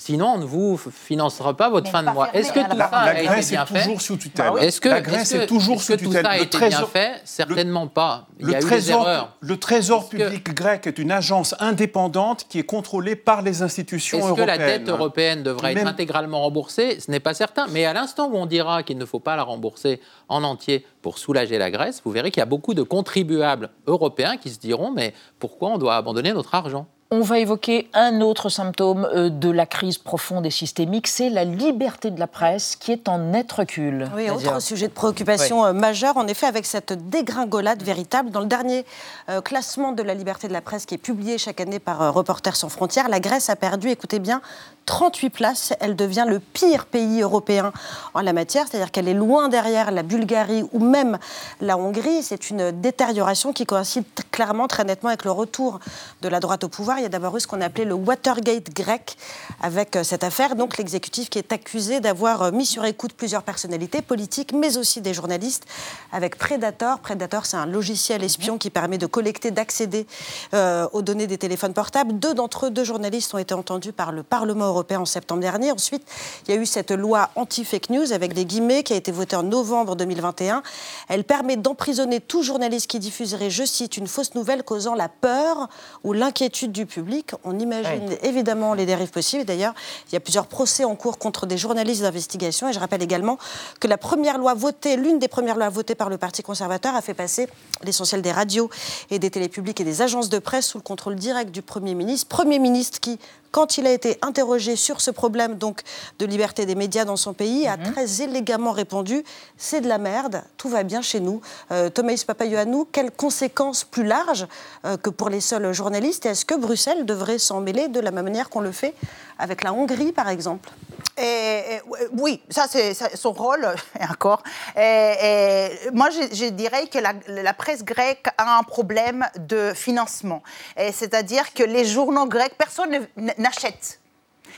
Sinon, 0.03 0.29
on 0.29 0.37
ne 0.39 0.45
vous 0.45 0.77
financera 0.77 1.55
pas 1.55 1.69
votre 1.69 1.91
fin 1.91 2.01
de 2.01 2.09
mois. 2.09 2.33
Est-ce 2.33 2.51
que 2.51 2.59
tout 2.59 2.75
ça 2.75 2.85
a 2.85 3.21
été 3.21 3.51
bien 3.51 3.67
fait 3.67 3.83
toujours 3.83 4.01
sous 4.01 4.17
tutelle. 4.17 4.51
Est-ce 4.59 4.81
que, 4.81 4.89
la 4.89 4.99
Grèce 4.99 5.31
est, 5.31 5.45
toujours 5.45 5.79
sous 5.79 5.95
tutelle. 5.95 6.07
Tout 6.07 6.13
ça 6.23 6.29
a 6.29 6.37
été 6.39 6.57
bien 6.57 6.87
fait 6.87 7.21
Certainement 7.23 7.85
pas. 7.85 8.25
Il 8.39 8.49
y 8.49 8.55
a 8.55 8.59
trésor, 8.61 9.01
eu 9.01 9.03
des 9.03 9.09
erreurs. 9.09 9.37
Le 9.41 9.57
Trésor 9.57 10.09
public 10.09 10.55
grec 10.55 10.87
est 10.87 10.97
une 10.97 11.11
agence 11.11 11.53
indépendante 11.59 12.47
qui 12.49 12.57
est 12.57 12.63
contrôlée 12.63 13.15
par 13.15 13.43
les 13.43 13.61
institutions 13.61 14.25
européennes. 14.25 14.49
Est-ce 14.49 14.57
que 14.57 14.59
la 14.59 14.77
dette 14.79 14.89
européenne 14.89 15.43
devrait 15.43 15.73
être 15.73 15.85
intégralement 15.85 16.41
remboursée 16.41 16.99
Ce 16.99 17.11
n'est 17.11 17.19
pas 17.19 17.35
certain. 17.35 17.67
Mais 17.69 17.85
à 17.85 17.93
l'instant 17.93 18.27
où 18.27 18.37
on 18.37 18.47
dira 18.47 18.81
qu'il 18.81 18.97
ne 18.97 19.05
faut 19.05 19.19
pas 19.19 19.35
la 19.35 19.43
rembourser 19.43 20.01
en 20.29 20.43
entier 20.43 20.83
pour 21.03 21.19
soulager 21.19 21.59
la 21.59 21.69
Grèce, 21.69 22.01
vous 22.03 22.09
verrez 22.11 22.31
qu'il 22.31 22.41
y 22.41 22.43
a 22.43 22.47
beaucoup 22.47 22.73
de 22.73 22.81
contribuables 22.81 23.69
européens 23.85 24.37
qui 24.37 24.49
se 24.49 24.57
diront 24.57 24.89
mais 24.89 25.13
pourquoi 25.37 25.69
on 25.69 25.77
doit 25.77 25.95
abandonner 25.95 26.33
notre 26.33 26.55
argent? 26.55 26.87
On 27.13 27.19
va 27.19 27.39
évoquer 27.39 27.89
un 27.93 28.21
autre 28.21 28.47
symptôme 28.47 29.03
euh, 29.03 29.29
de 29.29 29.49
la 29.49 29.65
crise 29.65 29.97
profonde 29.97 30.45
et 30.45 30.49
systémique, 30.49 31.07
c'est 31.07 31.29
la 31.29 31.43
liberté 31.43 32.09
de 32.09 32.17
la 32.17 32.25
presse 32.25 32.77
qui 32.77 32.93
est 32.93 33.09
en 33.09 33.17
net 33.17 33.51
recul. 33.51 34.09
Oui, 34.15 34.29
autre 34.29 34.61
sujet 34.61 34.87
de 34.87 34.93
préoccupation 34.93 35.65
euh, 35.65 35.73
majeur, 35.73 36.15
en 36.15 36.25
effet, 36.27 36.45
avec 36.45 36.65
cette 36.65 37.09
dégringolade 37.09 37.83
véritable. 37.83 38.29
Dans 38.29 38.39
le 38.39 38.45
dernier 38.45 38.85
euh, 39.27 39.41
classement 39.41 39.91
de 39.91 40.01
la 40.03 40.13
liberté 40.13 40.47
de 40.47 40.53
la 40.53 40.61
presse 40.61 40.85
qui 40.85 40.95
est 40.95 40.97
publié 40.97 41.37
chaque 41.37 41.59
année 41.59 41.79
par 41.79 42.13
Reporters 42.13 42.55
sans 42.55 42.69
frontières, 42.69 43.09
la 43.09 43.19
Grèce 43.19 43.49
a 43.49 43.57
perdu, 43.57 43.89
écoutez 43.89 44.19
bien, 44.19 44.41
38 44.85 45.29
places. 45.29 45.73
Elle 45.79 45.95
devient 45.95 46.25
le 46.27 46.39
pire 46.39 46.85
pays 46.85 47.21
européen 47.21 47.71
en 48.13 48.21
la 48.21 48.33
matière, 48.33 48.67
c'est-à-dire 48.67 48.91
qu'elle 48.91 49.07
est 49.07 49.13
loin 49.13 49.49
derrière 49.49 49.91
la 49.91 50.03
Bulgarie 50.03 50.63
ou 50.73 50.79
même 50.79 51.17
la 51.59 51.77
Hongrie. 51.77 52.23
C'est 52.23 52.49
une 52.49 52.71
détérioration 52.71 53.53
qui 53.53 53.65
coïncide 53.65 54.03
clairement, 54.31 54.67
très 54.67 54.83
nettement 54.83 55.09
avec 55.09 55.25
le 55.25 55.31
retour 55.31 55.79
de 56.21 56.27
la 56.27 56.39
droite 56.39 56.63
au 56.63 56.69
pouvoir. 56.69 56.99
Il 56.99 57.03
y 57.03 57.05
a 57.05 57.09
d'abord 57.09 57.35
eu 57.37 57.39
ce 57.39 57.47
qu'on 57.47 57.61
appelait 57.61 57.85
le 57.85 57.93
Watergate 57.93 58.73
grec 58.73 59.17
avec 59.61 59.95
euh, 59.95 60.03
cette 60.03 60.23
affaire. 60.23 60.55
Donc 60.55 60.77
l'exécutif 60.77 61.29
qui 61.29 61.37
est 61.37 61.51
accusé 61.51 61.99
d'avoir 61.99 62.41
euh, 62.43 62.51
mis 62.51 62.65
sur 62.65 62.85
écoute 62.85 63.13
plusieurs 63.13 63.43
personnalités 63.43 64.01
politiques, 64.01 64.53
mais 64.53 64.77
aussi 64.77 65.01
des 65.01 65.13
journalistes, 65.13 65.65
avec 66.11 66.37
Predator. 66.37 66.99
Predator, 66.99 67.45
c'est 67.45 67.57
un 67.57 67.65
logiciel 67.65 68.23
espion 68.23 68.57
qui 68.57 68.69
permet 68.69 68.97
de 68.97 69.05
collecter, 69.05 69.51
d'accéder 69.51 70.07
euh, 70.53 70.87
aux 70.93 71.01
données 71.01 71.27
des 71.27 71.37
téléphones 71.37 71.73
portables. 71.73 72.17
Deux 72.19 72.33
d'entre 72.33 72.67
eux, 72.67 72.69
deux 72.69 72.83
journalistes, 72.83 73.33
ont 73.33 73.37
été 73.37 73.53
entendus 73.53 73.93
par 73.93 74.11
le 74.11 74.23
Parlement 74.23 74.70
européen 74.71 75.01
en 75.01 75.05
septembre 75.05 75.41
dernier. 75.41 75.71
Ensuite, 75.71 76.03
il 76.47 76.55
y 76.55 76.57
a 76.57 76.61
eu 76.61 76.65
cette 76.65 76.91
loi 76.91 77.29
anti-fake 77.35 77.89
news 77.89 78.13
avec 78.13 78.33
des 78.33 78.45
guillemets 78.45 78.83
qui 78.83 78.93
a 78.93 78.95
été 78.95 79.11
votée 79.11 79.35
en 79.35 79.43
novembre 79.43 79.95
2021. 79.95 80.63
Elle 81.07 81.23
permet 81.23 81.57
d'emprisonner 81.57 82.19
tout 82.19 82.43
journaliste 82.43 82.87
qui 82.87 82.99
diffuserait, 82.99 83.49
je 83.49 83.63
cite, 83.63 83.97
une 83.97 84.07
fausse 84.07 84.35
nouvelle 84.35 84.63
causant 84.63 84.95
la 84.95 85.09
peur 85.09 85.69
ou 86.03 86.13
l'inquiétude 86.13 86.71
du 86.71 86.85
public. 86.85 87.31
On 87.43 87.59
imagine 87.59 88.09
évidemment 88.23 88.73
les 88.73 88.85
dérives 88.85 89.11
possibles. 89.11 89.45
D'ailleurs, 89.45 89.73
il 90.09 90.13
y 90.13 90.15
a 90.17 90.19
plusieurs 90.19 90.47
procès 90.47 90.83
en 90.83 90.95
cours 90.95 91.17
contre 91.17 91.45
des 91.45 91.57
journalistes 91.57 92.01
d'investigation. 92.01 92.69
Et 92.69 92.73
je 92.73 92.79
rappelle 92.79 93.03
également 93.03 93.37
que 93.79 93.87
la 93.87 93.97
première 93.97 94.37
loi 94.37 94.53
votée, 94.53 94.95
l'une 94.95 95.19
des 95.19 95.27
premières 95.27 95.57
lois 95.57 95.69
votées 95.69 95.95
par 95.95 96.09
le 96.09 96.17
Parti 96.17 96.43
conservateur, 96.43 96.95
a 96.95 97.01
fait 97.01 97.13
passer 97.13 97.47
l'essentiel 97.83 98.21
des 98.21 98.31
radios 98.31 98.69
et 99.09 99.19
des 99.19 99.29
télépublics 99.29 99.79
et 99.79 99.83
des 99.83 100.01
agences 100.01 100.29
de 100.29 100.39
presse 100.39 100.67
sous 100.67 100.77
le 100.77 100.83
contrôle 100.83 101.15
direct 101.15 101.51
du 101.51 101.61
Premier 101.61 101.95
ministre. 101.95 102.27
Premier 102.27 102.59
ministre 102.59 102.99
qui 102.99 103.19
quand 103.51 103.77
il 103.77 103.87
a 103.87 103.91
été 103.91 104.17
interrogé 104.21 104.75
sur 104.75 105.01
ce 105.01 105.11
problème 105.11 105.55
donc 105.55 105.81
de 106.19 106.25
liberté 106.25 106.65
des 106.65 106.75
médias 106.75 107.05
dans 107.05 107.17
son 107.17 107.33
pays, 107.33 107.67
a 107.67 107.77
mhm. 107.77 107.91
très 107.91 108.21
élégamment 108.21 108.71
répondu 108.71 109.23
c'est 109.57 109.81
de 109.81 109.87
la 109.87 109.97
merde, 109.97 110.43
tout 110.57 110.69
va 110.69 110.83
bien 110.83 111.01
chez 111.01 111.19
nous. 111.19 111.41
Euh, 111.71 111.89
Thomas 111.89 112.23
Papayoannou, 112.25 112.87
quelles 112.91 113.11
conséquences 113.11 113.83
plus 113.83 114.03
larges 114.03 114.47
euh, 114.85 114.97
que 114.97 115.09
pour 115.09 115.29
les 115.29 115.41
seuls 115.41 115.73
journalistes 115.73 116.25
Est-ce 116.25 116.45
que 116.45 116.55
Bruxelles 116.55 117.05
devrait 117.05 117.39
s'en 117.39 117.61
mêler 117.61 117.87
de 117.87 117.99
la 117.99 118.11
même 118.11 118.25
manière 118.25 118.49
qu'on 118.49 118.61
le 118.61 118.71
fait 118.71 118.93
avec 119.37 119.63
la 119.63 119.73
Hongrie, 119.73 120.11
par 120.11 120.29
exemple? 120.29 120.69
Et, 121.17 121.81
oui, 122.17 122.41
ça 122.49 122.65
c'est 122.69 122.93
son 123.15 123.31
rôle, 123.31 123.67
et 123.99 124.03
encore. 124.03 124.41
Et, 124.77 125.69
moi, 125.93 126.09
je, 126.09 126.49
dirais 126.49 126.87
que 126.87 126.99
la, 126.99 127.13
la, 127.27 127.53
presse 127.53 127.83
grecque 127.83 128.27
a 128.37 128.57
un 128.57 128.63
problème 128.63 129.25
de 129.37 129.73
financement. 129.73 130.41
C'est-à-dire 130.77 131.53
que 131.53 131.63
les 131.63 131.85
journaux 131.85 132.27
grecs, 132.27 132.55
personne 132.57 133.07
n'achète. 133.41 133.99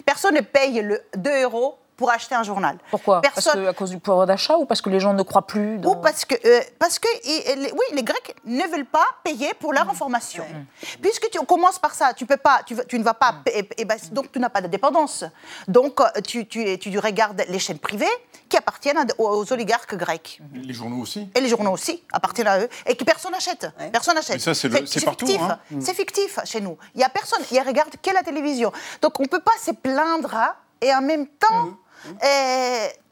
Personne 0.05 0.35
ne 0.35 0.41
paye 0.41 0.81
le 0.81 1.01
2 1.15 1.43
euros 1.43 1.77
pour 1.95 2.11
acheter 2.11 2.35
un 2.35 2.43
journal. 2.43 2.77
Pourquoi? 2.89 3.21
Parce 3.21 3.45
que, 3.51 3.67
À 3.67 3.73
cause 3.73 3.91
du 3.91 3.99
pouvoir 3.99 4.25
d'achat 4.25 4.57
ou 4.57 4.65
parce 4.65 4.81
que 4.81 4.89
les 4.89 4.99
gens 4.99 5.13
ne 5.13 5.23
croient 5.23 5.45
plus 5.45 5.77
Ou 5.85 5.95
parce 5.95 6.25
que, 6.25 6.35
euh, 6.45 6.61
parce 6.79 6.99
que 6.99 7.07
oui, 7.71 7.85
les 7.93 8.03
Grecs 8.03 8.35
ne 8.45 8.63
veulent 8.63 8.85
pas 8.85 9.05
payer 9.23 9.53
pour 9.53 9.73
leur 9.73 9.85
mmh. 9.85 9.91
information. 9.91 10.45
Puisque 11.01 11.29
tu 11.29 11.39
commences 11.45 11.79
par 11.79 11.93
ça, 11.93 12.13
tu, 12.13 12.25
peux 12.25 12.37
pas, 12.37 12.61
tu, 12.65 12.75
tu 12.87 12.97
ne 12.97 13.03
vas 13.03 13.13
pas... 13.13 13.33
Mmh. 13.33 13.61
Et, 13.77 13.85
ben, 13.85 13.97
donc 14.11 14.31
tu 14.31 14.39
n'as 14.39 14.49
pas 14.49 14.61
de 14.61 14.67
dépendance. 14.67 15.23
Donc 15.67 16.01
euh, 16.01 16.05
tu, 16.25 16.47
tu, 16.47 16.77
tu, 16.79 16.99
regardes 16.99 17.43
les 17.47 17.59
chaînes 17.59 17.79
privées 17.79 18.05
qui 18.53 18.57
appartiennent 18.57 19.07
aux, 19.17 19.51
oligarques 19.51 19.95
grecs. 19.95 20.39
Les 20.53 20.75
journaux 20.75 21.01
aussi 21.01 21.27
Et 21.33 21.41
les 21.41 21.49
journaux 21.49 21.71
aussi 21.71 22.03
appartiennent 22.11 22.47
à 22.47 22.59
eux. 22.59 22.69
Et 22.85 22.95
que 22.95 23.03
personne 23.03 23.31
n'achète. 23.31 23.65
Personne 23.91 24.13
n'achète. 24.13 24.39
ça, 24.41 24.53
c'est 24.53 24.69
fictif. 24.69 25.41
Hein. 25.41 25.57
C'est 25.79 25.95
fictif 25.95 26.37
chez 26.45 26.61
nous. 26.61 26.77
Il 26.93 26.99
n'y 26.99 27.03
a 27.03 27.09
personne. 27.09 27.41
Il 27.51 27.59
regarde 27.61 27.95
que 27.99 28.11
la 28.11 28.21
télévision. 28.21 28.71
Donc 29.01 29.19
on 29.19 29.23
ne 29.23 29.27
peut 29.27 29.39
pas 29.39 29.57
se 29.59 29.71
plaindre 29.71 30.35
et 30.81 30.93
en 30.93 31.01
même 31.01 31.25
temps... 31.27 31.65
Mmh 31.65 31.77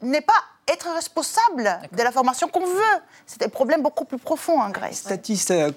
n'est 0.02 0.20
pas 0.20 0.34
être 0.68 0.88
responsable 0.94 1.80
de 1.96 2.02
la 2.02 2.12
formation 2.12 2.46
qu'on 2.46 2.64
veut. 2.64 3.00
C'est 3.26 3.42
un 3.42 3.48
problème 3.48 3.82
beaucoup 3.82 4.04
plus 4.04 4.18
profond 4.18 4.60
en 4.60 4.70
Grèce. 4.70 4.98
Statis 4.98 5.46
euh, 5.50 5.72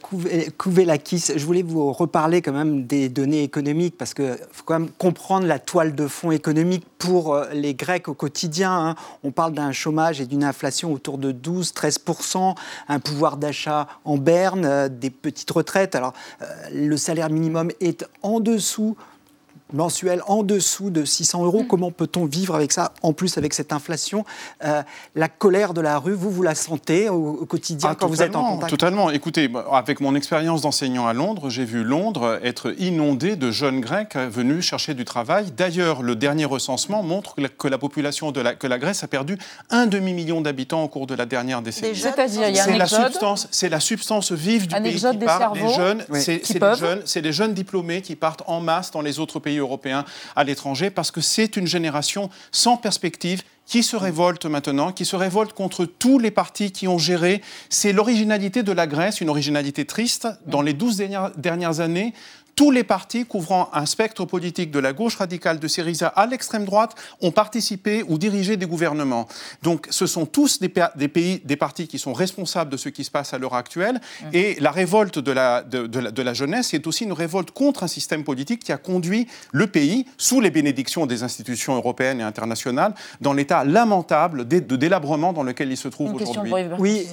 Kouvelakis, 0.57 1.31
je 1.35 1.45
voulais 1.45 1.63
vous 1.63 1.91
reparler 1.91 2.41
quand 2.41 2.51
même 2.51 2.85
des 2.85 3.09
données 3.09 3.41
économiques 3.43 3.97
parce 3.97 4.13
qu'il 4.13 4.37
faut 4.51 4.63
quand 4.63 4.79
même 4.79 4.91
comprendre 4.91 5.47
la 5.47 5.57
toile 5.57 5.95
de 5.95 6.07
fond 6.07 6.29
économique 6.29 6.85
pour 6.99 7.33
euh, 7.33 7.49
les 7.51 7.73
Grecs 7.73 8.07
au 8.07 8.13
quotidien. 8.13 8.71
Hein. 8.71 8.95
On 9.23 9.31
parle 9.31 9.53
d'un 9.53 9.71
chômage 9.71 10.21
et 10.21 10.27
d'une 10.27 10.43
inflation 10.43 10.93
autour 10.93 11.17
de 11.17 11.31
12-13%, 11.31 12.55
un 12.87 12.99
pouvoir 12.99 13.37
d'achat 13.37 13.87
en 14.05 14.17
berne, 14.17 14.65
euh, 14.65 14.87
des 14.87 15.09
petites 15.09 15.49
retraites. 15.49 15.95
Alors, 15.95 16.13
le 16.71 16.95
salaire 16.97 17.29
minimum 17.29 17.71
est 17.79 18.05
en 18.21 18.39
dessous 18.39 18.95
mensuel 19.75 20.21
en 20.27 20.43
dessous 20.43 20.89
de 20.89 21.05
600 21.05 21.45
euros. 21.45 21.63
Mm. 21.63 21.67
Comment 21.67 21.91
peut-on 21.91 22.25
vivre 22.25 22.55
avec 22.55 22.71
ça, 22.71 22.93
en 23.03 23.13
plus 23.13 23.37
avec 23.37 23.53
cette 23.53 23.73
inflation 23.73 24.25
euh, 24.63 24.81
La 25.15 25.27
colère 25.27 25.73
de 25.73 25.81
la 25.81 25.99
rue, 25.99 26.13
vous, 26.13 26.31
vous 26.31 26.43
la 26.43 26.55
sentez 26.55 27.09
au, 27.09 27.45
quotidien 27.45 27.89
ah, 27.91 27.95
quand 27.95 28.07
vous 28.07 28.21
êtes 28.21 28.35
en 28.35 28.55
contact? 28.55 28.69
Totalement. 28.69 29.11
Écoutez, 29.11 29.51
avec 29.71 29.99
mon 29.99 30.15
expérience 30.15 30.61
d'enseignant 30.61 31.07
à 31.07 31.13
Londres, 31.13 31.49
j'ai 31.49 31.65
vu 31.65 31.83
Londres 31.83 32.39
être 32.43 32.73
inondé 32.79 33.35
de 33.35 33.51
jeunes 33.51 33.81
Grecs 33.81 34.15
venus 34.15 34.65
chercher 34.65 34.93
du 34.93 35.05
travail. 35.05 35.51
D'ailleurs, 35.51 36.01
le 36.01 36.15
dernier 36.15 36.45
recensement 36.45 37.03
montre 37.03 37.35
que 37.57 37.67
la, 37.67 37.77
population 37.77 38.31
de 38.31 38.41
la, 38.41 38.55
que 38.55 38.67
la 38.67 38.79
Grèce 38.79 39.03
a 39.03 39.07
perdu 39.07 39.37
un 39.69 39.85
demi-million 39.85 40.41
d'habitants 40.41 40.83
au 40.83 40.87
cours 40.87 41.07
de 41.07 41.15
la 41.15 41.25
dernière 41.25 41.61
décennie. 41.61 41.95
C'est-à-dire, 41.95 42.47
il 42.47 42.55
y 42.55 42.59
a 42.59 42.65
un 42.65 42.77
la 42.77 42.87
substance, 42.87 43.47
C'est 43.51 43.69
la 43.69 43.79
substance 43.79 44.31
vive 44.31 44.67
du 44.67 44.75
pays 44.75 44.95
qui 44.95 45.17
part. 45.17 45.53
Les 45.53 45.73
jeunes, 45.73 46.03
c'est 46.13 46.59
les 46.59 46.75
jeunes, 46.75 47.01
les 47.15 47.33
jeunes 47.33 47.53
diplômés 47.53 48.01
qui 48.01 48.15
partent 48.15 48.43
en 48.47 48.61
masse 48.61 48.91
dans 48.91 49.01
les 49.01 49.19
autres 49.19 49.39
pays 49.39 49.59
européens 49.65 50.05
à 50.35 50.43
l'étranger, 50.43 50.89
parce 50.89 51.11
que 51.11 51.21
c'est 51.21 51.57
une 51.57 51.67
génération 51.67 52.29
sans 52.51 52.77
perspective 52.77 53.43
qui 53.65 53.83
se 53.83 53.95
révolte 53.95 54.45
maintenant, 54.45 54.91
qui 54.91 55.05
se 55.05 55.15
révolte 55.15 55.53
contre 55.53 55.85
tous 55.85 56.19
les 56.19 56.31
partis 56.31 56.71
qui 56.71 56.87
ont 56.87 56.97
géré. 56.97 57.41
C'est 57.69 57.93
l'originalité 57.93 58.63
de 58.63 58.71
la 58.71 58.87
Grèce, 58.87 59.21
une 59.21 59.29
originalité 59.29 59.85
triste. 59.85 60.27
Dans 60.45 60.61
les 60.61 60.73
douze 60.73 61.01
dernières 61.37 61.79
années, 61.79 62.13
tous 62.55 62.71
les 62.71 62.83
partis 62.83 63.25
couvrant 63.25 63.69
un 63.73 63.85
spectre 63.85 64.25
politique 64.25 64.71
de 64.71 64.79
la 64.79 64.93
gauche 64.93 65.15
radicale 65.15 65.59
de 65.59 65.67
Syriza 65.67 66.07
à 66.07 66.25
l'extrême 66.25 66.65
droite 66.65 66.95
ont 67.21 67.31
participé 67.31 68.03
ou 68.07 68.17
dirigé 68.17 68.57
des 68.57 68.65
gouvernements. 68.65 69.27
Donc 69.61 69.87
ce 69.89 70.07
sont 70.07 70.25
tous 70.25 70.59
des, 70.59 70.69
pays, 70.69 71.41
des 71.43 71.55
partis 71.55 71.87
qui 71.87 71.99
sont 71.99 72.13
responsables 72.13 72.71
de 72.71 72.77
ce 72.77 72.89
qui 72.89 73.03
se 73.03 73.11
passe 73.11 73.33
à 73.33 73.37
l'heure 73.37 73.55
actuelle. 73.55 73.95
Mmh. 73.95 74.25
Et 74.33 74.55
la 74.59 74.71
révolte 74.71 75.19
de 75.19 75.31
la, 75.31 75.61
de, 75.63 76.21
la, 76.21 76.33
jeunesse 76.33 76.73
est 76.73 76.87
aussi 76.87 77.03
une 77.03 77.13
révolte 77.13 77.51
contre 77.51 77.83
un 77.83 77.87
système 77.87 78.23
politique 78.23 78.63
qui 78.63 78.71
a 78.71 78.77
conduit 78.77 79.27
le 79.51 79.67
pays, 79.67 80.05
sous 80.17 80.41
les 80.41 80.51
bénédictions 80.51 81.05
des 81.05 81.23
institutions 81.23 81.75
européennes 81.75 82.19
et 82.19 82.23
internationales, 82.23 82.93
dans 83.21 83.33
l'état 83.33 83.63
lamentable 83.63 84.47
de, 84.47 84.59
délabrement 84.59 85.33
dans 85.33 85.43
lequel 85.43 85.71
il 85.71 85.77
se 85.77 85.87
trouve 85.87 86.13
aujourd'hui. 86.13 86.53
Oui, 86.77 87.07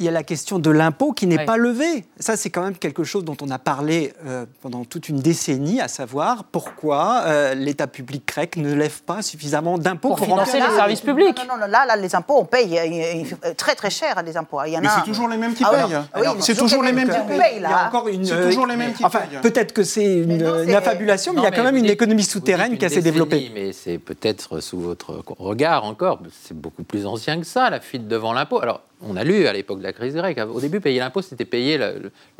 il 0.00 0.06
y 0.06 0.08
a 0.08 0.12
la 0.12 0.22
question 0.22 0.58
de 0.58 0.70
l'impôt 0.70 1.12
qui 1.12 1.26
n'est 1.26 1.44
pas 1.44 1.58
levé. 1.58 2.06
Ça, 2.18 2.38
c'est 2.38 2.48
quand 2.48 2.62
même 2.62 2.76
quelque 2.76 3.04
chose 3.04 3.22
dont 3.22 3.36
on 3.42 3.50
a 3.50 3.58
parlé 3.58 4.14
euh, 4.24 4.46
pendant 4.62 4.86
toute 4.86 5.10
une 5.10 5.20
décennie, 5.20 5.78
à 5.78 5.88
savoir 5.88 6.44
pourquoi 6.44 7.24
euh, 7.26 7.54
l'État 7.54 7.86
public 7.86 8.26
grec 8.26 8.56
ne 8.56 8.72
lève 8.72 9.02
pas 9.02 9.20
suffisamment 9.20 9.76
d'impôts 9.76 10.08
pour, 10.08 10.20
financer 10.20 10.58
les 10.58 10.74
services 10.74 11.02
publics. 11.02 11.36
Non, 11.46 11.56
non, 11.56 11.60
non, 11.60 11.66
là, 11.66 11.84
là, 11.84 11.96
les 11.96 12.14
impôts, 12.14 12.38
on 12.38 12.46
paye 12.46 12.78
euh, 12.78 13.52
très 13.54 13.74
très 13.74 13.90
cher 13.90 14.22
les 14.24 14.38
impôts. 14.38 14.62
Il 14.66 14.72
y 14.72 14.78
en 14.78 14.80
Mais 14.80 14.88
c'est 14.88 15.04
toujours 15.04 15.28
les 15.28 15.36
mêmes 15.36 15.52
qui 15.52 15.64
ah 15.66 15.70
payent. 15.70 16.26
c'est 16.40 16.56
toujours 16.56 16.82
les 16.82 16.92
mêmes 16.92 17.08
qui 17.08 17.14
payent. 17.28 18.20
C'est 18.24 18.44
toujours 18.46 18.66
les 18.66 18.76
mêmes 18.76 18.94
qui 18.94 19.04
enfin, 19.04 19.20
Peut-être 19.42 19.74
que 19.74 19.84
c'est 19.84 20.14
une, 20.14 20.42
affabulation, 20.74 21.34
mais 21.34 21.42
il 21.42 21.44
y 21.44 21.46
a 21.46 21.50
quand 21.50 21.64
même 21.64 21.76
une 21.76 21.84
économie 21.84 22.24
souterraine 22.24 22.78
qui 22.78 22.86
a 22.86 22.88
s'est 22.88 23.02
développée. 23.02 23.50
Mais 23.52 23.74
c'est 23.74 23.98
peut-être 23.98 24.60
sous 24.60 24.80
votre 24.80 25.22
regard 25.38 25.84
encore, 25.84 26.20
c'est 26.42 26.58
beaucoup 26.58 26.84
plus 26.84 27.04
ancien 27.04 27.38
que 27.38 27.46
ça, 27.46 27.68
la 27.68 27.80
fuite 27.80 28.08
devant 28.08 28.32
l'impôt. 28.32 28.62
Alors, 28.62 28.80
on 29.02 29.16
a 29.16 29.24
lu 29.24 29.46
à 29.46 29.52
l'époque 29.52 29.78
de 29.78 29.84
la 29.84 29.92
crise 29.92 30.14
grecque. 30.14 30.38
Au 30.52 30.60
début, 30.60 30.80
payer 30.80 30.98
l'impôt, 30.98 31.22
c'était 31.22 31.44
payer 31.44 31.78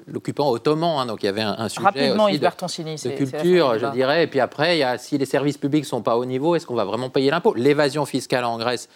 l'occupant 0.06 0.50
ottoman. 0.50 0.98
Hein, 0.98 1.06
donc 1.06 1.22
il 1.22 1.26
y 1.26 1.28
avait 1.28 1.42
un, 1.42 1.68
sujet 1.68 1.84
Rapidement, 1.84 2.24
aussi 2.24 2.38
de, 2.38 3.16
culture, 3.16 3.78
je 3.78 3.86
dirais. 3.86 4.24
Et 4.24 4.26
puis 4.26 4.40
après, 4.40 4.76
il 4.76 4.80
y 4.80 4.82
a, 4.82 4.98
si 4.98 5.16
les 5.16 5.24
services 5.24 5.58
publics 5.58 5.86
sont 5.86 6.02
pas 6.02 6.16
au 6.16 6.24
niveau, 6.24 6.54
est-ce 6.54 6.66
qu'on 6.66 6.74
va 6.74 6.84
vraiment 6.84 7.08
payer 7.08 7.30
l'impôt? 7.30 7.54
L'évasion 7.54 8.04
fiscale 8.04 8.44
en 8.44 8.58
Grèce 8.58 8.88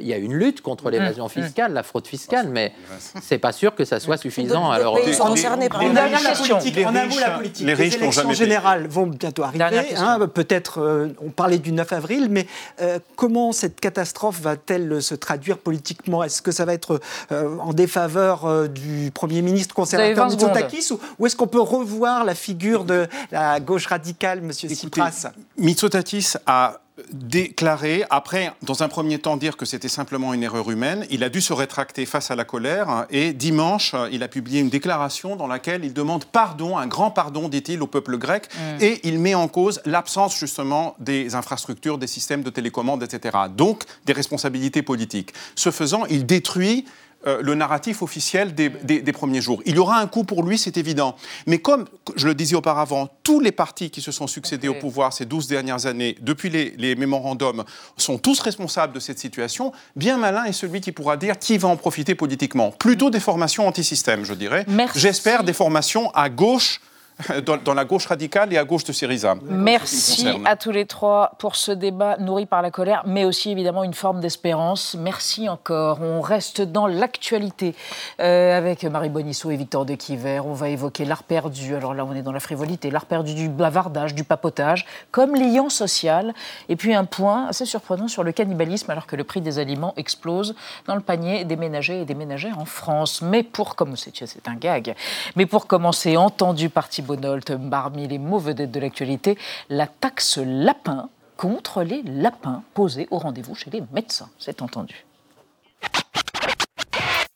il 0.00 0.06
y 0.06 0.12
a 0.12 0.16
une 0.16 0.34
lutte 0.34 0.60
contre 0.60 0.82
Mmh. 0.88 0.92
l'évasion 0.92 1.28
fiscale, 1.28 1.72
la 1.72 1.82
fraude 1.82 2.06
fiscale, 2.06 2.48
mais 2.48 2.72
c'est 3.20 3.38
pas 3.38 3.52
sûr 3.52 3.74
que 3.74 3.84
ça 3.84 4.00
soit 4.00 4.16
suffisant. 4.16 4.70
Alors, 4.70 5.00
pays 5.00 5.14
sont 5.14 5.24
concernés 5.24 5.68
par 5.68 5.80
un 5.80 5.88
mot, 5.88 5.94
la 5.94 6.08
question. 6.08 6.58
politique, 6.58 6.84
un 6.84 6.92
mot, 6.92 7.18
la 7.18 7.30
politique. 7.30 7.66
les 7.66 7.74
Les, 7.74 7.74
riches 7.74 7.94
n'ont 7.98 8.04
élections 8.04 8.32
générales 8.32 8.86
vont 8.86 9.06
bientôt 9.06 9.42
arriver. 9.42 9.64
Hein, 9.96 10.28
Peut-être, 10.32 10.80
euh, 10.80 11.08
on 11.20 11.30
parlait 11.30 11.58
du 11.58 11.72
9 11.72 11.92
avril, 11.92 12.28
mais 12.30 12.46
euh, 12.80 12.98
comment 13.16 13.52
cette 13.52 13.80
catastrophe 13.80 14.40
va-t-elle 14.40 15.02
se 15.02 15.14
traduire 15.14 15.58
politiquement? 15.58 16.22
Est-ce 16.22 16.42
que 16.42 16.52
ça 16.52 16.64
va 16.64 16.74
être 16.74 17.00
euh, 17.30 17.56
en 17.58 17.72
défaveur 17.72 18.44
euh, 18.44 18.68
du 18.68 19.10
Premier 19.12 19.42
ministre 19.42 19.74
conservateur 19.74 20.28
20 20.28 20.30
secondes. 20.30 20.50
Mitsotakis 20.50 20.92
ou, 20.92 21.00
ou 21.18 21.26
est-ce 21.26 21.36
qu'on 21.36 21.46
peut 21.46 21.60
revoir 21.60 22.24
la 22.24 22.34
figure 22.34 22.84
de 22.84 23.06
la 23.30 23.60
gauche 23.60 23.86
radicale, 23.86 24.38
M. 24.38 24.52
Tsipras? 24.52 25.28
Mitsotakis 25.56 26.34
a 26.46 26.81
déclaré, 27.10 28.04
après, 28.10 28.52
dans 28.62 28.82
un 28.82 28.88
premier 28.88 29.18
temps, 29.18 29.36
dire 29.36 29.56
que 29.56 29.64
c'était 29.64 29.88
simplement 29.88 30.34
une 30.34 30.42
erreur 30.42 30.70
humaine. 30.70 31.06
Il 31.10 31.24
a 31.24 31.28
dû 31.28 31.40
se 31.40 31.52
rétracter 31.52 32.04
face 32.06 32.30
à 32.30 32.36
la 32.36 32.44
colère 32.44 33.06
et 33.10 33.32
dimanche, 33.32 33.94
il 34.10 34.22
a 34.22 34.28
publié 34.28 34.60
une 34.60 34.68
déclaration 34.68 35.36
dans 35.36 35.46
laquelle 35.46 35.84
il 35.84 35.94
demande 35.94 36.24
pardon, 36.26 36.76
un 36.76 36.86
grand 36.86 37.10
pardon, 37.10 37.48
dit-il, 37.48 37.82
au 37.82 37.86
peuple 37.86 38.18
grec, 38.18 38.48
Mm. 38.52 38.82
et 38.82 39.00
il 39.08 39.18
met 39.18 39.34
en 39.34 39.48
cause 39.48 39.80
l'absence 39.86 40.36
justement 40.38 40.94
des 40.98 41.34
infrastructures, 41.34 41.98
des 41.98 42.06
systèmes 42.06 42.42
de 42.42 42.50
télécommande, 42.50 43.02
etc. 43.02 43.36
Donc, 43.56 43.84
des 44.04 44.12
responsabilités 44.12 44.82
politiques. 44.82 45.32
Ce 45.54 45.70
faisant, 45.70 46.04
il 46.06 46.26
détruit 46.26 46.84
euh, 47.26 47.40
le 47.42 47.54
narratif 47.54 48.02
officiel 48.02 48.54
des, 48.54 48.68
des- 48.68 49.00
des 49.02 49.12
premiers 49.12 49.40
jours. 49.40 49.62
Il 49.66 49.76
y 49.76 49.78
aura 49.78 49.98
un 49.98 50.06
coup 50.06 50.24
pour 50.24 50.42
lui, 50.42 50.58
c'est 50.58 50.76
évident. 50.76 51.16
Mais 51.46 51.58
comme 51.58 51.86
je 52.16 52.26
le 52.26 52.34
disais 52.34 52.56
auparavant, 52.56 53.08
tous 53.22 53.40
les 53.40 53.52
partis 53.52 53.90
qui 53.90 54.00
se 54.00 54.12
sont 54.12 54.26
succédés 54.26 54.68
au 54.68 54.74
pouvoir 54.74 55.12
ces 55.12 55.24
12 55.24 55.46
dernières 55.46 55.86
années, 55.86 56.16
depuis 56.20 56.50
les, 56.50 56.74
les 56.78 56.94
mémorandums, 56.96 57.64
sont 57.96 58.18
tous 58.18 58.40
responsables 58.40 58.92
de 58.92 59.00
cette 59.00 59.18
situation, 59.18 59.72
bien 59.96 60.16
malin 60.18 60.44
est 60.44 60.52
celui 60.52 60.80
qui 60.80 60.92
pourra 60.92 61.16
dire 61.16 61.38
qui 61.38 61.58
va 61.58 61.68
en 61.68 61.76
profiter 61.76 62.14
politiquement. 62.14 62.70
Plutôt 62.72 63.10
des 63.10 63.20
formations 63.20 63.66
anti-système, 63.66 64.24
je 64.24 64.34
dirais. 64.34 64.64
J'espère 64.96 65.44
des 65.44 65.52
formations 65.52 66.10
à 66.14 66.28
gauche, 66.28 66.80
dans, 67.46 67.56
dans 67.56 67.74
la 67.74 67.84
gauche 67.84 68.06
radicale 68.06 68.52
et 68.52 68.58
à 68.58 68.64
gauche 68.64 68.84
de 68.84 68.92
Syriza. 68.92 69.34
Merci 69.42 70.28
à 70.44 70.56
tous 70.56 70.70
les 70.70 70.86
trois 70.86 71.32
pour 71.38 71.56
ce 71.56 71.72
débat 71.72 72.16
nourri 72.18 72.46
par 72.46 72.62
la 72.62 72.70
colère, 72.70 73.02
mais 73.06 73.24
aussi 73.24 73.50
évidemment 73.50 73.84
une 73.84 73.94
forme 73.94 74.20
d'espérance. 74.20 74.96
Merci 74.98 75.48
encore. 75.48 76.00
On 76.00 76.20
reste 76.20 76.60
dans 76.62 76.86
l'actualité 76.86 77.74
euh, 78.20 78.56
avec 78.56 78.84
Marie 78.84 79.08
Bonisseau 79.08 79.50
et 79.50 79.56
Victor 79.56 79.84
de 79.84 79.94
Quiver. 79.94 80.40
On 80.44 80.54
va 80.54 80.68
évoquer 80.68 81.04
l'art 81.04 81.22
perdu. 81.22 81.74
Alors 81.74 81.94
là, 81.94 82.04
on 82.04 82.14
est 82.14 82.22
dans 82.22 82.32
la 82.32 82.40
frivolité, 82.40 82.90
l'art 82.90 83.06
perdu 83.06 83.34
du 83.34 83.48
bavardage, 83.48 84.14
du 84.14 84.24
papotage, 84.24 84.86
comme 85.10 85.34
liant 85.34 85.68
social. 85.68 86.34
Et 86.68 86.76
puis 86.76 86.94
un 86.94 87.04
point 87.04 87.46
assez 87.48 87.66
surprenant 87.66 88.08
sur 88.08 88.22
le 88.22 88.32
cannibalisme, 88.32 88.90
alors 88.90 89.06
que 89.06 89.16
le 89.16 89.24
prix 89.24 89.40
des 89.40 89.58
aliments 89.58 89.94
explose 89.96 90.54
dans 90.86 90.94
le 90.94 91.00
panier 91.00 91.44
des 91.44 91.56
ménagers 91.56 92.02
et 92.02 92.04
des 92.04 92.14
ménagères 92.14 92.58
en 92.58 92.64
France. 92.64 93.22
Mais 93.22 93.42
pour 93.42 93.76
commencer, 93.76 94.12
c'est 94.14 94.48
un 94.48 94.54
gag, 94.54 94.94
mais 95.36 95.46
pour 95.46 95.66
commencer, 95.66 96.16
entendu 96.16 96.68
par 96.68 96.88
Thibault 97.02 97.16
Nolte, 97.16 97.52
parmi 97.68 98.06
les 98.06 98.18
mots 98.18 98.38
vedettes 98.38 98.70
de 98.70 98.78
l'actualité, 98.78 99.36
la 99.68 99.88
taxe 99.88 100.38
lapin 100.38 101.08
contre 101.36 101.82
les 101.82 102.00
lapins 102.04 102.62
posée 102.74 103.08
au 103.10 103.18
rendez-vous 103.18 103.56
chez 103.56 103.70
les 103.70 103.82
médecins. 103.92 104.28
C'est 104.38 104.62
entendu. 104.62 105.04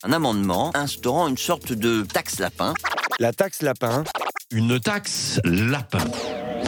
Un 0.05 0.13
amendement 0.13 0.71
instaurant 0.73 1.27
une 1.27 1.37
sorte 1.37 1.73
de 1.73 2.03
taxe 2.03 2.39
lapin. 2.39 2.75
La 3.19 3.33
taxe 3.33 3.61
lapin. 3.61 4.05
Une 4.51 4.79
taxe 4.79 5.41
lapin. 5.43 6.05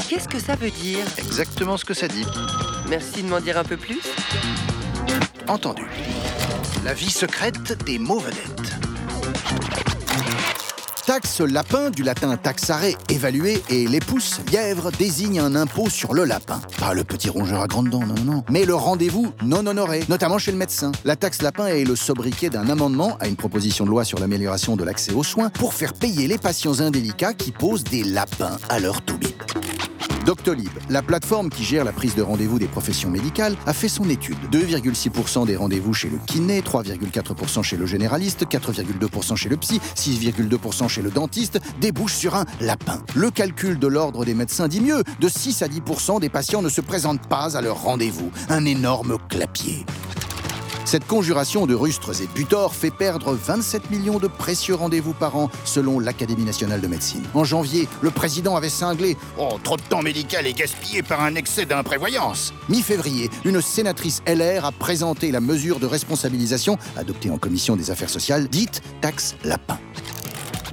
Qu'est-ce 0.10 0.28
que 0.28 0.40
ça 0.40 0.56
veut 0.56 0.72
dire? 0.72 1.06
Exactement 1.18 1.78
ce 1.78 1.86
que 1.86 1.94
ça 1.94 2.10
dit. 2.10 2.26
Merci 2.90 3.24
de 3.24 3.30
m'en 3.30 3.40
dire 3.40 3.58
un 3.58 3.64
peu 3.64 3.78
plus. 3.78 4.02
Entendu. 5.48 5.86
La 6.84 6.94
vie 6.94 7.12
secrète 7.12 7.82
des 7.86 7.98
mots 7.98 8.20
vedettes. 8.20 9.89
Taxe 11.10 11.42
lapin, 11.42 11.90
du 11.90 12.04
latin 12.04 12.38
taxare, 12.38 12.84
évaluer, 13.10 13.64
et 13.72 13.88
les 13.88 14.00
pouces, 14.00 14.42
lièvre, 14.52 14.92
désigne 14.92 15.40
un 15.40 15.56
impôt 15.56 15.90
sur 15.90 16.14
le 16.14 16.24
lapin. 16.24 16.62
Pas 16.78 16.94
le 16.94 17.04
petit 17.04 17.32
rongeur 17.32 17.62
à 17.62 17.68
grandes 17.68 17.90
dents, 17.90 18.06
non, 18.06 18.14
non, 18.14 18.24
non. 18.26 18.44
Mais 18.52 18.64
le 18.64 18.76
rendez-vous 18.76 19.34
non 19.42 19.66
honoré, 19.66 20.04
notamment 20.08 20.38
chez 20.38 20.52
le 20.52 20.58
médecin. 20.60 20.92
La 21.06 21.16
taxe 21.16 21.42
lapin 21.42 21.66
est 21.66 21.84
le 21.84 21.96
sobriquet 21.96 22.52
d'un 22.52 22.70
amendement 22.70 23.18
à 23.20 23.28
une 23.28 23.38
proposition 23.38 23.86
de 23.86 23.90
loi 23.90 24.04
sur 24.04 24.20
l'amélioration 24.20 24.76
de 24.76 24.84
l'accès 24.84 25.12
aux 25.14 25.24
soins 25.24 25.50
pour 25.50 25.74
faire 25.74 25.96
payer 25.96 26.28
les 26.28 26.38
patients 26.38 26.80
indélicats 26.80 27.34
qui 27.34 27.52
posent 27.52 27.86
des 27.86 28.04
lapins 28.04 28.60
à 28.70 28.80
leur 28.80 29.02
toubib. 29.02 29.34
Doctolib, 30.26 30.70
la 30.90 31.02
plateforme 31.02 31.50
qui 31.50 31.64
gère 31.64 31.84
la 31.84 31.92
prise 31.92 32.14
de 32.14 32.22
rendez-vous 32.22 32.60
des 32.60 32.68
professions 32.68 33.10
médicales, 33.10 33.56
a 33.66 33.74
fait 33.74 33.88
son 33.88 34.08
étude. 34.10 34.38
2,6% 34.52 35.48
des 35.48 35.56
rendez-vous 35.56 35.94
chez 35.94 36.08
le 36.08 36.20
kiné, 36.28 36.62
3,4% 36.62 37.64
chez 37.64 37.78
le 37.78 37.88
généraliste, 37.88 38.46
4,2% 38.46 39.36
chez 39.36 39.50
le 39.50 39.58
psy, 39.58 39.82
6,2% 39.96 40.88
chez 40.88 40.99
le 41.02 41.12
dentiste 41.12 41.60
débouchent 41.80 42.16
sur 42.16 42.36
un 42.36 42.46
lapin. 42.62 43.02
Le 43.16 43.32
calcul 43.32 43.80
de 43.80 43.88
l'ordre 43.88 44.26
des 44.26 44.34
médecins 44.34 44.68
dit 44.68 44.82
mieux. 44.82 45.04
De 45.20 45.30
6 45.30 45.62
à 45.62 45.68
10% 45.68 46.20
des 46.20 46.30
patients 46.30 46.62
ne 46.62 46.70
se 46.70 46.82
présentent 46.82 47.28
pas 47.28 47.58
à 47.58 47.62
leur 47.62 47.82
rendez-vous. 47.82 48.32
Un 48.50 48.66
énorme 48.66 49.18
clapier. 49.30 49.86
Cette 50.90 51.06
conjuration 51.06 51.68
de 51.68 51.76
rustres 51.76 52.20
et 52.20 52.28
butors 52.34 52.74
fait 52.74 52.90
perdre 52.90 53.34
27 53.36 53.92
millions 53.92 54.18
de 54.18 54.26
précieux 54.26 54.74
rendez-vous 54.74 55.14
par 55.14 55.36
an, 55.36 55.52
selon 55.64 56.00
l'Académie 56.00 56.46
nationale 56.46 56.82
de 56.82 56.88
médecine. 56.88 57.22
En 57.36 57.44
janvier, 57.44 57.88
le 58.02 58.10
président 58.10 58.56
avait 58.56 58.70
cinglé 58.70 59.16
Oh, 59.38 59.60
trop 59.64 59.78
de 59.78 59.84
temps 59.84 60.02
médical 60.02 60.48
est 60.48 60.54
gaspillé 60.54 61.04
par 61.04 61.22
un 61.22 61.36
excès 61.36 61.68
d'imprévoyance. 61.68 62.56
Mi-février, 62.70 63.30
une 63.46 63.62
sénatrice 63.62 64.24
LR 64.26 64.66
a 64.66 64.72
présenté 64.72 65.30
la 65.30 65.42
mesure 65.42 65.80
de 65.80 65.86
responsabilisation, 65.86 66.80
adoptée 66.98 67.30
en 67.30 67.38
commission 67.38 67.76
des 67.76 67.92
affaires 67.92 68.10
sociales, 68.10 68.48
dite 68.48 68.82
taxe 69.00 69.36
lapin. 69.44 69.78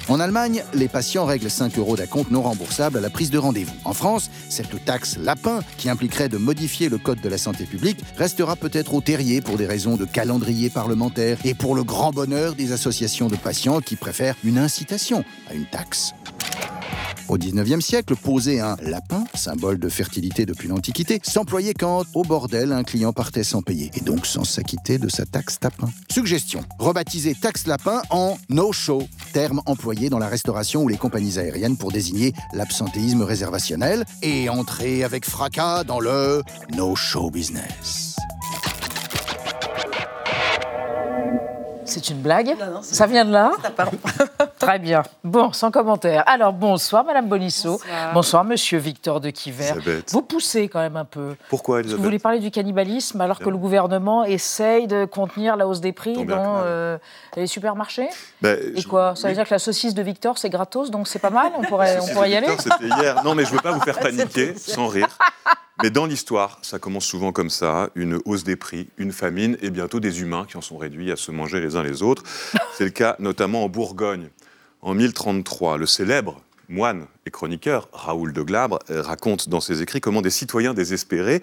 En 0.09 0.21
Allemagne, 0.21 0.63
les 0.73 0.87
patients 0.87 1.25
règlent 1.25 1.51
5 1.51 1.79
euros 1.79 1.97
d'acompte 1.97 2.31
non 2.31 2.43
remboursable 2.43 2.99
à 2.99 3.01
la 3.01 3.11
prise 3.11 3.31
de 3.31 3.39
rendez-vous. 3.39 3.75
En 3.85 3.93
France, 3.93 4.31
cette 4.49 4.85
taxe 4.85 5.17
lapin, 5.19 5.61
qui 5.79 5.89
impliquerait 5.89 6.29
de 6.29 6.37
modifier 6.37 6.89
le 6.89 6.99
code 6.99 7.21
de 7.21 7.29
la 7.29 7.39
santé 7.39 7.65
publique, 7.65 7.99
restera 8.17 8.55
peut-être 8.55 8.95
au 8.95 9.01
terrier 9.01 9.41
pour 9.41 9.57
des 9.57 9.67
raisons 9.67 9.97
de 9.97 10.05
calendrier 10.05 10.71
parlementaire 10.71 11.39
et 11.45 11.55
pour 11.55 11.75
le 11.75 11.83
grand 11.83 12.13
bonheur 12.13 12.55
des 12.55 12.71
associations 12.71 13.27
de 13.27 13.37
patients 13.37 13.81
qui 13.81 13.97
préfèrent 13.97 14.37
une 14.45 14.59
incitation 14.59 15.25
à 15.51 15.55
une 15.55 15.67
taxe. 15.67 16.15
Au 17.29 17.39
19e 17.39 17.81
siècle, 17.81 18.15
poser 18.15 18.61
un 18.61 18.77
lapin, 18.83 19.25
symbole 19.35 19.79
de 19.79 19.89
fertilité 19.89 20.47
depuis 20.47 20.69
l'Antiquité, 20.69 21.21
s'employait 21.25 21.75
quand, 21.75 22.05
au 22.15 22.23
bordel, 22.23 22.73
un 22.73 22.85
client 22.85 23.13
partait 23.13 23.43
sans 23.43 23.63
payer, 23.63 23.91
et 23.95 24.01
donc 24.01 24.27
sans 24.27 24.45
s'acquitter 24.45 24.99
de 24.99 25.09
sa 25.09 25.27
taxe 25.27 25.59
tapin. 25.59 25.89
Suggestion, 26.11 26.61
rebaptiser 26.79 27.35
taxe 27.35 27.67
lapin 27.67 28.03
en 28.11 28.39
no-show, 28.49 29.03
terme 29.33 29.61
employé 29.67 30.09
dans 30.09 30.21
la 30.21 30.29
restauration 30.29 30.85
ou 30.85 30.89
les 30.89 30.97
compagnies 30.97 31.39
aériennes 31.39 31.77
pour 31.77 31.91
désigner 31.91 32.33
l'absentéisme 32.53 33.23
réservationnel, 33.23 34.05
et 34.23 34.49
entrer 34.49 35.03
avec 35.03 35.25
fracas 35.25 35.83
dans 35.83 36.01
le 36.01 36.43
no-show 36.77 37.31
business. 37.31 38.16
C'est 41.87 42.09
une 42.11 42.19
blague 42.21 42.55
Ça 42.83 43.07
vient 43.07 43.25
de 43.25 43.33
là 43.33 43.53
Très 44.59 44.79
bien. 44.79 45.03
Bon, 45.23 45.53
sans 45.53 45.71
commentaire. 45.71 46.25
Alors, 46.27 46.53
bonsoir, 46.53 47.05
Madame 47.05 47.29
Bonisseau. 47.29 47.81
Bonsoir, 48.15 48.45
Monsieur 48.45 48.79
Victor 48.79 49.21
de 49.21 49.31
Quiver. 49.31 49.73
Vous 50.09 50.23
poussez 50.23 50.69
quand 50.69 50.81
même 50.81 50.97
un 50.97 51.05
peu. 51.05 51.37
Pourquoi, 51.49 51.77
Vous 51.77 51.81
Elisabeth 51.83 52.05
voulez 52.05 52.19
parler 52.19 52.39
du 52.41 52.51
cannibalisme 52.51 53.21
alors 53.21 53.39
que 53.39 53.49
le 53.49 53.57
gouvernement 53.59 54.25
essaye 54.25 54.87
de 54.87 55.05
contenir 55.05 55.57
la 55.57 55.67
hausse 55.69 55.81
des 55.81 55.93
prix 55.93 56.15
Tant 56.15 56.25
dans 56.25 56.57
euh, 56.65 56.99
les 57.37 57.47
supermarchés 57.47 58.09
Ben, 58.43 58.59
Et 58.75 58.81
je- 58.81 58.89
quoi 58.89 59.15
Ça 59.15 59.29
veut 59.29 59.33
oui. 59.33 59.35
dire 59.37 59.45
que 59.49 59.55
la 59.55 59.59
saucisse 59.59 59.95
de 59.95 60.03
Victor, 60.03 60.39
c'est 60.39 60.51
gratos, 60.51 60.91
donc 60.91 61.07
c'est 61.09 61.19
pas 61.19 61.31
mal 61.31 61.53
On 61.59 61.63
pourrait, 61.63 61.99
on 62.03 62.07
pourrait 62.15 62.31
y 62.31 62.37
aller 62.37 62.49
Victor, 62.49 62.77
C'était 62.81 62.95
hier. 63.01 63.23
Non, 63.25 63.35
mais 63.35 63.45
je 63.45 63.51
ne 63.51 63.57
veux 63.57 63.63
pas 63.63 63.73
vous 63.73 63.81
faire 63.81 63.99
paniquer, 64.01 64.57
sans 64.57 64.89
rire. 64.89 65.09
Mais 65.83 65.91
dans 65.91 66.07
l'histoire, 66.07 66.59
ça 66.63 66.79
commence 66.79 67.05
souvent 67.05 67.33
comme 67.33 67.51
ça 67.51 67.91
une 67.95 68.19
hausse 68.25 68.45
des 68.45 68.57
prix, 68.57 68.89
une 68.97 69.13
famine 69.13 69.59
et 69.61 69.71
bientôt 69.71 70.01
des 70.01 70.23
humains 70.23 70.47
qui 70.49 70.57
en 70.57 70.63
sont 70.63 70.79
réduits 70.79 71.13
à 71.13 71.17
se 71.17 71.31
manger 71.31 71.61
les 71.61 71.77
uns 71.77 71.83
les 71.83 72.03
autres. 72.03 72.23
C'est 72.77 72.85
le 72.85 72.91
cas 72.91 73.17
notamment 73.19 73.65
en 73.65 73.69
Bourgogne. 73.69 74.29
En 74.81 74.95
1033, 74.95 75.77
le 75.79 75.87
célèbre 75.87 76.41
moine 76.69 77.07
et 77.27 77.31
chroniqueur 77.31 77.89
Raoul 77.93 78.33
de 78.33 78.43
Glabre 78.43 78.79
euh, 78.91 79.03
raconte 79.03 79.49
dans 79.49 79.61
ses 79.61 79.83
écrits 79.83 80.01
comment 80.01 80.23
des 80.23 80.31
citoyens 80.31 80.75
désespérés 80.75 81.41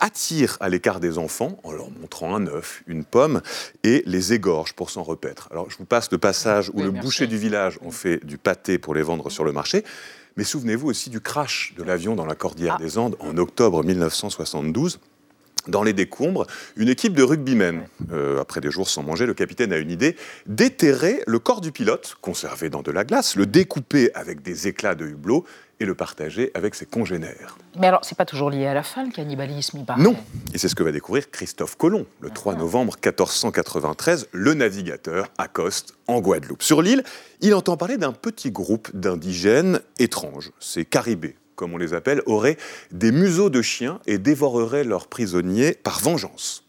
attirent 0.00 0.56
à 0.60 0.68
l'écart 0.68 1.00
des 1.00 1.18
enfants 1.18 1.58
en 1.62 1.72
leur 1.72 1.90
montrant 1.90 2.34
un 2.34 2.46
œuf, 2.46 2.82
une 2.86 3.04
pomme, 3.04 3.42
et 3.84 4.02
les 4.06 4.32
égorgent 4.32 4.72
pour 4.74 4.90
s'en 4.90 5.02
repaître. 5.02 5.48
Alors 5.50 5.70
je 5.70 5.76
vous 5.76 5.84
passe 5.84 6.10
le 6.10 6.18
passage 6.18 6.70
où 6.70 6.78
Oui, 6.78 6.84
le 6.84 6.92
merci. 6.92 7.04
boucher 7.06 7.26
du 7.26 7.36
village 7.36 7.78
en 7.84 7.90
fait 7.90 8.24
du 8.24 8.38
pâté 8.38 8.78
pour 8.78 8.94
les 8.94 9.02
vendre 9.02 9.30
sur 9.30 9.44
le 9.44 9.52
marché. 9.52 9.84
Mais 10.36 10.44
souvenez-vous 10.44 10.88
aussi 10.88 11.10
du 11.10 11.20
crash 11.20 11.74
de 11.76 11.82
l'avion 11.82 12.14
dans 12.14 12.24
la 12.24 12.34
cordillère 12.34 12.78
des 12.78 12.98
Andes 12.98 13.16
en 13.20 13.36
octobre 13.36 13.84
1972. 13.84 14.98
Dans 15.68 15.82
les 15.82 15.92
décombres, 15.92 16.46
une 16.76 16.88
équipe 16.88 17.14
de 17.14 17.22
rugbymen. 17.22 17.82
Euh, 18.12 18.40
après 18.40 18.60
des 18.60 18.70
jours 18.70 18.88
sans 18.88 19.02
manger, 19.02 19.26
le 19.26 19.34
capitaine 19.34 19.72
a 19.72 19.78
une 19.78 19.90
idée 19.90 20.16
déterrer 20.46 21.22
le 21.26 21.38
corps 21.38 21.60
du 21.60 21.72
pilote, 21.72 22.16
conservé 22.20 22.70
dans 22.70 22.82
de 22.82 22.90
la 22.90 23.04
glace, 23.04 23.36
le 23.36 23.46
découper 23.46 24.10
avec 24.14 24.42
des 24.42 24.68
éclats 24.68 24.94
de 24.94 25.06
hublot 25.06 25.44
et 25.80 25.84
le 25.84 25.94
partager 25.94 26.50
avec 26.54 26.74
ses 26.74 26.86
congénères. 26.86 27.58
Mais 27.78 27.88
alors, 27.88 28.04
c'est 28.04 28.16
pas 28.16 28.24
toujours 28.24 28.50
lié 28.50 28.66
à 28.66 28.74
la 28.74 28.82
faim, 28.82 29.04
le 29.04 29.10
cannibalisme, 29.10 29.78
il 29.78 29.84
paraît. 29.84 30.00
Non, 30.00 30.16
et 30.54 30.58
c'est 30.58 30.68
ce 30.68 30.74
que 30.74 30.82
va 30.82 30.92
découvrir 30.92 31.30
Christophe 31.30 31.76
Colomb. 31.76 32.06
Le 32.20 32.30
3 32.30 32.54
novembre 32.54 32.94
1493, 32.94 34.28
le 34.32 34.54
navigateur 34.54 35.28
accoste 35.38 35.94
en 36.06 36.20
Guadeloupe. 36.20 36.62
Sur 36.62 36.82
l'île, 36.82 37.02
il 37.40 37.54
entend 37.54 37.76
parler 37.76 37.96
d'un 37.96 38.12
petit 38.12 38.52
groupe 38.52 38.94
d'indigènes 38.94 39.80
étranges, 39.98 40.52
ces 40.60 40.84
Caribés 40.84 41.36
comme 41.62 41.74
on 41.74 41.78
les 41.78 41.94
appelle, 41.94 42.22
auraient 42.26 42.56
des 42.90 43.12
museaux 43.12 43.48
de 43.48 43.62
chiens 43.62 44.00
et 44.08 44.18
dévoreraient 44.18 44.82
leurs 44.82 45.06
prisonniers 45.06 45.74
par 45.74 46.00
vengeance. 46.00 46.64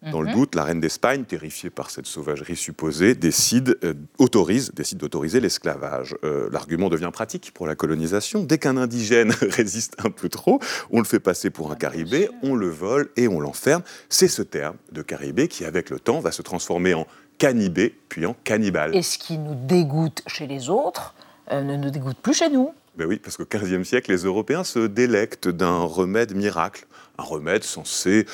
Dans 0.00 0.22
le 0.22 0.28
mhm. 0.28 0.34
doute, 0.34 0.54
la 0.54 0.64
reine 0.64 0.80
d'Espagne, 0.80 1.24
terrifiée 1.24 1.68
par 1.68 1.90
cette 1.90 2.06
sauvagerie 2.06 2.56
supposée, 2.56 3.14
décide, 3.14 3.76
euh, 3.84 3.92
autorise, 4.16 4.72
décide 4.72 4.96
d'autoriser 4.96 5.40
l'esclavage. 5.40 6.16
Euh, 6.24 6.48
l'argument 6.50 6.88
devient 6.88 7.10
pratique 7.12 7.50
pour 7.52 7.66
la 7.66 7.74
colonisation. 7.74 8.44
Dès 8.44 8.56
qu'un 8.56 8.78
indigène 8.78 9.30
résiste 9.42 9.96
un 10.02 10.08
peu 10.08 10.30
trop, 10.30 10.58
on 10.90 11.00
le 11.00 11.04
fait 11.04 11.20
passer 11.20 11.50
pour 11.50 11.70
un 11.70 11.74
caribé, 11.74 12.30
on 12.42 12.54
le 12.54 12.70
vole 12.70 13.10
et 13.16 13.28
on 13.28 13.40
l'enferme. 13.40 13.82
C'est 14.08 14.28
ce 14.28 14.40
terme 14.40 14.76
de 14.90 15.02
caribé 15.02 15.48
qui, 15.48 15.66
avec 15.66 15.90
le 15.90 16.00
temps, 16.00 16.20
va 16.20 16.32
se 16.32 16.40
transformer 16.40 16.94
en 16.94 17.06
canibé, 17.36 17.94
puis 18.08 18.24
en 18.24 18.34
cannibale. 18.42 18.96
Et 18.96 19.02
ce 19.02 19.18
qui 19.18 19.36
nous 19.36 19.54
dégoûte 19.54 20.22
chez 20.26 20.46
les 20.46 20.70
autres 20.70 21.14
euh, 21.50 21.62
ne 21.62 21.76
nous 21.76 21.90
dégoûte 21.90 22.18
plus 22.18 22.34
chez 22.34 22.50
nous. 22.50 22.72
Ben 22.96 23.06
oui, 23.06 23.20
parce 23.22 23.36
qu'au 23.36 23.44
XVe 23.44 23.84
siècle, 23.84 24.10
les 24.10 24.24
Européens 24.24 24.64
se 24.64 24.80
délectent 24.86 25.48
d'un 25.48 25.78
remède 25.78 26.34
miracle. 26.34 26.86
Un 27.18 27.22
remède 27.22 27.64
censé 27.64 28.26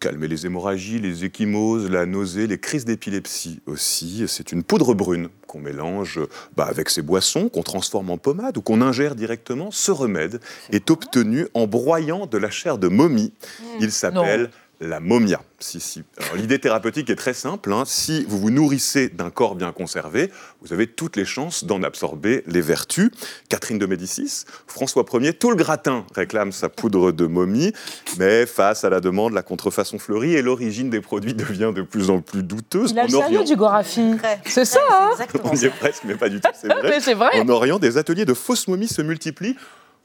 calmer 0.00 0.28
les 0.28 0.46
hémorragies, 0.46 0.98
les 0.98 1.24
échymoses, 1.24 1.90
la 1.90 2.06
nausée, 2.06 2.46
les 2.46 2.58
crises 2.58 2.84
d'épilepsie 2.84 3.60
aussi. 3.66 4.24
C'est 4.28 4.52
une 4.52 4.62
poudre 4.62 4.94
brune 4.94 5.28
qu'on 5.46 5.58
mélange 5.58 6.20
bah, 6.56 6.66
avec 6.66 6.88
ces 6.88 7.02
boissons, 7.02 7.48
qu'on 7.48 7.62
transforme 7.62 8.10
en 8.10 8.18
pommade 8.18 8.56
ou 8.56 8.62
qu'on 8.62 8.80
ingère 8.80 9.14
directement. 9.14 9.70
Ce 9.70 9.90
remède 9.90 10.40
est, 10.70 10.90
obtenu 10.90 11.48
en 11.54 11.66
broyant 11.66 12.26
de 12.26 12.38
la 12.38 12.50
chair 12.50 12.78
de 12.78 12.88
momie. 12.88 13.32
Mmh. 13.60 13.64
Il 13.80 13.92
s'appelle 13.92 14.50
la 14.80 15.00
momia. 15.00 15.40
Si, 15.60 15.80
si. 15.80 16.04
l'idée 16.36 16.60
thérapeutique 16.60 17.10
est 17.10 17.16
très 17.16 17.34
simple. 17.34 17.72
Hein. 17.72 17.82
Si 17.84 18.24
vous 18.28 18.38
vous 18.38 18.50
nourrissez 18.50 19.08
d'un 19.08 19.30
corps 19.30 19.56
bien 19.56 19.72
conservé, 19.72 20.30
vous 20.62 20.72
avez 20.72 20.86
toutes 20.86 21.16
les 21.16 21.24
chances 21.24 21.64
d'en 21.64 21.82
absorber 21.82 22.44
les 22.46 22.60
vertus. 22.60 23.10
Catherine 23.48 23.78
de 23.78 23.86
Médicis, 23.86 24.44
François 24.68 25.04
Ier, 25.14 25.32
tout 25.32 25.50
le 25.50 25.56
gratin 25.56 26.06
réclame 26.14 26.52
sa 26.52 26.68
poudre 26.68 27.10
de 27.10 27.26
momie, 27.26 27.72
mais 28.18 28.46
face 28.46 28.84
à 28.84 28.90
la 28.90 29.00
demande, 29.00 29.32
la 29.32 29.42
contrefaçon 29.42 29.98
fleurit 29.98 30.34
et 30.34 30.42
l'origine 30.42 30.90
des 30.90 31.00
produits 31.00 31.34
devient 31.34 31.72
de 31.74 31.82
plus 31.82 32.10
en 32.10 32.20
plus 32.20 32.44
douteuse. 32.44 32.92
Il 32.92 32.98
a 33.00 33.06
le 33.06 33.14
Orient... 33.16 33.42
du 33.42 33.56
Gorafi. 33.56 34.14
C'est 34.44 34.64
ça, 34.64 34.80
hein 34.90 35.10
On 35.42 35.54
y 35.54 35.64
est 35.64 35.70
presque, 35.70 36.04
mais 36.04 36.14
pas 36.14 36.28
du 36.28 36.40
tout, 36.40 36.48
c'est 36.54 36.68
vrai. 36.72 37.14
vrai. 37.14 37.40
En 37.40 37.48
Orient, 37.48 37.80
des 37.80 37.96
ateliers 37.98 38.24
de 38.24 38.34
fausses 38.34 38.68
momies 38.68 38.86
se 38.88 39.02
multiplient 39.02 39.56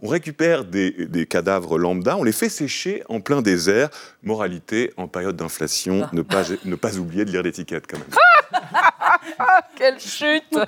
on 0.04 0.10
récupère 0.10 0.66
des, 0.66 1.26
cadavres 1.30 1.80
lambda, 1.80 2.18
on 2.18 2.24
les 2.24 2.34
fait 2.34 2.49
sécher 2.49 3.04
en 3.08 3.22
plein 3.22 3.41
désert. 3.41 3.89
Moralité, 4.22 4.91
en 4.97 5.08
période 5.08 5.38
d'inflation, 5.38 6.08
ne 6.12 6.22
pas, 6.22 6.43
ne 6.66 6.76
pas 6.76 6.97
oublier 6.97 7.24
de 7.24 7.32
lire 7.32 7.41
l'étiquette 7.41 7.86
quand 7.89 7.97
même. 7.97 8.08
Quelle 9.78 9.99
chute 9.99 10.60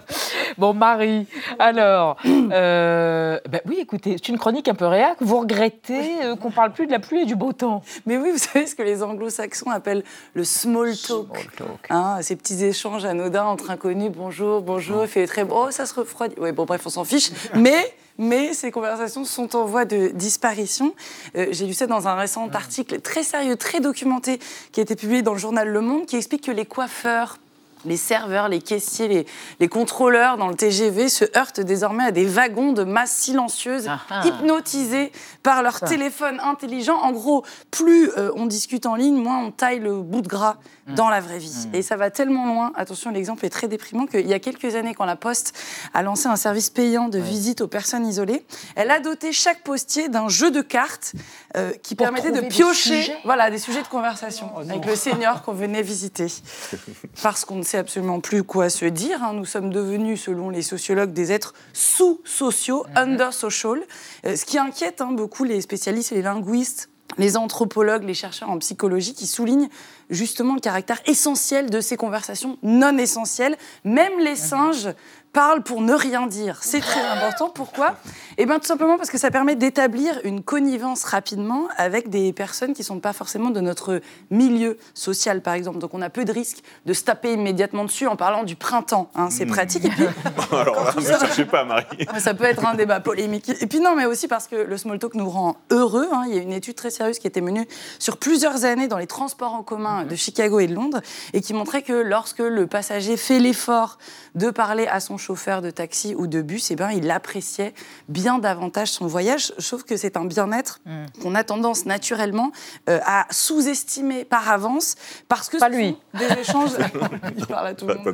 Bon, 0.57 0.73
Marie, 0.73 1.27
alors, 1.59 2.17
euh, 2.25 3.39
ben 3.49 3.59
oui, 3.65 3.77
écoutez, 3.81 4.11
c'est 4.11 4.29
une 4.29 4.39
chronique 4.39 4.69
un 4.69 4.73
peu 4.73 4.85
réac. 4.85 5.17
Vous 5.19 5.39
regrettez 5.39 6.23
euh, 6.23 6.35
qu'on 6.37 6.51
parle 6.51 6.71
plus 6.71 6.87
de 6.87 6.91
la 6.91 6.99
pluie 6.99 7.21
et 7.21 7.25
du 7.25 7.35
beau 7.35 7.51
temps 7.51 7.83
Mais 8.05 8.17
oui, 8.17 8.31
vous 8.31 8.37
savez 8.37 8.65
ce 8.65 8.75
que 8.75 8.83
les 8.83 9.03
anglo-saxons 9.03 9.69
appellent 9.69 10.03
le 10.33 10.43
small 10.45 10.95
talk. 10.95 11.49
Hein, 11.89 12.19
ces 12.21 12.37
petits 12.37 12.63
échanges 12.63 13.03
anodins 13.03 13.45
entre 13.45 13.69
inconnus. 13.69 14.11
Bonjour, 14.15 14.61
bonjour, 14.61 15.03
il 15.03 15.09
fait 15.09 15.27
très 15.27 15.43
beau, 15.43 15.65
oh, 15.67 15.71
ça 15.71 15.85
se 15.85 15.93
refroidit. 15.93 16.35
Oui, 16.39 16.53
bon, 16.53 16.63
bref, 16.63 16.81
on 16.85 16.89
s'en 16.89 17.03
fiche. 17.03 17.31
Mais 17.53 17.93
mais 18.17 18.53
ces 18.53 18.71
conversations 18.71 19.25
sont 19.25 19.55
en 19.55 19.65
voie 19.65 19.85
de 19.85 20.07
disparition. 20.09 20.93
Euh, 21.35 21.47
j'ai 21.51 21.65
lu 21.65 21.73
ça 21.73 21.87
dans 21.87 22.07
un 22.07 22.15
récent 22.15 22.47
article 22.53 23.01
très 23.01 23.23
sérieux, 23.23 23.55
très 23.55 23.79
documenté, 23.79 24.39
qui 24.71 24.79
a 24.79 24.83
été 24.83 24.95
publié 24.95 25.21
dans 25.21 25.33
le 25.33 25.39
journal 25.39 25.67
Le 25.67 25.81
Monde, 25.81 26.05
qui 26.05 26.15
explique 26.15 26.43
que 26.45 26.51
les 26.51 26.65
coiffeurs 26.65 27.37
les 27.85 27.97
serveurs, 27.97 28.49
les 28.49 28.61
caissiers, 28.61 29.27
les, 29.59 29.67
contrôleurs 29.67 30.37
dans 30.37 30.47
le 30.47 30.55
TGV 30.55 31.09
se 31.09 31.25
heurtent 31.37 31.59
désormais 31.59 32.05
à 32.05 32.11
des 32.11 32.25
wagons 32.25 32.73
de 32.73 32.83
masse 32.83 33.15
silencieuse, 33.15 33.87
ah 33.87 33.99
ah. 34.09 34.25
hypnotisés 34.25 35.11
par 35.43 35.61
leur 35.61 35.79
téléphone 35.79 36.39
intelligent. 36.41 36.97
En 36.97 37.11
gros, 37.11 37.43
plus 37.71 38.09
euh, 38.17 38.31
on 38.35 38.45
discute 38.45 38.85
en 38.85 38.95
ligne, 38.95 39.15
moins 39.15 39.39
on 39.43 39.51
taille 39.51 39.79
le 39.79 40.01
bout 40.01 40.21
de 40.21 40.27
gras 40.27 40.57
mm. 40.87 40.95
dans 40.95 41.09
la 41.09 41.19
vraie 41.19 41.39
vie. 41.39 41.67
Mm. 41.71 41.75
Et 41.75 41.81
ça 41.81 41.95
va 41.95 42.11
tellement 42.11 42.45
loin, 42.47 42.71
attention, 42.75 43.11
l'exemple 43.11 43.45
est 43.45 43.49
très 43.49 43.67
déprimant, 43.67 44.05
qu'il 44.05 44.27
y 44.27 44.33
a 44.33 44.39
quelques 44.39 44.75
années, 44.75 44.93
quand 44.93 45.05
la 45.05 45.15
Poste 45.15 45.53
a 45.93 46.01
lancé 46.01 46.27
un 46.27 46.35
service 46.35 46.69
payant 46.69 47.07
de 47.07 47.19
visite 47.19 47.61
aux 47.61 47.67
personnes 47.67 48.05
isolées, 48.05 48.45
elle 48.75 48.91
a 48.91 48.99
doté 48.99 49.31
chaque 49.31 49.63
postier 49.63 50.09
d'un 50.09 50.29
jeu 50.29 50.51
de 50.51 50.61
cartes 50.61 51.13
euh, 51.55 51.71
qui 51.83 51.95
permettait 51.95 52.31
de 52.31 52.41
piocher 52.41 53.07
des 53.07 53.13
voilà, 53.23 53.49
des 53.49 53.57
sujets 53.57 53.81
de 53.81 53.87
conversation 53.87 54.51
oh 54.55 54.59
avec 54.59 54.85
le 54.85 54.95
senior 54.95 55.41
qu'on 55.41 55.53
venait 55.53 55.81
visiter. 55.81 56.27
Parce 57.23 57.45
qu'on 57.45 57.55
ne 57.55 57.63
sait 57.63 57.77
absolument 57.77 58.19
plus 58.19 58.43
quoi 58.43 58.69
se 58.69 58.85
dire. 58.85 59.23
Hein. 59.23 59.33
Nous 59.33 59.45
sommes 59.45 59.71
devenus, 59.71 60.23
selon 60.23 60.49
les 60.49 60.61
sociologues, 60.61 61.13
des 61.13 61.31
êtres 61.31 61.53
sous-sociaux, 61.73 62.85
mhm. 62.89 62.97
under-social, 62.97 63.79
euh, 64.25 64.35
ce 64.35 64.45
qui 64.45 64.57
inquiète 64.57 65.01
hein, 65.01 65.11
beaucoup 65.11 65.43
les 65.43 65.61
spécialistes 65.61 66.11
et 66.11 66.15
les 66.15 66.21
linguistes 66.21 66.89
les 67.17 67.37
anthropologues, 67.37 68.03
les 68.03 68.13
chercheurs 68.13 68.49
en 68.49 68.57
psychologie 68.59 69.13
qui 69.13 69.27
soulignent 69.27 69.69
justement 70.09 70.55
le 70.55 70.59
caractère 70.59 71.01
essentiel 71.05 71.69
de 71.69 71.81
ces 71.81 71.97
conversations 71.97 72.57
non 72.63 72.97
essentielles. 72.97 73.57
Même 73.83 74.19
les 74.19 74.35
singes 74.35 74.89
parle 75.35 75.63
pour 75.63 75.81
ne 75.81 75.93
rien 75.93 76.27
dire. 76.27 76.59
C'est 76.61 76.79
très 76.79 77.01
important. 77.01 77.49
Pourquoi? 77.49 77.97
Eh 78.37 78.45
bien, 78.45 78.57
tout 78.57 78.65
simplement 78.65 78.95
parce 78.95 79.09
que 79.09 79.17
ça 79.17 79.31
permet 79.31 79.55
d'établir 79.55 80.21
une 80.23 80.41
connivence 80.41 81.03
rapidement 81.03 81.67
avec 81.75 82.09
des 82.09 82.31
personnes 82.31 82.73
qui 82.73 82.81
ne 82.81 82.85
sont 82.85 82.99
pas 83.01 83.11
forcément 83.11 83.49
de 83.49 83.59
notre 83.59 83.99
milieu 84.31 84.77
social, 84.93 85.41
par 85.41 85.53
exemple. 85.53 85.79
Donc, 85.79 85.93
on 85.93 86.01
a 86.01 86.09
peu 86.09 86.23
de 86.23 86.31
risques 86.31 86.63
de 86.85 86.93
se 86.93 87.03
taper 87.03 87.33
immédiatement 87.33 87.83
dessus 87.83 88.07
en 88.07 88.15
parlant 88.15 88.43
du 88.43 88.55
printemps. 88.55 89.11
Hein. 89.13 89.29
C'est 89.29 89.43
hmm. 89.45 89.49
pratique. 89.49 89.83
Et 89.83 89.89
puis, 89.89 90.05
Alors 90.53 90.85
là, 90.85 90.93
ne 90.95 91.01
cherchez 91.01 91.43
pas, 91.43 91.65
Marie. 91.65 91.85
Ça 92.19 92.33
peut 92.33 92.45
être 92.45 92.65
un 92.65 92.75
débat 92.75 93.01
polémique. 93.01 93.51
Et 93.59 93.67
puis, 93.67 93.81
non, 93.81 93.93
mais 93.93 94.05
aussi 94.05 94.29
parce 94.29 94.47
que 94.47 94.55
le 94.55 94.77
small 94.77 94.99
talk 94.99 95.15
nous 95.15 95.29
rend 95.29 95.57
heureux. 95.69 96.07
Hein. 96.13 96.23
Il 96.29 96.35
y 96.35 96.39
a 96.39 96.41
une 96.41 96.53
étude 96.53 96.75
très 96.75 96.91
sérieuse 96.91 97.19
qui 97.19 97.27
a 97.27 97.29
été 97.29 97.41
menée 97.41 97.67
sur 97.99 98.15
plusieurs 98.15 98.63
années 98.63 98.87
dans 98.87 98.97
les 98.97 99.07
transports 99.07 99.53
en 99.53 99.63
commun 99.63 100.05
de 100.05 100.15
Chicago 100.15 100.61
et 100.61 100.67
de 100.67 100.73
Londres 100.73 101.01
et 101.33 101.41
qui 101.41 101.53
montrait 101.53 101.81
que 101.81 101.91
lorsque 101.91 102.39
le 102.39 102.67
passager 102.67 103.17
fait 103.17 103.39
l'effort 103.39 103.97
de 104.35 104.49
parler 104.49 104.87
à 104.87 105.01
son 105.01 105.17
chauffeur 105.25 105.61
de 105.61 105.71
taxi 105.71 106.13
ou 106.15 106.27
de 106.27 106.41
bus, 106.41 106.69
eh 106.69 106.75
ben, 106.75 106.91
il 106.91 107.09
appréciait 107.09 107.73
bien 108.09 108.37
davantage 108.37 108.91
son 108.91 109.07
voyage. 109.07 109.53
Sauf 109.57 109.83
que 109.83 109.97
c'est 109.97 110.17
un 110.17 110.25
bien-être 110.25 110.81
mm. 110.85 111.05
qu'on 111.21 111.33
a 111.33 111.43
tendance 111.43 111.85
naturellement 111.85 112.51
euh, 112.89 112.99
à 113.05 113.25
sous-estimer 113.31 114.23
par 114.23 114.49
avance 114.49 114.95
parce 115.27 115.49
que 115.49 115.57
pas 115.57 115.69
lui. 115.69 115.97
des 116.13 116.25
échanges. 116.41 116.71
il 117.37 117.45
parle 117.47 117.67
à 117.67 117.73
tout 117.73 117.87
le 117.87 117.95
monde. 117.95 118.13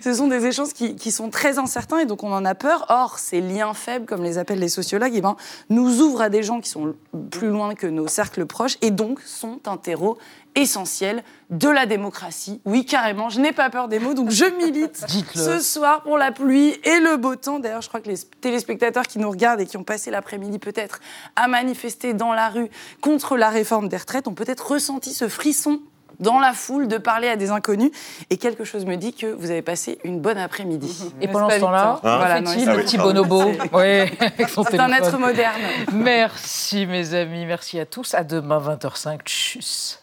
Ce 0.00 0.14
sont 0.14 0.28
des 0.28 0.46
échanges 0.46 0.72
qui, 0.72 0.94
qui, 0.94 1.10
sont 1.10 1.30
très 1.30 1.58
incertains 1.58 1.98
et 1.98 2.06
donc 2.06 2.22
on 2.22 2.32
en 2.32 2.44
a 2.44 2.54
peur. 2.54 2.86
Or, 2.88 3.18
ces 3.18 3.40
liens 3.40 3.74
faibles, 3.74 4.06
comme 4.06 4.22
les 4.22 4.38
appellent 4.38 4.60
les 4.60 4.68
sociologues, 4.68 5.14
eh 5.14 5.20
ben, 5.20 5.36
nous 5.70 6.00
ouvrent 6.00 6.22
à 6.22 6.28
des 6.28 6.44
gens 6.44 6.60
qui 6.60 6.70
sont 6.70 6.94
plus 7.30 7.48
loin 7.48 7.74
que 7.74 7.88
nos 7.88 8.06
cercles 8.06 8.46
proches 8.46 8.78
et 8.80 8.92
donc 8.92 9.20
sont 9.22 9.60
un 9.66 9.76
terreau 9.76 10.18
essentiel 10.58 11.22
de 11.50 11.68
la 11.68 11.86
démocratie. 11.86 12.60
Oui, 12.64 12.84
carrément, 12.84 13.30
je 13.30 13.40
n'ai 13.40 13.52
pas 13.52 13.70
peur 13.70 13.88
des 13.88 13.98
mots, 13.98 14.14
donc 14.14 14.30
je 14.30 14.44
milite 14.44 15.04
ce 15.34 15.60
soir 15.60 16.02
pour 16.02 16.18
la 16.18 16.32
pluie 16.32 16.76
et 16.84 16.98
le 17.00 17.16
beau 17.16 17.36
temps. 17.36 17.58
D'ailleurs, 17.58 17.82
je 17.82 17.88
crois 17.88 18.00
que 18.00 18.08
les 18.08 18.18
téléspectateurs 18.40 19.04
qui 19.04 19.18
nous 19.18 19.30
regardent 19.30 19.60
et 19.60 19.66
qui 19.66 19.76
ont 19.76 19.84
passé 19.84 20.10
l'après-midi 20.10 20.58
peut-être 20.58 21.00
à 21.36 21.48
manifester 21.48 22.12
dans 22.12 22.32
la 22.32 22.48
rue 22.48 22.68
contre 23.00 23.36
la 23.36 23.48
réforme 23.48 23.88
des 23.88 23.96
retraites 23.96 24.28
ont 24.28 24.34
peut-être 24.34 24.72
ressenti 24.72 25.14
ce 25.14 25.28
frisson 25.28 25.80
dans 26.20 26.40
la 26.40 26.52
foule 26.52 26.88
de 26.88 26.98
parler 26.98 27.28
à 27.28 27.36
des 27.36 27.50
inconnus. 27.50 27.92
Et 28.30 28.36
quelque 28.36 28.64
chose 28.64 28.84
me 28.84 28.96
dit 28.96 29.12
que 29.12 29.26
vous 29.26 29.50
avez 29.50 29.62
passé 29.62 29.98
une 30.04 30.20
bonne 30.20 30.38
après-midi. 30.38 31.12
Et 31.20 31.28
pendant 31.28 31.48
ce 31.48 31.60
temps-là, 31.60 32.00
hein 32.02 32.16
voilà, 32.18 32.42
fait-il 32.42 32.66
le 32.66 32.82
petit 32.82 32.98
bonobo 32.98 33.42
C'est 34.70 34.80
un 34.80 34.92
être 34.92 35.16
moderne. 35.18 35.62
Merci 35.92 36.86
mes 36.86 37.14
amis, 37.14 37.46
merci 37.46 37.78
à 37.78 37.86
tous. 37.86 38.14
À 38.14 38.24
demain 38.24 38.58
20h05. 38.58 39.20
Tchuss. 39.24 40.02